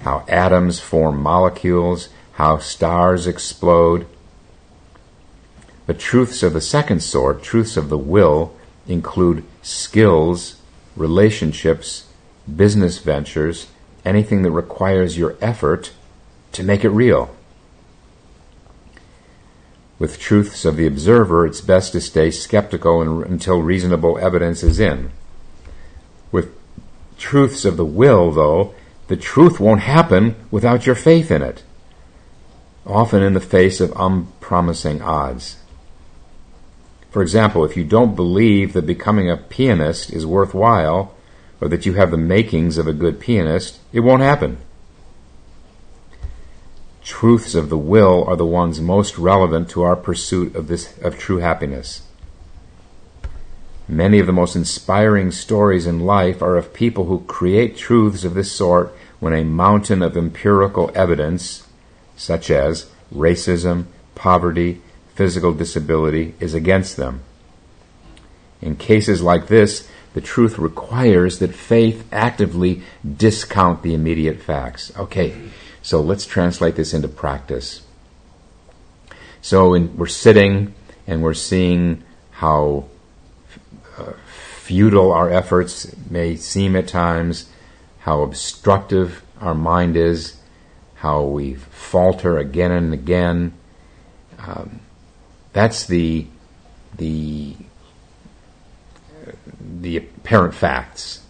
how 0.00 0.24
atoms 0.28 0.78
form 0.78 1.22
molecules, 1.22 2.08
how 2.32 2.58
stars 2.58 3.26
explode. 3.26 4.06
The 5.86 5.94
truths 5.94 6.42
of 6.42 6.52
the 6.52 6.60
second 6.60 7.00
sort, 7.00 7.42
truths 7.42 7.76
of 7.76 7.88
the 7.88 7.98
will, 7.98 8.55
include 8.88 9.44
skills, 9.62 10.56
relationships, 10.96 12.08
business 12.54 12.98
ventures, 12.98 13.68
anything 14.04 14.42
that 14.42 14.50
requires 14.50 15.18
your 15.18 15.36
effort 15.40 15.92
to 16.52 16.62
make 16.62 16.84
it 16.84 16.90
real. 16.90 17.34
With 19.98 20.18
truths 20.18 20.64
of 20.64 20.76
the 20.76 20.86
observer, 20.86 21.46
it's 21.46 21.60
best 21.60 21.92
to 21.92 22.00
stay 22.00 22.30
skeptical 22.30 23.22
until 23.22 23.62
reasonable 23.62 24.18
evidence 24.18 24.62
is 24.62 24.78
in. 24.78 25.10
With 26.30 26.54
truths 27.18 27.64
of 27.64 27.76
the 27.76 27.84
will, 27.84 28.30
though, 28.30 28.74
the 29.08 29.16
truth 29.16 29.58
won't 29.58 29.80
happen 29.80 30.34
without 30.50 30.84
your 30.84 30.94
faith 30.94 31.30
in 31.30 31.40
it, 31.40 31.62
often 32.84 33.22
in 33.22 33.32
the 33.32 33.40
face 33.40 33.80
of 33.80 33.92
unpromising 33.96 35.00
odds. 35.00 35.56
For 37.16 37.22
example, 37.22 37.64
if 37.64 37.78
you 37.78 37.84
don't 37.84 38.14
believe 38.14 38.74
that 38.74 38.84
becoming 38.84 39.30
a 39.30 39.38
pianist 39.38 40.12
is 40.12 40.26
worthwhile, 40.26 41.14
or 41.62 41.68
that 41.68 41.86
you 41.86 41.94
have 41.94 42.10
the 42.10 42.18
makings 42.18 42.76
of 42.76 42.86
a 42.86 42.92
good 42.92 43.20
pianist, 43.20 43.78
it 43.90 44.00
won't 44.00 44.20
happen. 44.20 44.58
Truths 47.02 47.54
of 47.54 47.70
the 47.70 47.78
will 47.78 48.22
are 48.24 48.36
the 48.36 48.44
ones 48.44 48.82
most 48.82 49.16
relevant 49.16 49.70
to 49.70 49.82
our 49.82 49.96
pursuit 49.96 50.54
of 50.54 50.68
this 50.68 50.94
of 50.98 51.18
true 51.18 51.38
happiness. 51.38 52.02
Many 53.88 54.18
of 54.18 54.26
the 54.26 54.34
most 54.34 54.54
inspiring 54.54 55.30
stories 55.30 55.86
in 55.86 56.00
life 56.00 56.42
are 56.42 56.58
of 56.58 56.74
people 56.74 57.06
who 57.06 57.20
create 57.20 57.78
truths 57.78 58.24
of 58.24 58.34
this 58.34 58.52
sort 58.52 58.94
when 59.20 59.32
a 59.32 59.42
mountain 59.42 60.02
of 60.02 60.18
empirical 60.18 60.90
evidence, 60.94 61.66
such 62.14 62.50
as 62.50 62.90
racism, 63.10 63.86
poverty, 64.14 64.82
physical 65.16 65.52
disability, 65.52 66.34
is 66.38 66.54
against 66.54 66.96
them. 66.96 67.22
In 68.62 68.76
cases 68.76 69.22
like 69.22 69.48
this, 69.48 69.88
the 70.14 70.20
truth 70.20 70.58
requires 70.58 71.40
that 71.40 71.54
faith 71.54 72.06
actively 72.12 72.82
discount 73.04 73.82
the 73.82 73.92
immediate 73.92 74.40
facts. 74.40 74.92
Okay, 74.96 75.34
so 75.82 76.00
let's 76.00 76.24
translate 76.24 76.76
this 76.76 76.94
into 76.94 77.08
practice. 77.08 77.82
So 79.42 79.74
in, 79.74 79.96
we're 79.96 80.06
sitting 80.06 80.74
and 81.06 81.22
we're 81.22 81.34
seeing 81.34 82.02
how 82.30 82.86
uh, 83.98 84.12
futile 84.62 85.12
our 85.12 85.30
efforts 85.30 85.94
may 86.10 86.36
seem 86.36 86.76
at 86.76 86.88
times, 86.88 87.50
how 88.00 88.22
obstructive 88.22 89.22
our 89.40 89.54
mind 89.54 89.96
is, 89.96 90.38
how 90.94 91.22
we 91.22 91.54
falter 91.54 92.38
again 92.38 92.72
and 92.72 92.94
again. 92.94 93.52
Um, 94.38 94.80
that's 95.56 95.86
the 95.86 96.26
the 96.96 97.56
the 99.60 99.96
apparent 99.96 100.54
facts 100.54 101.22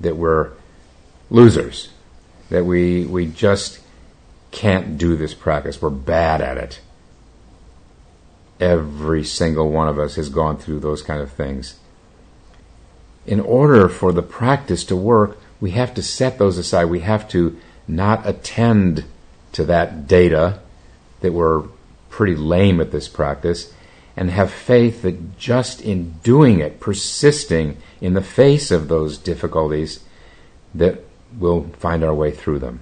that 0.00 0.16
we're 0.16 0.50
losers, 1.30 1.90
that 2.48 2.64
we 2.64 3.04
we 3.04 3.26
just 3.26 3.80
can't 4.50 4.98
do 4.98 5.16
this 5.16 5.34
practice. 5.34 5.82
We're 5.82 5.90
bad 5.90 6.40
at 6.40 6.58
it. 6.58 6.80
Every 8.60 9.24
single 9.24 9.70
one 9.70 9.88
of 9.88 9.98
us 9.98 10.14
has 10.16 10.28
gone 10.28 10.58
through 10.58 10.80
those 10.80 11.02
kind 11.02 11.20
of 11.20 11.32
things 11.32 11.76
in 13.26 13.40
order 13.40 13.88
for 13.88 14.12
the 14.12 14.22
practice 14.22 14.84
to 14.84 14.96
work, 14.96 15.38
we 15.60 15.72
have 15.72 15.94
to 15.94 16.02
set 16.02 16.38
those 16.38 16.58
aside. 16.58 16.86
We 16.86 17.00
have 17.00 17.28
to 17.28 17.58
not 17.86 18.26
attend 18.26 19.04
to 19.52 19.64
that 19.64 20.08
data 20.08 20.60
that 21.20 21.32
we're 21.32 21.64
pretty 22.12 22.36
lame 22.36 22.80
at 22.80 22.92
this 22.92 23.08
practice 23.08 23.72
and 24.16 24.30
have 24.30 24.52
faith 24.52 25.02
that 25.02 25.38
just 25.38 25.80
in 25.80 26.12
doing 26.22 26.60
it, 26.60 26.78
persisting 26.78 27.78
in 28.00 28.12
the 28.12 28.22
face 28.22 28.70
of 28.70 28.86
those 28.86 29.16
difficulties, 29.16 30.04
that 30.74 31.00
we'll 31.38 31.64
find 31.78 32.04
our 32.04 32.14
way 32.14 32.30
through 32.30 32.58
them. 32.58 32.80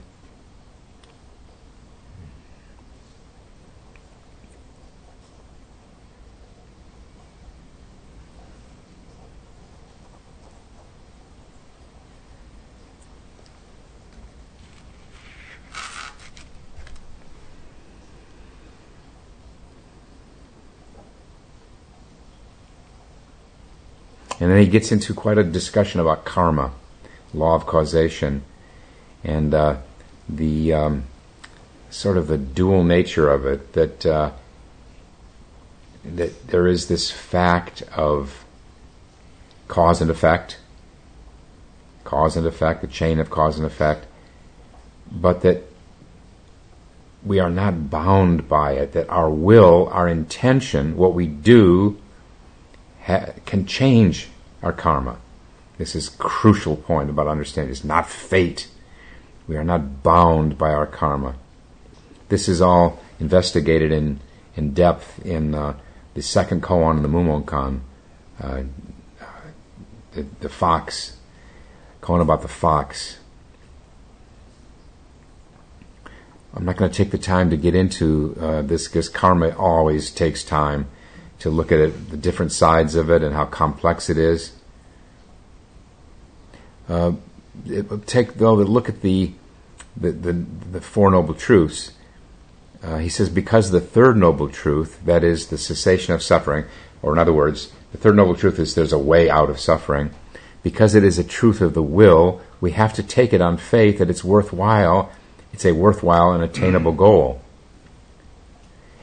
And 24.40 24.50
then 24.50 24.58
he 24.58 24.66
gets 24.66 24.90
into 24.90 25.12
quite 25.12 25.36
a 25.36 25.44
discussion 25.44 26.00
about 26.00 26.24
karma, 26.24 26.72
law 27.34 27.54
of 27.54 27.66
causation, 27.66 28.42
and 29.22 29.52
uh, 29.52 29.76
the 30.28 30.72
um, 30.72 31.04
sort 31.90 32.16
of 32.16 32.26
the 32.26 32.38
dual 32.38 32.82
nature 32.82 33.28
of 33.28 33.44
it. 33.44 33.74
That 33.74 34.06
uh, 34.06 34.30
that 36.04 36.48
there 36.48 36.66
is 36.66 36.88
this 36.88 37.10
fact 37.10 37.82
of 37.94 38.46
cause 39.68 40.00
and 40.00 40.10
effect, 40.10 40.58
cause 42.04 42.34
and 42.34 42.46
effect, 42.46 42.80
the 42.80 42.86
chain 42.86 43.18
of 43.18 43.28
cause 43.28 43.58
and 43.58 43.66
effect, 43.66 44.06
but 45.12 45.42
that 45.42 45.64
we 47.22 47.38
are 47.38 47.50
not 47.50 47.90
bound 47.90 48.48
by 48.48 48.72
it. 48.72 48.92
That 48.92 49.10
our 49.10 49.28
will, 49.28 49.90
our 49.92 50.08
intention, 50.08 50.96
what 50.96 51.12
we 51.12 51.26
do 51.26 51.98
ha- 53.02 53.32
can 53.46 53.66
change 53.66 54.28
our 54.62 54.72
karma. 54.72 55.18
This 55.78 55.94
is 55.94 56.08
crucial 56.08 56.76
point 56.76 57.08
about 57.08 57.26
understanding. 57.26 57.72
It's 57.72 57.84
not 57.84 58.08
fate. 58.08 58.68
We 59.48 59.56
are 59.56 59.64
not 59.64 60.02
bound 60.02 60.58
by 60.58 60.72
our 60.72 60.86
karma. 60.86 61.34
This 62.28 62.48
is 62.48 62.60
all 62.60 63.00
investigated 63.18 63.90
in, 63.90 64.20
in 64.56 64.74
depth 64.74 65.24
in 65.24 65.54
uh, 65.54 65.74
the 66.14 66.22
second 66.22 66.62
koan 66.62 66.98
in 66.98 67.02
the 67.02 67.08
Mumonkan, 67.08 67.80
uh, 68.42 68.62
the, 70.12 70.26
the 70.40 70.48
fox, 70.48 71.16
koan 72.02 72.20
about 72.20 72.42
the 72.42 72.48
fox. 72.48 73.18
I'm 76.54 76.64
not 76.64 76.76
going 76.76 76.90
to 76.90 76.96
take 76.96 77.12
the 77.12 77.18
time 77.18 77.48
to 77.50 77.56
get 77.56 77.74
into 77.74 78.36
uh, 78.40 78.62
this 78.62 78.88
because 78.88 79.08
karma 79.08 79.56
always 79.56 80.10
takes 80.10 80.42
time 80.42 80.88
to 81.40 81.50
look 81.50 81.72
at 81.72 81.78
it, 81.78 82.10
the 82.10 82.16
different 82.16 82.52
sides 82.52 82.94
of 82.94 83.10
it 83.10 83.22
and 83.22 83.34
how 83.34 83.44
complex 83.44 84.08
it 84.08 84.18
is. 84.18 84.52
Uh, 86.88 87.12
it, 87.66 88.06
take 88.06 88.34
though 88.34 88.56
the 88.56 88.64
look 88.64 88.88
at 88.88 89.00
the 89.02 89.32
the, 89.96 90.12
the, 90.12 90.32
the 90.32 90.80
four 90.80 91.10
noble 91.10 91.34
truths. 91.34 91.92
Uh, 92.82 92.98
he 92.98 93.08
says 93.08 93.28
because 93.28 93.70
the 93.70 93.80
third 93.80 94.16
noble 94.16 94.48
truth, 94.48 95.00
that 95.04 95.22
is 95.22 95.48
the 95.48 95.58
cessation 95.58 96.14
of 96.14 96.22
suffering, 96.22 96.64
or 97.02 97.12
in 97.12 97.18
other 97.18 97.32
words, 97.32 97.72
the 97.92 97.98
third 97.98 98.16
noble 98.16 98.34
truth 98.34 98.58
is 98.58 98.74
there's 98.74 98.92
a 98.92 98.98
way 98.98 99.28
out 99.28 99.50
of 99.50 99.60
suffering. 99.60 100.10
Because 100.62 100.94
it 100.94 101.04
is 101.04 101.18
a 101.18 101.24
truth 101.24 101.60
of 101.60 101.74
the 101.74 101.82
will, 101.82 102.40
we 102.60 102.72
have 102.72 102.92
to 102.94 103.02
take 103.02 103.32
it 103.32 103.40
on 103.40 103.56
faith 103.56 103.98
that 103.98 104.10
it's 104.10 104.22
worthwhile. 104.22 105.10
It's 105.52 105.64
a 105.64 105.72
worthwhile 105.72 106.32
and 106.32 106.44
attainable 106.44 106.92
goal. 106.92 107.42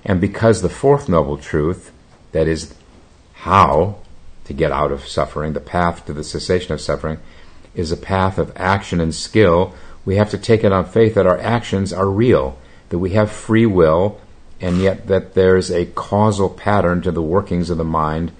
And 0.05 0.21
because 0.21 0.61
the 0.61 0.69
fourth 0.69 1.09
noble 1.09 1.37
truth 1.37 1.91
that 2.37 2.47
is, 2.47 2.75
how 3.33 3.97
to 4.45 4.53
get 4.53 4.71
out 4.71 4.91
of 4.91 5.07
suffering, 5.07 5.53
the 5.53 5.59
path 5.59 6.05
to 6.05 6.13
the 6.13 6.23
cessation 6.23 6.71
of 6.71 6.79
suffering, 6.79 7.17
is 7.73 7.91
a 7.91 7.97
path 7.97 8.37
of 8.37 8.53
action 8.55 9.01
and 9.01 9.13
skill. 9.13 9.73
We 10.05 10.17
have 10.17 10.29
to 10.29 10.37
take 10.37 10.63
it 10.63 10.71
on 10.71 10.85
faith 10.85 11.15
that 11.15 11.25
our 11.25 11.39
actions 11.39 11.91
are 11.91 12.07
real, 12.07 12.59
that 12.89 12.99
we 12.99 13.11
have 13.11 13.31
free 13.31 13.65
will, 13.65 14.21
and 14.61 14.77
yet 14.77 15.07
that 15.07 15.33
there's 15.33 15.71
a 15.71 15.87
causal 15.87 16.47
pattern 16.47 17.01
to 17.01 17.11
the 17.11 17.23
workings 17.23 17.71
of 17.71 17.79
the 17.79 17.83
mind 17.83 18.31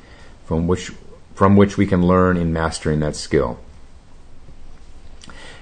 from 0.45 0.67
which, 0.67 0.91
from 1.33 1.55
which 1.55 1.75
we 1.75 1.88
can 1.88 2.05
learn 2.05 2.38
in 2.38 2.53
mastering 2.53 2.99
that 2.99 3.15
skill. 3.15 3.60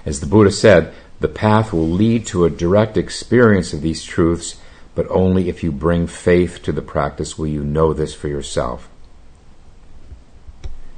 As 0.04 0.20
the 0.20 0.26
Buddha 0.26 0.52
said, 0.52 0.92
the 1.20 1.28
path 1.28 1.72
will 1.72 1.88
lead 1.88 2.26
to 2.26 2.44
a 2.44 2.50
direct 2.50 2.98
experience 2.98 3.72
of 3.72 3.80
these 3.80 4.04
truths 4.04 4.56
but 4.96 5.06
only 5.10 5.48
if 5.48 5.62
you 5.62 5.70
bring 5.70 6.08
faith 6.08 6.62
to 6.62 6.72
the 6.72 6.82
practice 6.82 7.38
will 7.38 7.46
you 7.46 7.62
know 7.62 7.92
this 7.92 8.14
for 8.14 8.28
yourself. 8.28 8.88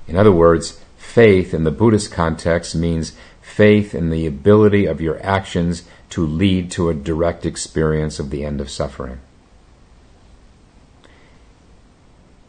In 0.06 0.16
other 0.16 0.32
words, 0.32 0.80
faith 0.96 1.52
in 1.52 1.64
the 1.64 1.72
Buddhist 1.72 2.12
context 2.12 2.74
means 2.76 3.12
faith 3.42 3.94
in 3.94 4.10
the 4.10 4.24
ability 4.24 4.86
of 4.86 5.00
your 5.00 5.20
actions 5.20 5.82
to 6.10 6.24
lead 6.24 6.70
to 6.70 6.88
a 6.88 6.94
direct 6.94 7.44
experience 7.44 8.20
of 8.20 8.30
the 8.30 8.44
end 8.44 8.60
of 8.60 8.70
suffering. 8.70 9.18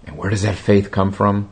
And 0.06 0.18
where 0.18 0.30
does 0.30 0.44
that 0.44 0.56
faith 0.56 0.92
come 0.92 1.12
from? 1.12 1.50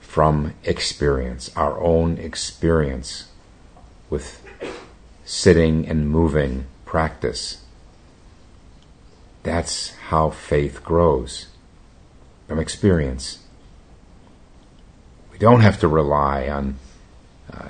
From 0.00 0.52
experience, 0.64 1.50
our 1.56 1.80
own 1.80 2.18
experience 2.18 3.28
with 4.10 4.42
sitting 5.24 5.88
and 5.88 6.10
moving 6.10 6.66
practice. 6.84 7.62
That's 9.42 9.90
how 10.08 10.30
faith 10.30 10.82
grows 10.82 11.46
from 12.46 12.58
experience. 12.58 13.38
We 15.30 15.38
don't 15.38 15.60
have 15.60 15.78
to 15.80 15.88
rely 15.88 16.48
on 16.48 16.76
uh, 17.52 17.68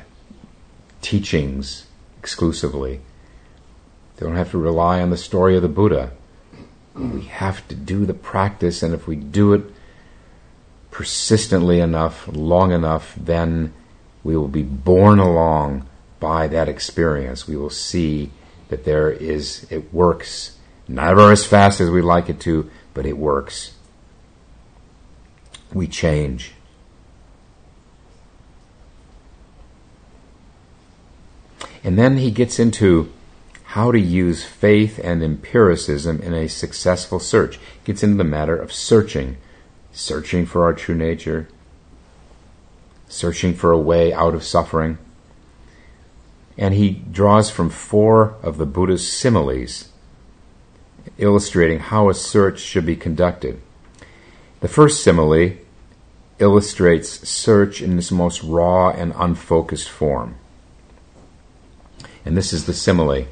teachings 1.03 1.87
exclusively. 2.19 3.01
We 4.17 4.27
don't 4.27 4.37
have 4.37 4.51
to 4.53 4.59
rely 4.59 5.01
on 5.01 5.11
the 5.11 5.17
story 5.17 5.57
of 5.57 5.63
the 5.63 5.69
Buddha. 5.69 6.13
We 6.95 7.23
have 7.23 7.67
to 7.69 7.75
do 7.75 8.07
the 8.07 8.15
practice, 8.15 8.83
and 8.83 8.93
if 8.93 9.07
we 9.07 9.17
do 9.17 9.53
it 9.53 9.63
persistently 10.91 11.79
enough, 11.81 12.29
long 12.33 12.73
enough, 12.73 13.15
then 13.17 13.73
we 14.25 14.37
will 14.37 14.49
be 14.49 14.63
borne 14.63 15.21
along 15.21 15.87
by 16.19 16.49
that 16.49 16.69
experience. 16.69 17.47
We 17.47 17.57
will 17.57 17.71
see 17.71 18.33
that 18.69 18.85
there 18.85 19.11
is, 19.11 19.67
it 19.71 19.93
works 19.95 20.58
Never 20.89 21.31
as 21.31 21.47
fast 21.47 21.81
as 21.81 21.91
we'd 21.91 22.03
like 22.03 22.31
it 22.31 22.41
to, 22.41 22.71
but 22.95 23.07
it 23.07 23.19
works. 23.19 23.75
we 25.73 25.87
change. 25.87 26.53
And 31.85 31.99
then 31.99 32.17
he 32.17 32.31
gets 32.31 32.59
into 32.59 33.13
how 33.65 33.93
to 33.93 34.01
use 34.01 34.45
faith 34.45 34.99
and 35.03 35.23
empiricism 35.23 36.21
in 36.23 36.33
a 36.35 36.49
successful 36.49 37.21
search. 37.21 37.61
Gets 37.85 38.03
into 38.03 38.17
the 38.17 38.25
matter 38.25 38.57
of 38.57 38.73
searching, 38.73 39.37
searching 39.93 40.47
for 40.47 40.65
our 40.65 40.73
true 40.73 40.95
nature, 40.95 41.49
searching 43.09 43.55
for 43.55 43.73
a 43.73 43.79
way 43.79 44.13
out 44.13 44.35
of 44.35 44.43
suffering. 44.43 44.99
And 46.57 46.75
he 46.75 46.91
draws 46.91 47.51
from 47.51 47.71
four 47.71 48.37
of 48.43 48.59
the 48.59 48.67
Buddha's 48.67 49.11
similes, 49.11 49.89
illustrating 51.19 51.81
how 51.81 52.09
a 52.09 52.15
search 52.15 52.61
should 52.61 52.87
be 52.87 52.97
conducted. 52.97 53.61
The 54.61 54.69
first 54.69 55.03
simile 55.03 55.53
illustrates 56.39 57.29
search 57.29 57.83
in 57.83 57.99
its 57.99 58.11
most 58.11 58.43
raw 58.43 58.91
and 58.91 59.13
unfocused 59.17 59.89
form. 59.89 60.37
And 62.25 62.37
this 62.37 62.53
is 62.53 62.67
the 62.67 62.75
simile. 62.75 63.27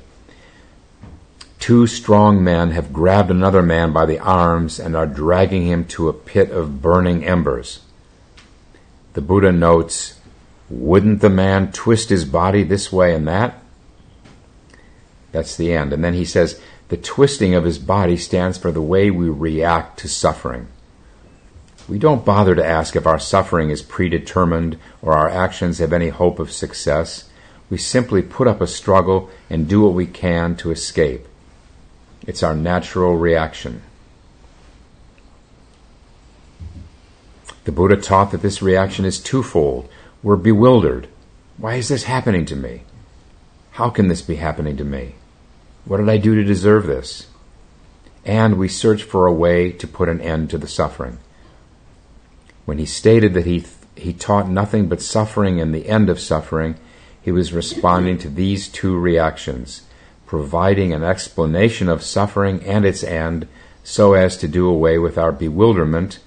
Two 1.59 1.87
strong 1.87 2.43
men 2.45 2.71
have 2.73 2.93
grabbed 2.93 3.31
another 3.31 3.63
man 3.63 3.93
by 3.93 4.07
the 4.07 4.19
arms 4.19 4.79
and 4.79 4.97
are 4.97 5.07
dragging 5.07 5.67
him 5.67 5.85
to 5.87 6.09
a 6.09 6.13
pit 6.13 6.51
of 6.51 6.83
burning 6.83 7.25
embers. 7.25 7.81
The 9.15 9.21
Buddha 9.21 9.51
notes, 9.51 10.21
wouldn't 10.69 11.21
the 11.21 11.31
man 11.31 11.73
twist 11.73 12.09
his 12.09 12.25
body 12.25 12.63
this 12.63 12.93
way 12.93 13.15
and 13.15 13.27
that? 13.27 13.63
That's 15.33 15.57
the 15.57 15.73
end. 15.73 15.93
And 15.93 16.05
then 16.05 16.15
he 16.15 16.25
says, 16.25 16.61
the 16.89 16.97
twisting 16.97 17.55
of 17.55 17.65
his 17.65 17.79
body 17.79 18.17
stands 18.17 18.59
for 18.59 18.71
the 18.71 18.83
way 18.83 19.11
we 19.11 19.29
react 19.29 19.99
to 20.01 20.09
suffering. 20.09 20.69
We 21.89 21.99
don't 21.99 22.25
bother 22.25 22.55
to 22.55 22.65
ask 22.65 22.97
if 22.97 23.07
our 23.07 23.19
suffering 23.19 23.71
is 23.71 23.83
predetermined 23.83 24.79
or 25.03 25.13
our 25.13 25.29
actions 25.29 25.79
have 25.79 25.93
any 25.93 26.09
hope 26.09 26.39
of 26.39 26.53
success. 26.53 27.29
We 27.71 27.79
simply 27.79 28.23
put 28.23 28.49
up 28.49 28.61
a 28.61 28.67
struggle 28.67 29.31
and 29.49 29.69
do 29.69 29.83
what 29.83 29.95
we 29.95 30.07
can 30.07 30.57
to 30.57 30.71
escape. 30.71 31.27
It's 32.27 32.43
our 32.43 32.55
natural 32.55 33.17
reaction. 33.17 33.83
The 37.65 37.73
Buddha 37.73 37.97
taught 37.97 38.31
that 38.31 38.43
this 38.43 38.63
reaction 38.63 39.05
is 39.05 39.21
twofold. 39.21 39.89
We're 40.23 40.37
bewildered. 40.37 41.09
Why 41.57 41.75
is 41.75 41.89
this 41.89 42.05
happening 42.05 42.45
to 42.47 42.57
me? 42.57 42.83
How 43.73 43.91
can 43.91 44.09
this 44.09 44.23
be 44.23 44.37
happening 44.37 44.77
to 44.77 44.85
me? 44.85 45.17
What 45.87 45.99
did 45.99 46.09
I 46.09 46.19
do 46.19 46.35
to 46.35 46.43
deserve 46.43 46.87
this? 46.87 47.29
And 48.25 48.59
we 48.59 48.67
search 48.67 49.05
for 49.05 49.27
a 49.27 49.33
way 49.33 49.71
to 49.71 49.87
put 49.87 50.09
an 50.09 50.21
end 50.21 50.51
to 50.51 50.59
the 50.59 50.67
suffering. 50.67 51.19
When 52.65 52.79
he 52.79 52.87
stated 52.87 53.35
that 53.35 53.47
he, 53.47 53.65
he 53.95 54.13
taught 54.13 54.51
nothing 54.51 54.89
but 54.89 55.01
suffering 55.01 55.61
and 55.61 55.73
the 55.73 55.89
end 55.89 56.11
of 56.11 56.19
suffering, 56.19 56.75
he 57.23 57.31
was 57.31 57.53
responding 57.53 58.19
to 58.19 58.29
these 58.29 58.67
two 58.67 58.99
reactions, 58.99 59.83
providing 60.27 60.93
an 60.93 61.05
explanation 61.05 61.89
of 61.89 62.03
suffering 62.03 62.65
and 62.65 62.85
its 62.85 63.05
end 63.05 63.47
so 63.85 64.15
as 64.15 64.37
to 64.39 64.49
do 64.49 64.69
away 64.69 64.99
with 64.99 65.17
our 65.17 65.31
bewilderment, 65.31 66.19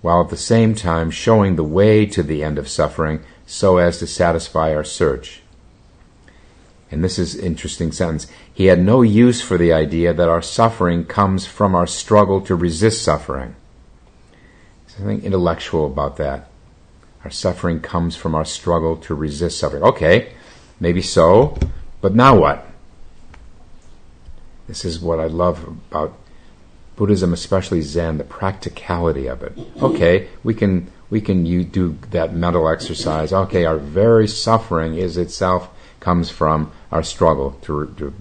while 0.00 0.22
at 0.22 0.30
the 0.30 0.36
same 0.36 0.76
time 0.76 1.10
showing 1.10 1.56
the 1.56 1.64
way 1.64 2.06
to 2.06 2.22
the 2.22 2.44
end 2.44 2.56
of 2.56 2.68
suffering 2.68 3.20
so 3.46 3.78
as 3.78 3.98
to 3.98 4.06
satisfy 4.06 4.72
our 4.72 4.84
search. 4.84 5.42
And 6.90 7.04
this 7.04 7.18
is 7.18 7.36
interesting 7.36 7.92
sentence. 7.92 8.26
He 8.52 8.66
had 8.66 8.82
no 8.82 9.02
use 9.02 9.40
for 9.40 9.56
the 9.56 9.72
idea 9.72 10.12
that 10.12 10.28
our 10.28 10.42
suffering 10.42 11.04
comes 11.04 11.46
from 11.46 11.74
our 11.74 11.86
struggle 11.86 12.40
to 12.42 12.54
resist 12.56 13.02
suffering. 13.02 13.54
Something 14.88 15.22
intellectual 15.22 15.86
about 15.86 16.16
that. 16.16 16.50
Our 17.24 17.30
suffering 17.30 17.80
comes 17.80 18.16
from 18.16 18.34
our 18.34 18.44
struggle 18.44 18.96
to 18.98 19.14
resist 19.14 19.58
suffering. 19.58 19.84
Okay, 19.84 20.32
maybe 20.80 21.02
so, 21.02 21.56
but 22.00 22.14
now 22.14 22.36
what? 22.36 22.66
This 24.66 24.84
is 24.84 25.00
what 25.00 25.20
I 25.20 25.26
love 25.26 25.64
about 25.64 26.16
Buddhism, 26.96 27.32
especially 27.32 27.82
Zen, 27.82 28.18
the 28.18 28.24
practicality 28.24 29.26
of 29.26 29.42
it. 29.42 29.56
Okay, 29.80 30.28
we 30.44 30.54
can 30.54 30.90
we 31.08 31.20
can 31.20 31.46
you 31.46 31.64
do 31.64 31.96
that 32.10 32.34
mental 32.34 32.68
exercise. 32.68 33.32
Okay, 33.32 33.64
our 33.64 33.78
very 33.78 34.28
suffering 34.28 34.96
is 34.96 35.16
itself 35.16 35.68
comes 35.98 36.30
from 36.30 36.72
our 36.90 37.02
struggle 37.02 37.52
to 37.62 37.94
to, 37.98 38.14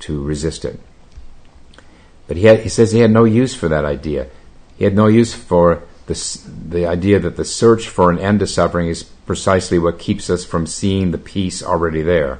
to 0.00 0.22
resist 0.22 0.64
it. 0.64 0.80
But 2.26 2.36
he 2.36 2.46
had, 2.46 2.60
he 2.60 2.68
says 2.68 2.92
he 2.92 3.00
had 3.00 3.10
no 3.10 3.24
use 3.24 3.54
for 3.54 3.68
that 3.68 3.84
idea. 3.84 4.28
He 4.76 4.84
had 4.84 4.94
no 4.94 5.08
use 5.08 5.34
for 5.34 5.82
the, 6.06 6.40
the 6.68 6.86
idea 6.86 7.18
that 7.18 7.36
the 7.36 7.44
search 7.44 7.88
for 7.88 8.08
an 8.08 8.18
end 8.18 8.40
to 8.40 8.46
suffering 8.46 8.88
is 8.88 9.02
precisely 9.02 9.78
what 9.78 9.98
keeps 9.98 10.30
us 10.30 10.44
from 10.44 10.66
seeing 10.66 11.10
the 11.10 11.18
peace 11.18 11.62
already 11.62 12.02
there. 12.02 12.38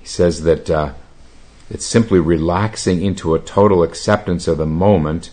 He 0.00 0.06
says 0.06 0.42
that 0.42 0.68
uh, 0.68 0.94
it's 1.70 1.86
simply 1.86 2.18
relaxing 2.18 3.00
into 3.00 3.34
a 3.34 3.40
total 3.40 3.82
acceptance 3.82 4.48
of 4.48 4.58
the 4.58 4.66
moment, 4.66 5.30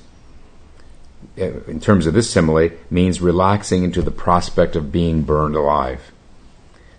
uh, 1.37 1.61
in 1.67 1.79
terms 1.79 2.05
of 2.05 2.13
this 2.13 2.29
simile, 2.29 2.69
means 2.91 3.21
relaxing 3.21 3.83
into 3.83 4.01
the 4.01 4.11
prospect 4.11 4.75
of 4.75 4.91
being 4.91 5.23
burned 5.23 5.55
alive. 5.55 6.11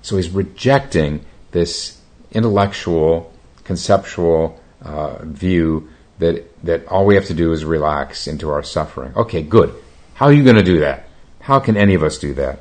So 0.02 0.16
he's 0.16 0.30
rejecting 0.30 1.24
this 1.50 2.00
intellectual, 2.30 3.32
conceptual 3.64 4.60
uh, 4.82 5.24
view 5.24 5.88
that 6.18 6.44
that 6.64 6.86
all 6.88 7.06
we 7.06 7.14
have 7.14 7.26
to 7.26 7.34
do 7.34 7.52
is 7.52 7.64
relax 7.64 8.26
into 8.26 8.50
our 8.50 8.62
suffering. 8.62 9.12
Okay, 9.16 9.42
good. 9.42 9.74
How 10.14 10.26
are 10.26 10.32
you 10.32 10.42
going 10.42 10.56
to 10.56 10.62
do 10.62 10.80
that? 10.80 11.08
How 11.40 11.60
can 11.60 11.76
any 11.76 11.94
of 11.94 12.02
us 12.02 12.18
do 12.18 12.34
that? 12.34 12.60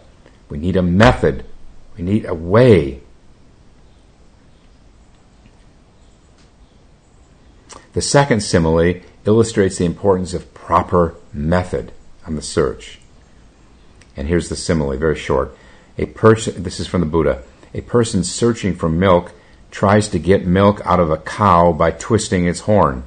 We 0.50 0.58
need 0.58 0.78
a 0.78 0.82
method. 0.82 1.44
We 1.98 2.04
need 2.04 2.26
a 2.26 2.34
way. 2.34 3.02
The 7.94 8.02
second 8.02 8.42
simile 8.42 9.02
illustrates 9.26 9.78
the 9.78 9.86
importance 9.86 10.34
of 10.34 10.54
proper 10.54 11.16
method 11.34 11.92
on 12.26 12.36
the 12.36 12.42
search. 12.42 13.00
And 14.16 14.28
here's 14.28 14.50
the 14.50 14.56
simile, 14.56 14.96
very 14.98 15.16
short. 15.16 15.58
A 15.98 16.06
person, 16.06 16.64
this 16.64 16.80
is 16.80 16.88
from 16.88 17.02
the 17.02 17.08
Buddha, 17.08 17.44
a 17.74 17.82
person 17.82 18.24
searching 18.24 18.76
for 18.76 18.90
milk 18.90 19.34
tries 19.72 20.08
to 20.10 20.20
get 20.20 20.46
milk 20.46 20.82
out 20.86 21.00
of 21.00 21.12
a 21.12 21.18
cow 21.18 21.72
by 21.72 21.92
twisting 21.92 22.46
its 22.46 22.62
horn. 22.62 23.04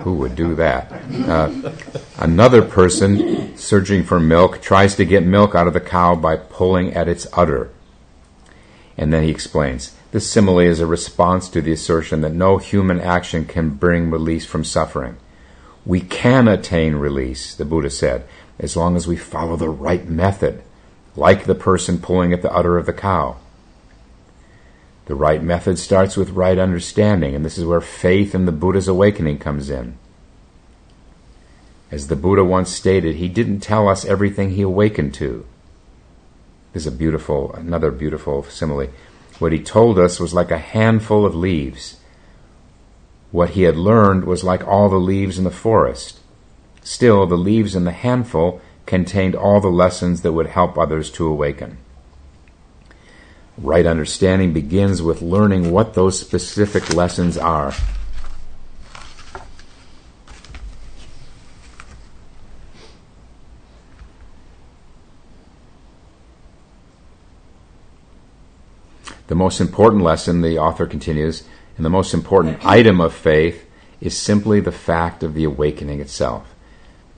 Who 0.00 0.14
would 0.14 0.34
do 0.34 0.54
that? 0.56 0.92
Uh, 1.26 1.72
another 2.18 2.62
person 2.62 3.56
searching 3.56 4.02
for 4.02 4.20
milk 4.20 4.60
tries 4.60 4.94
to 4.96 5.04
get 5.04 5.24
milk 5.24 5.54
out 5.54 5.66
of 5.66 5.72
the 5.72 5.80
cow 5.80 6.14
by 6.14 6.36
pulling 6.36 6.92
at 6.94 7.08
its 7.08 7.26
udder. 7.32 7.70
And 8.96 9.12
then 9.12 9.22
he 9.22 9.30
explains 9.30 9.94
this 10.12 10.30
simile 10.30 10.58
is 10.58 10.80
a 10.80 10.86
response 10.86 11.48
to 11.50 11.62
the 11.62 11.72
assertion 11.72 12.20
that 12.20 12.32
no 12.32 12.58
human 12.58 13.00
action 13.00 13.44
can 13.44 13.70
bring 13.70 14.10
release 14.10 14.44
from 14.44 14.64
suffering. 14.64 15.16
We 15.86 16.00
can 16.00 16.48
attain 16.48 16.96
release, 16.96 17.54
the 17.54 17.64
Buddha 17.64 17.90
said, 17.90 18.26
as 18.58 18.76
long 18.76 18.96
as 18.96 19.06
we 19.06 19.16
follow 19.16 19.56
the 19.56 19.70
right 19.70 20.06
method, 20.06 20.62
like 21.16 21.44
the 21.44 21.54
person 21.54 21.98
pulling 21.98 22.32
at 22.32 22.42
the 22.42 22.52
udder 22.52 22.78
of 22.78 22.86
the 22.86 22.92
cow. 22.92 23.36
The 25.06 25.14
right 25.14 25.42
method 25.42 25.78
starts 25.78 26.16
with 26.16 26.30
right 26.30 26.58
understanding, 26.58 27.34
and 27.34 27.44
this 27.44 27.58
is 27.58 27.64
where 27.64 27.80
faith 27.80 28.34
in 28.34 28.46
the 28.46 28.52
Buddha's 28.52 28.86
awakening 28.86 29.38
comes 29.38 29.68
in. 29.68 29.98
As 31.90 32.06
the 32.06 32.14
Buddha 32.16 32.44
once 32.44 32.70
stated, 32.70 33.16
he 33.16 33.28
didn't 33.28 33.60
tell 33.60 33.88
us 33.88 34.04
everything 34.04 34.50
he 34.50 34.62
awakened 34.62 35.12
to. 35.14 35.44
This 36.72 36.86
is 36.86 36.92
a 36.92 36.96
beautiful, 36.96 37.52
another 37.54 37.90
beautiful 37.90 38.44
simile. 38.44 38.90
What 39.40 39.50
he 39.50 39.58
told 39.58 39.98
us 39.98 40.20
was 40.20 40.32
like 40.32 40.52
a 40.52 40.58
handful 40.58 41.26
of 41.26 41.34
leaves. 41.34 41.98
What 43.32 43.50
he 43.50 43.62
had 43.62 43.76
learned 43.76 44.24
was 44.24 44.44
like 44.44 44.66
all 44.66 44.88
the 44.88 44.96
leaves 44.96 45.38
in 45.38 45.44
the 45.44 45.50
forest. 45.50 46.20
Still, 46.82 47.26
the 47.26 47.36
leaves 47.36 47.74
in 47.74 47.84
the 47.84 47.90
handful 47.90 48.60
contained 48.86 49.34
all 49.34 49.60
the 49.60 49.68
lessons 49.68 50.22
that 50.22 50.32
would 50.32 50.48
help 50.48 50.76
others 50.76 51.10
to 51.12 51.26
awaken. 51.26 51.78
Right 53.58 53.84
understanding 53.84 54.52
begins 54.52 55.02
with 55.02 55.22
learning 55.22 55.70
what 55.70 55.94
those 55.94 56.18
specific 56.18 56.94
lessons 56.94 57.36
are. 57.36 57.74
The 69.26 69.36
most 69.36 69.60
important 69.60 70.02
lesson, 70.02 70.40
the 70.40 70.58
author 70.58 70.86
continues, 70.86 71.44
and 71.76 71.86
the 71.86 71.90
most 71.90 72.12
important 72.14 72.66
item 72.66 73.00
of 73.00 73.14
faith 73.14 73.64
is 74.00 74.16
simply 74.16 74.58
the 74.58 74.72
fact 74.72 75.22
of 75.22 75.34
the 75.34 75.44
awakening 75.44 76.00
itself. 76.00 76.49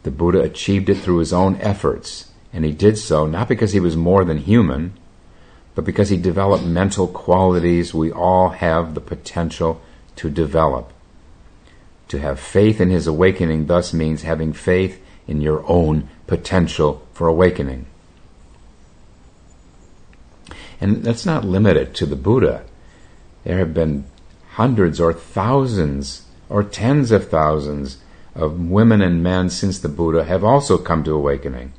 The 0.02 0.10
Buddha 0.10 0.40
achieved 0.40 0.88
it 0.88 0.98
through 0.98 1.18
his 1.18 1.32
own 1.32 1.56
efforts, 1.60 2.30
and 2.52 2.64
he 2.64 2.72
did 2.72 2.98
so 2.98 3.26
not 3.26 3.48
because 3.48 3.72
he 3.72 3.80
was 3.80 3.96
more 3.96 4.24
than 4.24 4.38
human, 4.38 4.94
but 5.74 5.84
because 5.84 6.08
he 6.08 6.16
developed 6.16 6.64
mental 6.64 7.06
qualities 7.06 7.94
we 7.94 8.12
all 8.12 8.50
have 8.50 8.94
the 8.94 9.00
potential 9.00 9.80
to 10.16 10.28
develop. 10.28 10.92
To 12.08 12.18
have 12.18 12.38
faith 12.38 12.80
in 12.80 12.90
his 12.90 13.06
awakening 13.06 13.66
thus 13.66 13.94
means 13.94 14.22
having 14.22 14.52
faith 14.52 15.02
in 15.26 15.40
your 15.40 15.64
own 15.66 16.08
potential 16.26 17.06
for 17.14 17.26
awakening. 17.26 17.86
And 20.80 21.04
that's 21.04 21.24
not 21.24 21.44
limited 21.44 21.94
to 21.94 22.06
the 22.06 22.16
Buddha. 22.16 22.64
There 23.44 23.58
have 23.58 23.72
been 23.72 24.04
hundreds 24.54 25.00
or 25.00 25.12
thousands 25.12 26.26
or 26.48 26.62
tens 26.62 27.12
of 27.12 27.28
thousands 27.28 27.98
of 28.34 28.58
women 28.58 29.02
and 29.02 29.22
men 29.22 29.50
since 29.50 29.78
the 29.78 29.88
Buddha 29.88 30.24
have 30.24 30.42
also 30.44 30.78
come 30.78 31.04
to 31.04 31.12
awakening. 31.12 31.72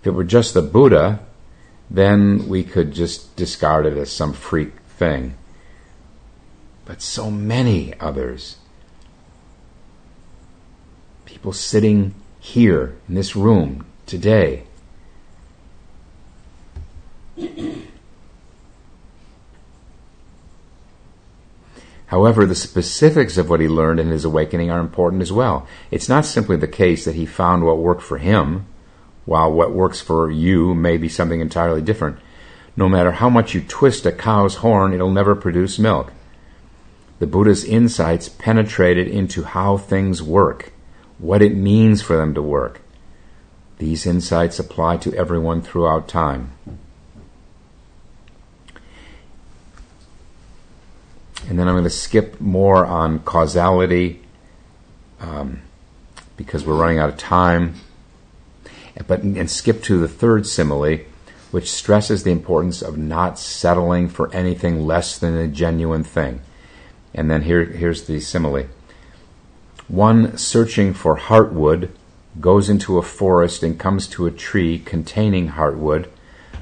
If 0.00 0.08
it 0.08 0.10
were 0.12 0.24
just 0.24 0.54
the 0.54 0.62
Buddha, 0.62 1.20
then 1.90 2.48
we 2.48 2.62
could 2.62 2.92
just 2.92 3.36
discard 3.36 3.86
it 3.86 3.96
as 3.96 4.10
some 4.10 4.32
freak 4.32 4.72
thing. 4.88 5.34
But 6.84 7.02
so 7.02 7.30
many 7.30 7.98
others. 8.00 8.56
People 11.24 11.52
sitting 11.52 12.14
here 12.40 12.96
in 13.08 13.14
this 13.14 13.36
room 13.36 13.86
today. 14.06 14.64
However, 22.10 22.44
the 22.44 22.56
specifics 22.56 23.38
of 23.38 23.48
what 23.48 23.60
he 23.60 23.68
learned 23.68 24.00
in 24.00 24.08
his 24.08 24.24
awakening 24.24 24.68
are 24.68 24.80
important 24.80 25.22
as 25.22 25.30
well. 25.30 25.68
It's 25.92 26.08
not 26.08 26.26
simply 26.26 26.56
the 26.56 26.66
case 26.66 27.04
that 27.04 27.14
he 27.14 27.24
found 27.24 27.64
what 27.64 27.78
worked 27.78 28.02
for 28.02 28.18
him, 28.18 28.66
while 29.26 29.52
what 29.52 29.72
works 29.72 30.00
for 30.00 30.28
you 30.28 30.74
may 30.74 30.96
be 30.96 31.08
something 31.08 31.40
entirely 31.40 31.80
different. 31.80 32.18
No 32.76 32.88
matter 32.88 33.12
how 33.12 33.30
much 33.30 33.54
you 33.54 33.60
twist 33.60 34.06
a 34.06 34.10
cow's 34.10 34.56
horn, 34.56 34.92
it'll 34.92 35.12
never 35.12 35.36
produce 35.36 35.78
milk. 35.78 36.12
The 37.20 37.28
Buddha's 37.28 37.62
insights 37.62 38.28
penetrated 38.28 39.06
into 39.06 39.44
how 39.44 39.76
things 39.76 40.20
work, 40.20 40.72
what 41.18 41.42
it 41.42 41.54
means 41.54 42.02
for 42.02 42.16
them 42.16 42.34
to 42.34 42.42
work. 42.42 42.80
These 43.78 44.04
insights 44.04 44.58
apply 44.58 44.96
to 44.96 45.14
everyone 45.14 45.62
throughout 45.62 46.08
time. 46.08 46.54
And 51.48 51.58
then 51.58 51.68
I'm 51.68 51.74
going 51.74 51.84
to 51.84 51.90
skip 51.90 52.40
more 52.40 52.84
on 52.84 53.20
causality 53.20 54.20
um, 55.20 55.60
because 56.36 56.64
we're 56.64 56.76
running 56.76 56.98
out 56.98 57.08
of 57.08 57.16
time. 57.16 57.74
But 59.06 59.22
and 59.22 59.50
skip 59.50 59.82
to 59.84 59.98
the 59.98 60.08
third 60.08 60.46
simile, 60.46 60.98
which 61.50 61.70
stresses 61.70 62.22
the 62.22 62.30
importance 62.30 62.82
of 62.82 62.98
not 62.98 63.38
settling 63.38 64.08
for 64.08 64.32
anything 64.34 64.86
less 64.86 65.18
than 65.18 65.36
a 65.36 65.48
genuine 65.48 66.04
thing. 66.04 66.40
And 67.14 67.30
then 67.30 67.42
here, 67.42 67.64
here's 67.64 68.06
the 68.06 68.20
simile. 68.20 68.66
One 69.88 70.36
searching 70.36 70.92
for 70.92 71.16
heartwood 71.18 71.90
goes 72.40 72.68
into 72.68 72.98
a 72.98 73.02
forest 73.02 73.62
and 73.62 73.78
comes 73.78 74.06
to 74.08 74.26
a 74.26 74.30
tree 74.30 74.78
containing 74.78 75.50
heartwood, 75.50 76.08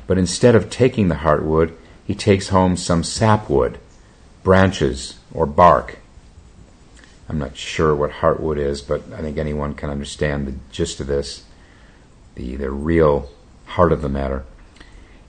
but 0.07 0.17
instead 0.17 0.55
of 0.55 0.71
taking 0.71 1.09
the 1.09 1.17
heartwood, 1.17 1.75
he 2.07 2.15
takes 2.15 2.49
home 2.49 2.77
some 2.77 3.03
sapwood 3.03 3.79
branches 4.49 5.19
or 5.35 5.45
bark. 5.45 5.99
I'm 7.29 7.39
not 7.39 7.55
sure 7.55 7.95
what 7.95 8.11
heartwood 8.23 8.57
is, 8.57 8.81
but 8.81 9.03
I 9.13 9.21
think 9.21 9.37
anyone 9.37 9.75
can 9.75 9.91
understand 9.91 10.47
the 10.47 10.55
gist 10.73 11.01
of 11.01 11.07
this, 11.07 11.45
the, 12.35 12.57
the 12.57 12.71
real 12.71 13.29
heart 13.67 13.93
of 13.93 14.01
the 14.01 14.09
matter. 14.09 14.47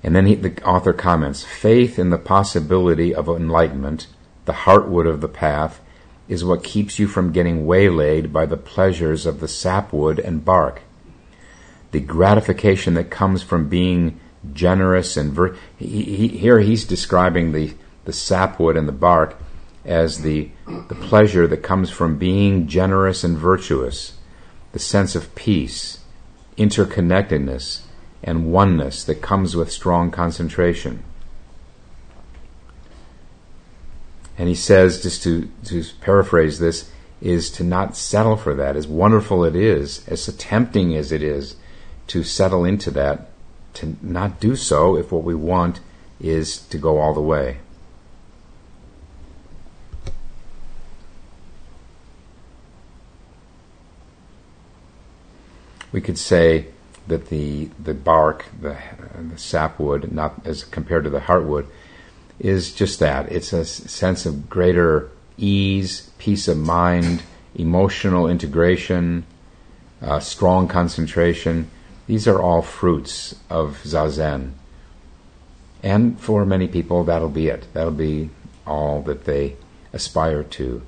And 0.01 0.15
then 0.15 0.26
he, 0.26 0.36
the 0.36 0.63
author 0.63 0.93
comments 0.93 1.43
faith 1.43 1.99
in 1.99 2.11
the 2.11 2.17
possibility 2.17 3.13
of 3.13 3.28
enlightenment, 3.28 4.07
the 4.45 4.53
heartwood 4.53 5.05
of 5.05 5.20
the 5.20 5.28
path, 5.28 5.82
is 6.30 6.45
what 6.45 6.63
keeps 6.63 6.97
you 6.97 7.05
from 7.05 7.34
getting 7.34 7.65
waylaid 7.65 8.32
by 8.32 8.45
the 8.45 8.55
pleasures 8.55 9.26
of 9.26 9.41
the 9.41 9.49
sapwood 9.49 10.17
and 10.20 10.45
bark. 10.45 10.84
The 11.91 11.99
gratification 11.99 12.93
that 12.93 13.11
comes 13.11 13.43
from 13.43 13.67
being 13.67 14.17
generous 14.53 15.17
and 15.17 15.34
ver- 15.34 15.57
he, 15.78 16.03
he, 16.03 16.28
here 16.30 16.59
he's 16.59 16.86
describing 16.86 17.51
the 17.51 17.74
the 18.10 18.14
sapwood 18.14 18.76
and 18.76 18.88
the 18.88 18.91
bark 18.91 19.38
as 19.86 20.24
the, 20.24 20.49
the 20.66 20.95
pleasure 20.95 21.45
that 21.45 21.62
comes 21.62 21.91
from 21.91 22.18
being 22.18 22.66
generous 22.66 23.24
and 23.24 23.38
virtuous, 23.38 24.14
the 24.72 24.80
sense 24.80 25.14
of 25.14 25.36
peace, 25.36 25.99
interconnectedness, 26.57 27.82
and 28.24 28.51
oneness 28.51 29.03
that 29.03 29.22
comes 29.22 29.55
with 29.55 29.72
strong 29.72 30.10
concentration. 30.10 31.03
And 34.36 34.49
he 34.49 34.55
says, 34.55 35.03
just 35.03 35.22
to, 35.22 35.47
to 35.66 35.84
paraphrase 36.01 36.57
this, 36.57 36.89
is 37.22 37.51
to 37.51 37.64
not 37.64 37.95
settle 37.95 38.38
for 38.38 38.55
that. 38.55 38.76
As 38.76 38.88
wonderful 38.88 39.43
it 39.43 39.55
is, 39.55 40.03
as 40.07 40.26
tempting 40.38 40.95
as 40.95 41.12
it 41.12 41.22
is 41.22 41.57
to 42.07 42.24
settle 42.24 42.66
into 42.66 42.89
that, 42.89 43.30
to 43.76 43.97
not 44.01 44.39
do 44.39 44.55
so 44.55 44.95
if 44.95 45.12
what 45.12 45.24
we 45.24 45.36
want 45.36 45.80
is 46.20 46.57
to 46.70 46.80
go 46.80 46.97
all 46.97 47.14
the 47.14 47.22
way. 47.22 47.60
We 55.92 56.02
could 56.02 56.18
say 56.18 56.68
that 57.08 57.30
the 57.30 57.70
the 57.82 57.94
bark, 57.94 58.46
the, 58.62 58.78
the 59.32 59.38
sapwood, 59.38 60.12
not 60.12 60.46
as 60.46 60.64
compared 60.64 61.04
to 61.04 61.10
the 61.10 61.22
heartwood, 61.22 61.68
is 62.40 62.74
just 62.74 63.00
that. 63.00 63.32
It's 63.32 63.54
a 63.54 63.66
sense 63.66 64.26
of 64.26 64.50
greater 64.50 65.10
ease, 65.38 66.10
peace 66.18 66.48
of 66.48 66.58
mind, 66.58 67.24
emotional 67.56 68.28
integration, 68.28 69.26
uh, 70.02 70.20
strong 70.20 70.68
concentration. 70.68 71.70
These 72.08 72.28
are 72.28 72.42
all 72.42 72.62
fruits 72.62 73.36
of 73.50 73.82
zazen. 73.84 74.54
And 75.84 76.20
for 76.20 76.46
many 76.46 76.68
people, 76.68 77.04
that'll 77.04 77.30
be 77.30 77.48
it. 77.48 77.68
That'll 77.74 77.92
be 77.92 78.30
all 78.66 79.02
that 79.04 79.26
they 79.26 79.56
aspire 79.94 80.44
to. 80.44 80.82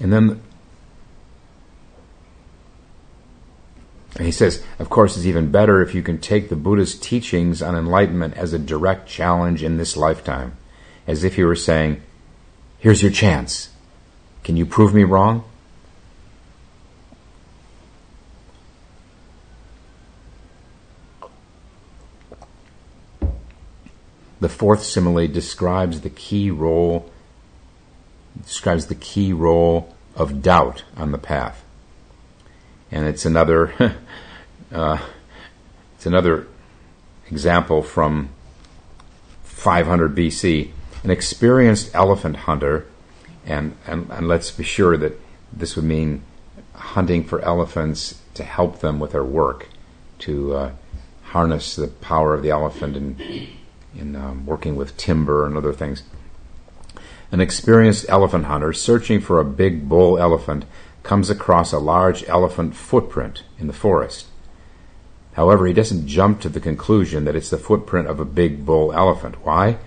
And 0.00 0.12
then 0.12 0.40
he 4.20 4.32
says, 4.32 4.64
of 4.78 4.90
course, 4.90 5.16
it's 5.16 5.26
even 5.26 5.50
better 5.50 5.82
if 5.82 5.94
you 5.94 6.02
can 6.02 6.18
take 6.18 6.48
the 6.48 6.56
Buddha's 6.56 6.98
teachings 6.98 7.62
on 7.62 7.76
enlightenment 7.76 8.34
as 8.36 8.52
a 8.52 8.58
direct 8.58 9.08
challenge 9.08 9.62
in 9.62 9.76
this 9.76 9.96
lifetime, 9.96 10.56
as 11.06 11.24
if 11.24 11.36
he 11.36 11.44
were 11.44 11.56
saying, 11.56 12.02
Here's 12.78 13.02
your 13.02 13.10
chance. 13.10 13.70
Can 14.44 14.56
you 14.56 14.64
prove 14.64 14.94
me 14.94 15.02
wrong? 15.02 15.44
The 24.40 24.48
fourth 24.48 24.84
simile 24.84 25.26
describes 25.26 26.00
the 26.00 26.10
key 26.10 26.52
role 26.52 27.10
describes 28.42 28.86
the 28.86 28.94
key 28.94 29.32
role 29.32 29.94
of 30.14 30.42
doubt 30.42 30.84
on 30.96 31.12
the 31.12 31.18
path. 31.18 31.64
And 32.90 33.06
it's 33.06 33.24
another, 33.24 33.72
uh, 34.72 34.98
it's 35.94 36.06
another 36.06 36.46
example 37.30 37.82
from 37.82 38.30
500 39.42 40.14
BC. 40.14 40.70
An 41.04 41.10
experienced 41.10 41.94
elephant 41.94 42.36
hunter, 42.36 42.86
and, 43.46 43.76
and, 43.86 44.10
and 44.10 44.26
let's 44.26 44.50
be 44.50 44.64
sure 44.64 44.96
that 44.96 45.18
this 45.52 45.76
would 45.76 45.84
mean 45.84 46.22
hunting 46.74 47.24
for 47.24 47.40
elephants 47.40 48.20
to 48.34 48.44
help 48.44 48.80
them 48.80 48.98
with 48.98 49.12
their 49.12 49.24
work, 49.24 49.68
to 50.20 50.54
uh, 50.54 50.72
harness 51.22 51.76
the 51.76 51.88
power 51.88 52.34
of 52.34 52.42
the 52.42 52.50
elephant 52.50 52.96
in, 52.96 53.48
in 53.96 54.16
um, 54.16 54.46
working 54.46 54.76
with 54.76 54.96
timber 54.96 55.46
and 55.46 55.56
other 55.56 55.72
things. 55.72 56.02
An 57.30 57.40
experienced 57.40 58.06
elephant 58.08 58.46
hunter 58.46 58.72
searching 58.72 59.20
for 59.20 59.38
a 59.38 59.44
big 59.44 59.88
bull 59.88 60.18
elephant 60.18 60.64
comes 61.02 61.28
across 61.28 61.72
a 61.72 61.78
large 61.78 62.26
elephant 62.28 62.74
footprint 62.74 63.42
in 63.58 63.66
the 63.66 63.72
forest. 63.72 64.26
However, 65.34 65.66
he 65.66 65.72
doesn't 65.72 66.06
jump 66.06 66.40
to 66.40 66.48
the 66.48 66.60
conclusion 66.60 67.24
that 67.24 67.36
it's 67.36 67.50
the 67.50 67.58
footprint 67.58 68.08
of 68.08 68.18
a 68.18 68.24
big 68.24 68.64
bull 68.64 68.92
elephant. 68.92 69.44
Why? 69.44 69.78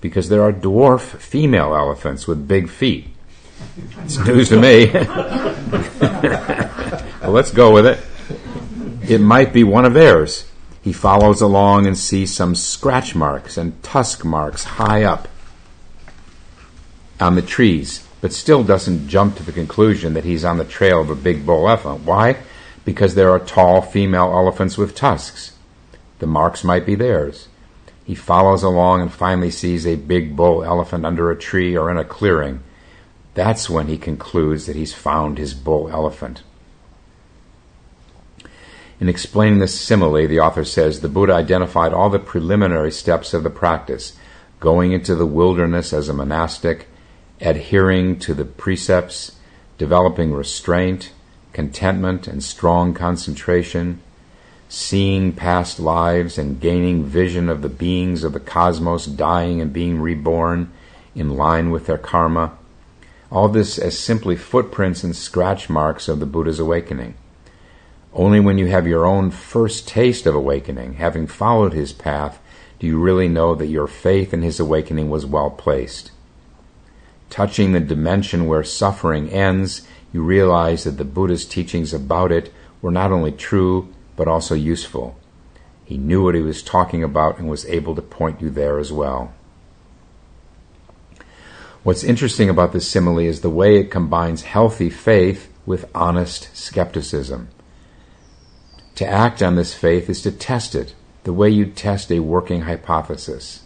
Because 0.00 0.28
there 0.28 0.42
are 0.42 0.52
dwarf 0.52 1.18
female 1.18 1.74
elephants 1.74 2.26
with 2.26 2.48
big 2.48 2.68
feet. 2.68 3.08
It's 4.02 4.18
news 4.18 4.48
to 4.50 4.60
me. 4.60 4.90
well, 7.20 7.32
let's 7.32 7.50
go 7.50 7.72
with 7.72 7.86
it. 7.86 7.98
It 9.08 9.20
might 9.20 9.52
be 9.52 9.64
one 9.64 9.84
of 9.84 9.94
theirs. 9.94 10.50
He 10.80 10.92
follows 10.92 11.40
along 11.40 11.86
and 11.86 11.98
sees 11.98 12.32
some 12.32 12.54
scratch 12.54 13.14
marks 13.14 13.56
and 13.56 13.82
tusk 13.82 14.24
marks 14.24 14.64
high 14.64 15.02
up 15.02 15.28
on 17.20 17.34
the 17.34 17.42
trees, 17.42 18.06
but 18.20 18.32
still 18.32 18.64
doesn't 18.64 19.08
jump 19.08 19.36
to 19.36 19.42
the 19.42 19.52
conclusion 19.52 20.14
that 20.14 20.24
he's 20.24 20.44
on 20.44 20.58
the 20.58 20.64
trail 20.64 21.00
of 21.00 21.10
a 21.10 21.14
big 21.14 21.44
bull 21.46 21.68
elephant. 21.68 22.04
Why? 22.04 22.36
Because 22.84 23.14
there 23.14 23.30
are 23.30 23.38
tall 23.38 23.82
female 23.82 24.32
elephants 24.32 24.76
with 24.76 24.94
tusks. 24.94 25.52
The 26.18 26.26
marks 26.26 26.64
might 26.64 26.86
be 26.86 26.94
theirs. 26.94 27.48
He 28.04 28.14
follows 28.14 28.62
along 28.62 29.00
and 29.00 29.12
finally 29.12 29.50
sees 29.50 29.86
a 29.86 29.96
big 29.96 30.36
bull 30.36 30.62
elephant 30.62 31.06
under 31.06 31.30
a 31.30 31.38
tree 31.38 31.76
or 31.76 31.90
in 31.90 31.96
a 31.96 32.04
clearing. 32.04 32.62
That's 33.34 33.68
when 33.70 33.88
he 33.88 33.96
concludes 33.96 34.66
that 34.66 34.76
he's 34.76 34.94
found 34.94 35.38
his 35.38 35.54
bull 35.54 35.88
elephant. 35.88 36.42
In 39.00 39.08
explaining 39.08 39.58
this 39.58 39.78
simile, 39.78 40.28
the 40.28 40.40
author 40.40 40.64
says 40.64 41.00
the 41.00 41.08
Buddha 41.08 41.34
identified 41.34 41.92
all 41.92 42.10
the 42.10 42.18
preliminary 42.18 42.92
steps 42.92 43.34
of 43.34 43.42
the 43.42 43.50
practice 43.50 44.16
going 44.60 44.92
into 44.92 45.14
the 45.14 45.26
wilderness 45.26 45.92
as 45.92 46.08
a 46.08 46.14
monastic, 46.14 46.86
adhering 47.40 48.18
to 48.20 48.34
the 48.34 48.44
precepts, 48.44 49.32
developing 49.78 50.32
restraint, 50.32 51.12
contentment, 51.52 52.26
and 52.26 52.42
strong 52.42 52.94
concentration, 52.94 54.00
seeing 54.68 55.32
past 55.32 55.78
lives 55.78 56.38
and 56.38 56.60
gaining 56.60 57.04
vision 57.04 57.48
of 57.48 57.62
the 57.62 57.68
beings 57.68 58.24
of 58.24 58.32
the 58.32 58.40
cosmos 58.40 59.06
dying 59.06 59.60
and 59.60 59.72
being 59.72 60.00
reborn 60.00 60.70
in 61.14 61.36
line 61.36 61.70
with 61.70 61.86
their 61.86 61.98
karma. 61.98 62.52
All 63.30 63.48
this 63.48 63.78
as 63.78 63.98
simply 63.98 64.36
footprints 64.36 65.04
and 65.04 65.14
scratch 65.14 65.68
marks 65.68 66.08
of 66.08 66.20
the 66.20 66.26
Buddha's 66.26 66.60
awakening. 66.60 67.14
Only 68.12 68.38
when 68.38 68.58
you 68.58 68.66
have 68.66 68.86
your 68.86 69.06
own 69.06 69.30
first 69.30 69.88
taste 69.88 70.26
of 70.26 70.34
awakening, 70.34 70.94
having 70.94 71.26
followed 71.26 71.72
his 71.72 71.92
path, 71.92 72.40
do 72.78 72.86
you 72.86 72.98
really 72.98 73.28
know 73.28 73.54
that 73.54 73.66
your 73.66 73.88
faith 73.88 74.32
in 74.32 74.42
his 74.42 74.60
awakening 74.60 75.10
was 75.10 75.26
well 75.26 75.50
placed. 75.50 76.12
Touching 77.34 77.72
the 77.72 77.80
dimension 77.80 78.46
where 78.46 78.62
suffering 78.62 79.28
ends, 79.28 79.82
you 80.12 80.22
realize 80.22 80.84
that 80.84 80.98
the 80.98 81.04
Buddha's 81.04 81.44
teachings 81.44 81.92
about 81.92 82.30
it 82.30 82.52
were 82.80 82.92
not 82.92 83.10
only 83.10 83.32
true, 83.32 83.92
but 84.14 84.28
also 84.28 84.54
useful. 84.54 85.18
He 85.84 85.96
knew 85.96 86.22
what 86.22 86.36
he 86.36 86.40
was 86.40 86.62
talking 86.62 87.02
about 87.02 87.40
and 87.40 87.48
was 87.48 87.66
able 87.66 87.96
to 87.96 88.02
point 88.02 88.40
you 88.40 88.50
there 88.50 88.78
as 88.78 88.92
well. 88.92 89.34
What's 91.82 92.04
interesting 92.04 92.48
about 92.48 92.72
this 92.72 92.86
simile 92.86 93.18
is 93.18 93.40
the 93.40 93.50
way 93.50 93.80
it 93.80 93.90
combines 93.90 94.42
healthy 94.42 94.88
faith 94.88 95.52
with 95.66 95.90
honest 95.92 96.56
skepticism. 96.56 97.48
To 98.94 99.08
act 99.08 99.42
on 99.42 99.56
this 99.56 99.74
faith 99.74 100.08
is 100.08 100.22
to 100.22 100.30
test 100.30 100.76
it, 100.76 100.94
the 101.24 101.32
way 101.32 101.50
you 101.50 101.66
test 101.66 102.12
a 102.12 102.20
working 102.20 102.60
hypothesis. 102.60 103.63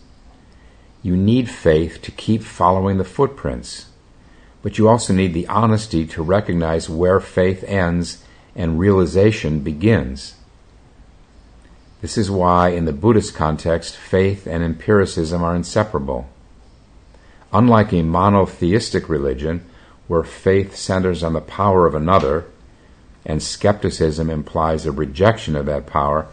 You 1.03 1.16
need 1.16 1.49
faith 1.49 2.03
to 2.03 2.11
keep 2.11 2.42
following 2.42 2.99
the 2.99 3.05
footprints, 3.05 3.86
but 4.62 4.78
you 4.78 4.88
also 4.88 5.12
need 5.12 5.32
the 5.32 5.46
honesty 5.46 6.05
to 6.07 6.22
recognize 6.22 6.90
where 6.90 7.20
faith 7.20 7.62
ends 7.64 8.24
and 8.57 8.78
realization 8.78 9.61
begins. 9.61 10.34
This 12.01 12.18
is 12.18 12.30
why, 12.30 12.70
in 12.70 12.84
the 12.84 12.92
Buddhist 12.92 13.34
context, 13.34 13.96
faith 13.96 14.46
and 14.46 14.64
empiricism 14.64 15.42
are 15.42 15.55
inseparable. 15.55 16.28
Unlike 17.53 17.92
a 17.92 18.03
monotheistic 18.03 19.09
religion, 19.09 19.64
where 20.09 20.24
faith 20.24 20.74
centers 20.74 21.22
on 21.22 21.32
the 21.32 21.40
power 21.40 21.86
of 21.86 21.94
another, 21.94 22.46
and 23.24 23.42
skepticism 23.42 24.30
implies 24.30 24.84
a 24.84 24.92
rejection 24.92 25.55
of 25.55 25.66
that 25.66 25.86
power, 25.86 26.26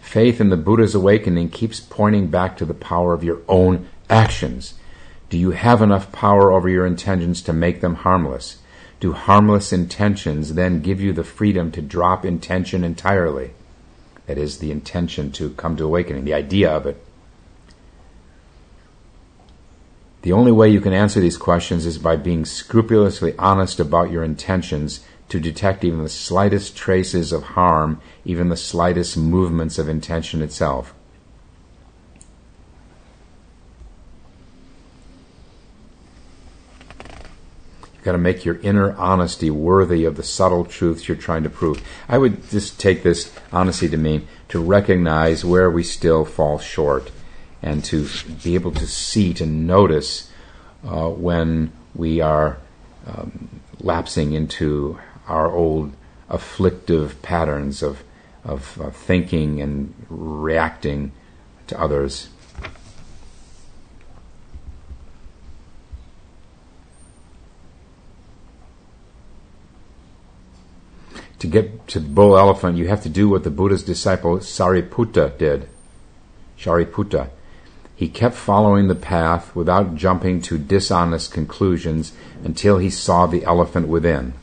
faith 0.00 0.40
in 0.40 0.50
the 0.50 0.56
Buddha's 0.56 0.94
awakening 0.94 1.48
keeps 1.48 1.80
pointing 1.80 2.28
back 2.28 2.56
to 2.56 2.64
the 2.64 2.74
power 2.74 3.12
of 3.12 3.24
your 3.24 3.40
own 3.48 3.88
actions. 4.08 4.74
Do 5.28 5.38
you 5.38 5.50
have 5.50 5.82
enough 5.82 6.12
power 6.12 6.52
over 6.52 6.68
your 6.68 6.86
intentions 6.86 7.42
to 7.42 7.52
make 7.52 7.80
them 7.80 7.96
harmless? 7.96 8.58
Do 9.00 9.12
harmless 9.12 9.72
intentions 9.72 10.54
then 10.54 10.80
give 10.80 11.00
you 11.00 11.12
the 11.12 11.24
freedom 11.24 11.70
to 11.72 11.82
drop 11.82 12.24
intention 12.24 12.84
entirely? 12.84 13.52
That 14.26 14.38
is, 14.38 14.58
the 14.58 14.70
intention 14.70 15.30
to 15.32 15.50
come 15.50 15.76
to 15.76 15.84
awakening, 15.84 16.24
the 16.24 16.34
idea 16.34 16.70
of 16.70 16.86
it. 16.86 17.02
The 20.22 20.32
only 20.32 20.50
way 20.50 20.68
you 20.68 20.80
can 20.80 20.92
answer 20.92 21.20
these 21.20 21.36
questions 21.36 21.86
is 21.86 21.98
by 21.98 22.16
being 22.16 22.44
scrupulously 22.44 23.34
honest 23.38 23.78
about 23.78 24.10
your 24.10 24.24
intentions 24.24 25.04
to 25.28 25.38
detect 25.38 25.84
even 25.84 26.02
the 26.02 26.08
slightest 26.08 26.76
traces 26.76 27.32
of 27.32 27.42
harm, 27.42 28.00
even 28.24 28.48
the 28.48 28.56
slightest 28.56 29.16
movements 29.16 29.78
of 29.78 29.88
intention 29.88 30.42
itself. 30.42 30.94
You've 37.92 37.95
got 38.06 38.12
to 38.12 38.18
make 38.18 38.44
your 38.44 38.60
inner 38.60 38.96
honesty 38.96 39.50
worthy 39.50 40.04
of 40.04 40.16
the 40.16 40.22
subtle 40.22 40.64
truths 40.64 41.08
you're 41.08 41.16
trying 41.16 41.42
to 41.42 41.50
prove. 41.50 41.82
I 42.08 42.18
would 42.18 42.48
just 42.48 42.78
take 42.78 43.02
this 43.02 43.34
honesty 43.52 43.88
to 43.88 43.96
mean 43.96 44.28
to 44.48 44.62
recognize 44.62 45.44
where 45.44 45.68
we 45.70 45.82
still 45.82 46.24
fall 46.24 46.58
short 46.58 47.10
and 47.62 47.84
to 47.84 48.08
be 48.44 48.54
able 48.54 48.70
to 48.70 48.86
see, 48.86 49.34
to 49.34 49.44
notice 49.44 50.30
uh, 50.84 51.08
when 51.08 51.72
we 51.96 52.20
are 52.20 52.58
um, 53.06 53.60
lapsing 53.80 54.32
into 54.34 55.00
our 55.26 55.50
old 55.50 55.92
afflictive 56.28 57.20
patterns 57.22 57.82
of, 57.82 58.04
of 58.44 58.80
uh, 58.80 58.90
thinking 58.90 59.60
and 59.60 59.92
reacting 60.08 61.10
to 61.66 61.80
others. 61.80 62.28
To 71.40 71.46
get 71.46 71.86
to 71.88 72.00
the 72.00 72.08
bull 72.08 72.38
elephant, 72.38 72.78
you 72.78 72.88
have 72.88 73.02
to 73.02 73.08
do 73.08 73.28
what 73.28 73.44
the 73.44 73.50
Buddha's 73.50 73.82
disciple 73.82 74.38
Sariputta 74.38 75.36
did. 75.36 75.68
Sariputta. 76.58 77.28
He 77.94 78.08
kept 78.08 78.34
following 78.34 78.88
the 78.88 78.94
path 78.94 79.54
without 79.56 79.96
jumping 79.96 80.42
to 80.42 80.58
dishonest 80.58 81.32
conclusions 81.32 82.12
until 82.44 82.78
he 82.78 82.90
saw 82.90 83.26
the 83.26 83.44
elephant 83.44 83.88
within. 83.88 84.34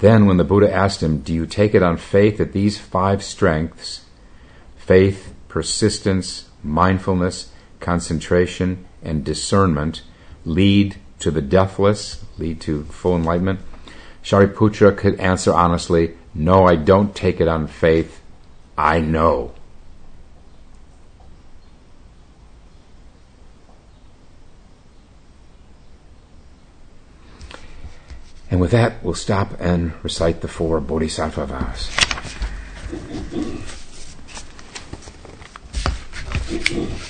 Then, 0.00 0.26
when 0.26 0.38
the 0.38 0.44
Buddha 0.44 0.72
asked 0.72 1.02
him, 1.02 1.20
Do 1.20 1.34
you 1.34 1.46
take 1.46 1.74
it 1.74 1.82
on 1.82 1.96
faith 1.96 2.38
that 2.38 2.52
these 2.52 2.78
five 2.78 3.22
strengths 3.22 4.04
faith, 4.76 5.34
persistence, 5.48 6.48
mindfulness, 6.64 7.52
concentration, 7.80 8.86
and 9.02 9.24
discernment 9.24 10.02
lead 10.44 10.96
to 11.18 11.30
the 11.30 11.42
deathless, 11.42 12.24
lead 12.38 12.60
to 12.62 12.84
full 12.84 13.14
enlightenment? 13.14 13.60
Shariputra 14.22 14.96
could 14.96 15.18
answer 15.20 15.52
honestly, 15.52 16.14
No, 16.34 16.66
I 16.66 16.76
don't 16.76 17.14
take 17.14 17.40
it 17.40 17.48
on 17.48 17.66
faith. 17.66 18.20
I 18.76 19.00
know. 19.00 19.54
And 28.50 28.60
with 28.60 28.72
that, 28.72 29.02
we'll 29.04 29.14
stop 29.14 29.54
and 29.60 29.92
recite 30.02 30.40
the 30.40 30.48
four 30.48 30.80
Bodhisattva 30.80 31.46
vows. 31.46 31.90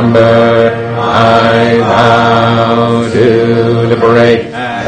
number, 0.00 0.72
I 0.98 1.76
vow 1.78 3.12
to 3.12 3.26
liberate 3.92 4.46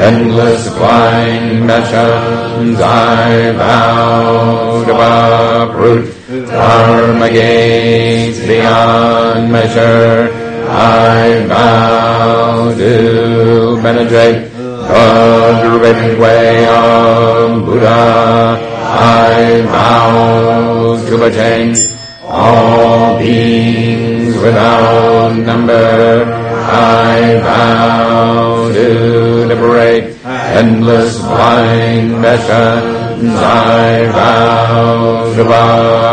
endless 0.09 0.69
blind 0.71 1.69
passions 1.69 2.81
I 2.81 3.53
vow 3.53 4.85
to 4.89 4.95
uproot, 4.95 6.07
dharma 6.49 7.29
gates 7.31 8.41
beyond 8.47 9.53
measure 9.53 10.33
I 10.71 11.45
vow 11.47 12.75
to 12.75 13.79
penetrate 13.83 14.51
the 14.53 15.61
driven 15.63 16.21
way 16.21 16.67
of 16.67 17.67
Buddha. 17.67 18.01
I 18.95 19.61
vow 19.73 20.97
to 21.09 21.25
attain 21.25 21.92
all 22.33 23.19
beings 23.19 24.35
without 24.39 25.37
number. 25.37 26.25
I 26.65 27.39
vow 27.45 28.73
to 28.73 28.89
liberate 29.51 30.17
endless 30.25 31.19
blind 31.19 32.23
passions. 32.25 33.35
I 33.37 34.09
vow 34.17 35.35
to 35.37 35.45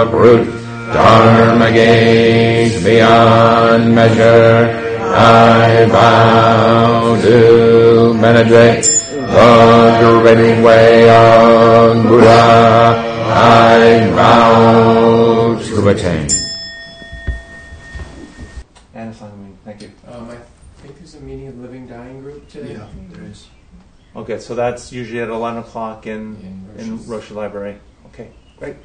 uproot 0.02 0.46
Dharma 0.94 1.72
gates 1.72 2.84
beyond 2.84 3.96
measure. 3.96 4.90
I 5.16 5.86
vow 5.86 7.16
to 7.22 8.18
penetrate 8.20 8.84
the 8.84 10.20
great 10.22 10.64
way 10.64 11.10
of 11.10 12.04
Buddha. 12.04 13.08
I 13.32 14.10
vow 14.16 15.39
to 15.66 15.90
attain. 15.90 16.28
And 18.94 19.16
a 19.16 19.58
thank 19.66 19.82
you. 19.82 19.92
Um, 20.08 20.30
I 20.30 20.36
think 20.82 20.98
there's 20.98 21.16
a 21.16 21.22
meeting 21.22 21.48
of 21.48 21.58
the 21.58 21.62
Living 21.64 21.88
Dying 21.88 22.22
group 22.22 22.48
today. 22.50 22.74
Yeah, 22.74 22.88
there 23.12 23.24
is. 23.26 23.48
Okay, 24.16 24.40
so 24.40 24.56
that's 24.56 24.92
usually 24.92 25.20
at 25.20 25.30
11 25.30 25.62
o'clock 25.62 26.08
in, 26.08 26.68
In 26.76 26.82
in 26.82 26.92
Roche's. 26.94 27.08
Roche 27.08 27.32
Library. 27.32 27.78
Okay, 28.08 28.32
great. 28.58 28.76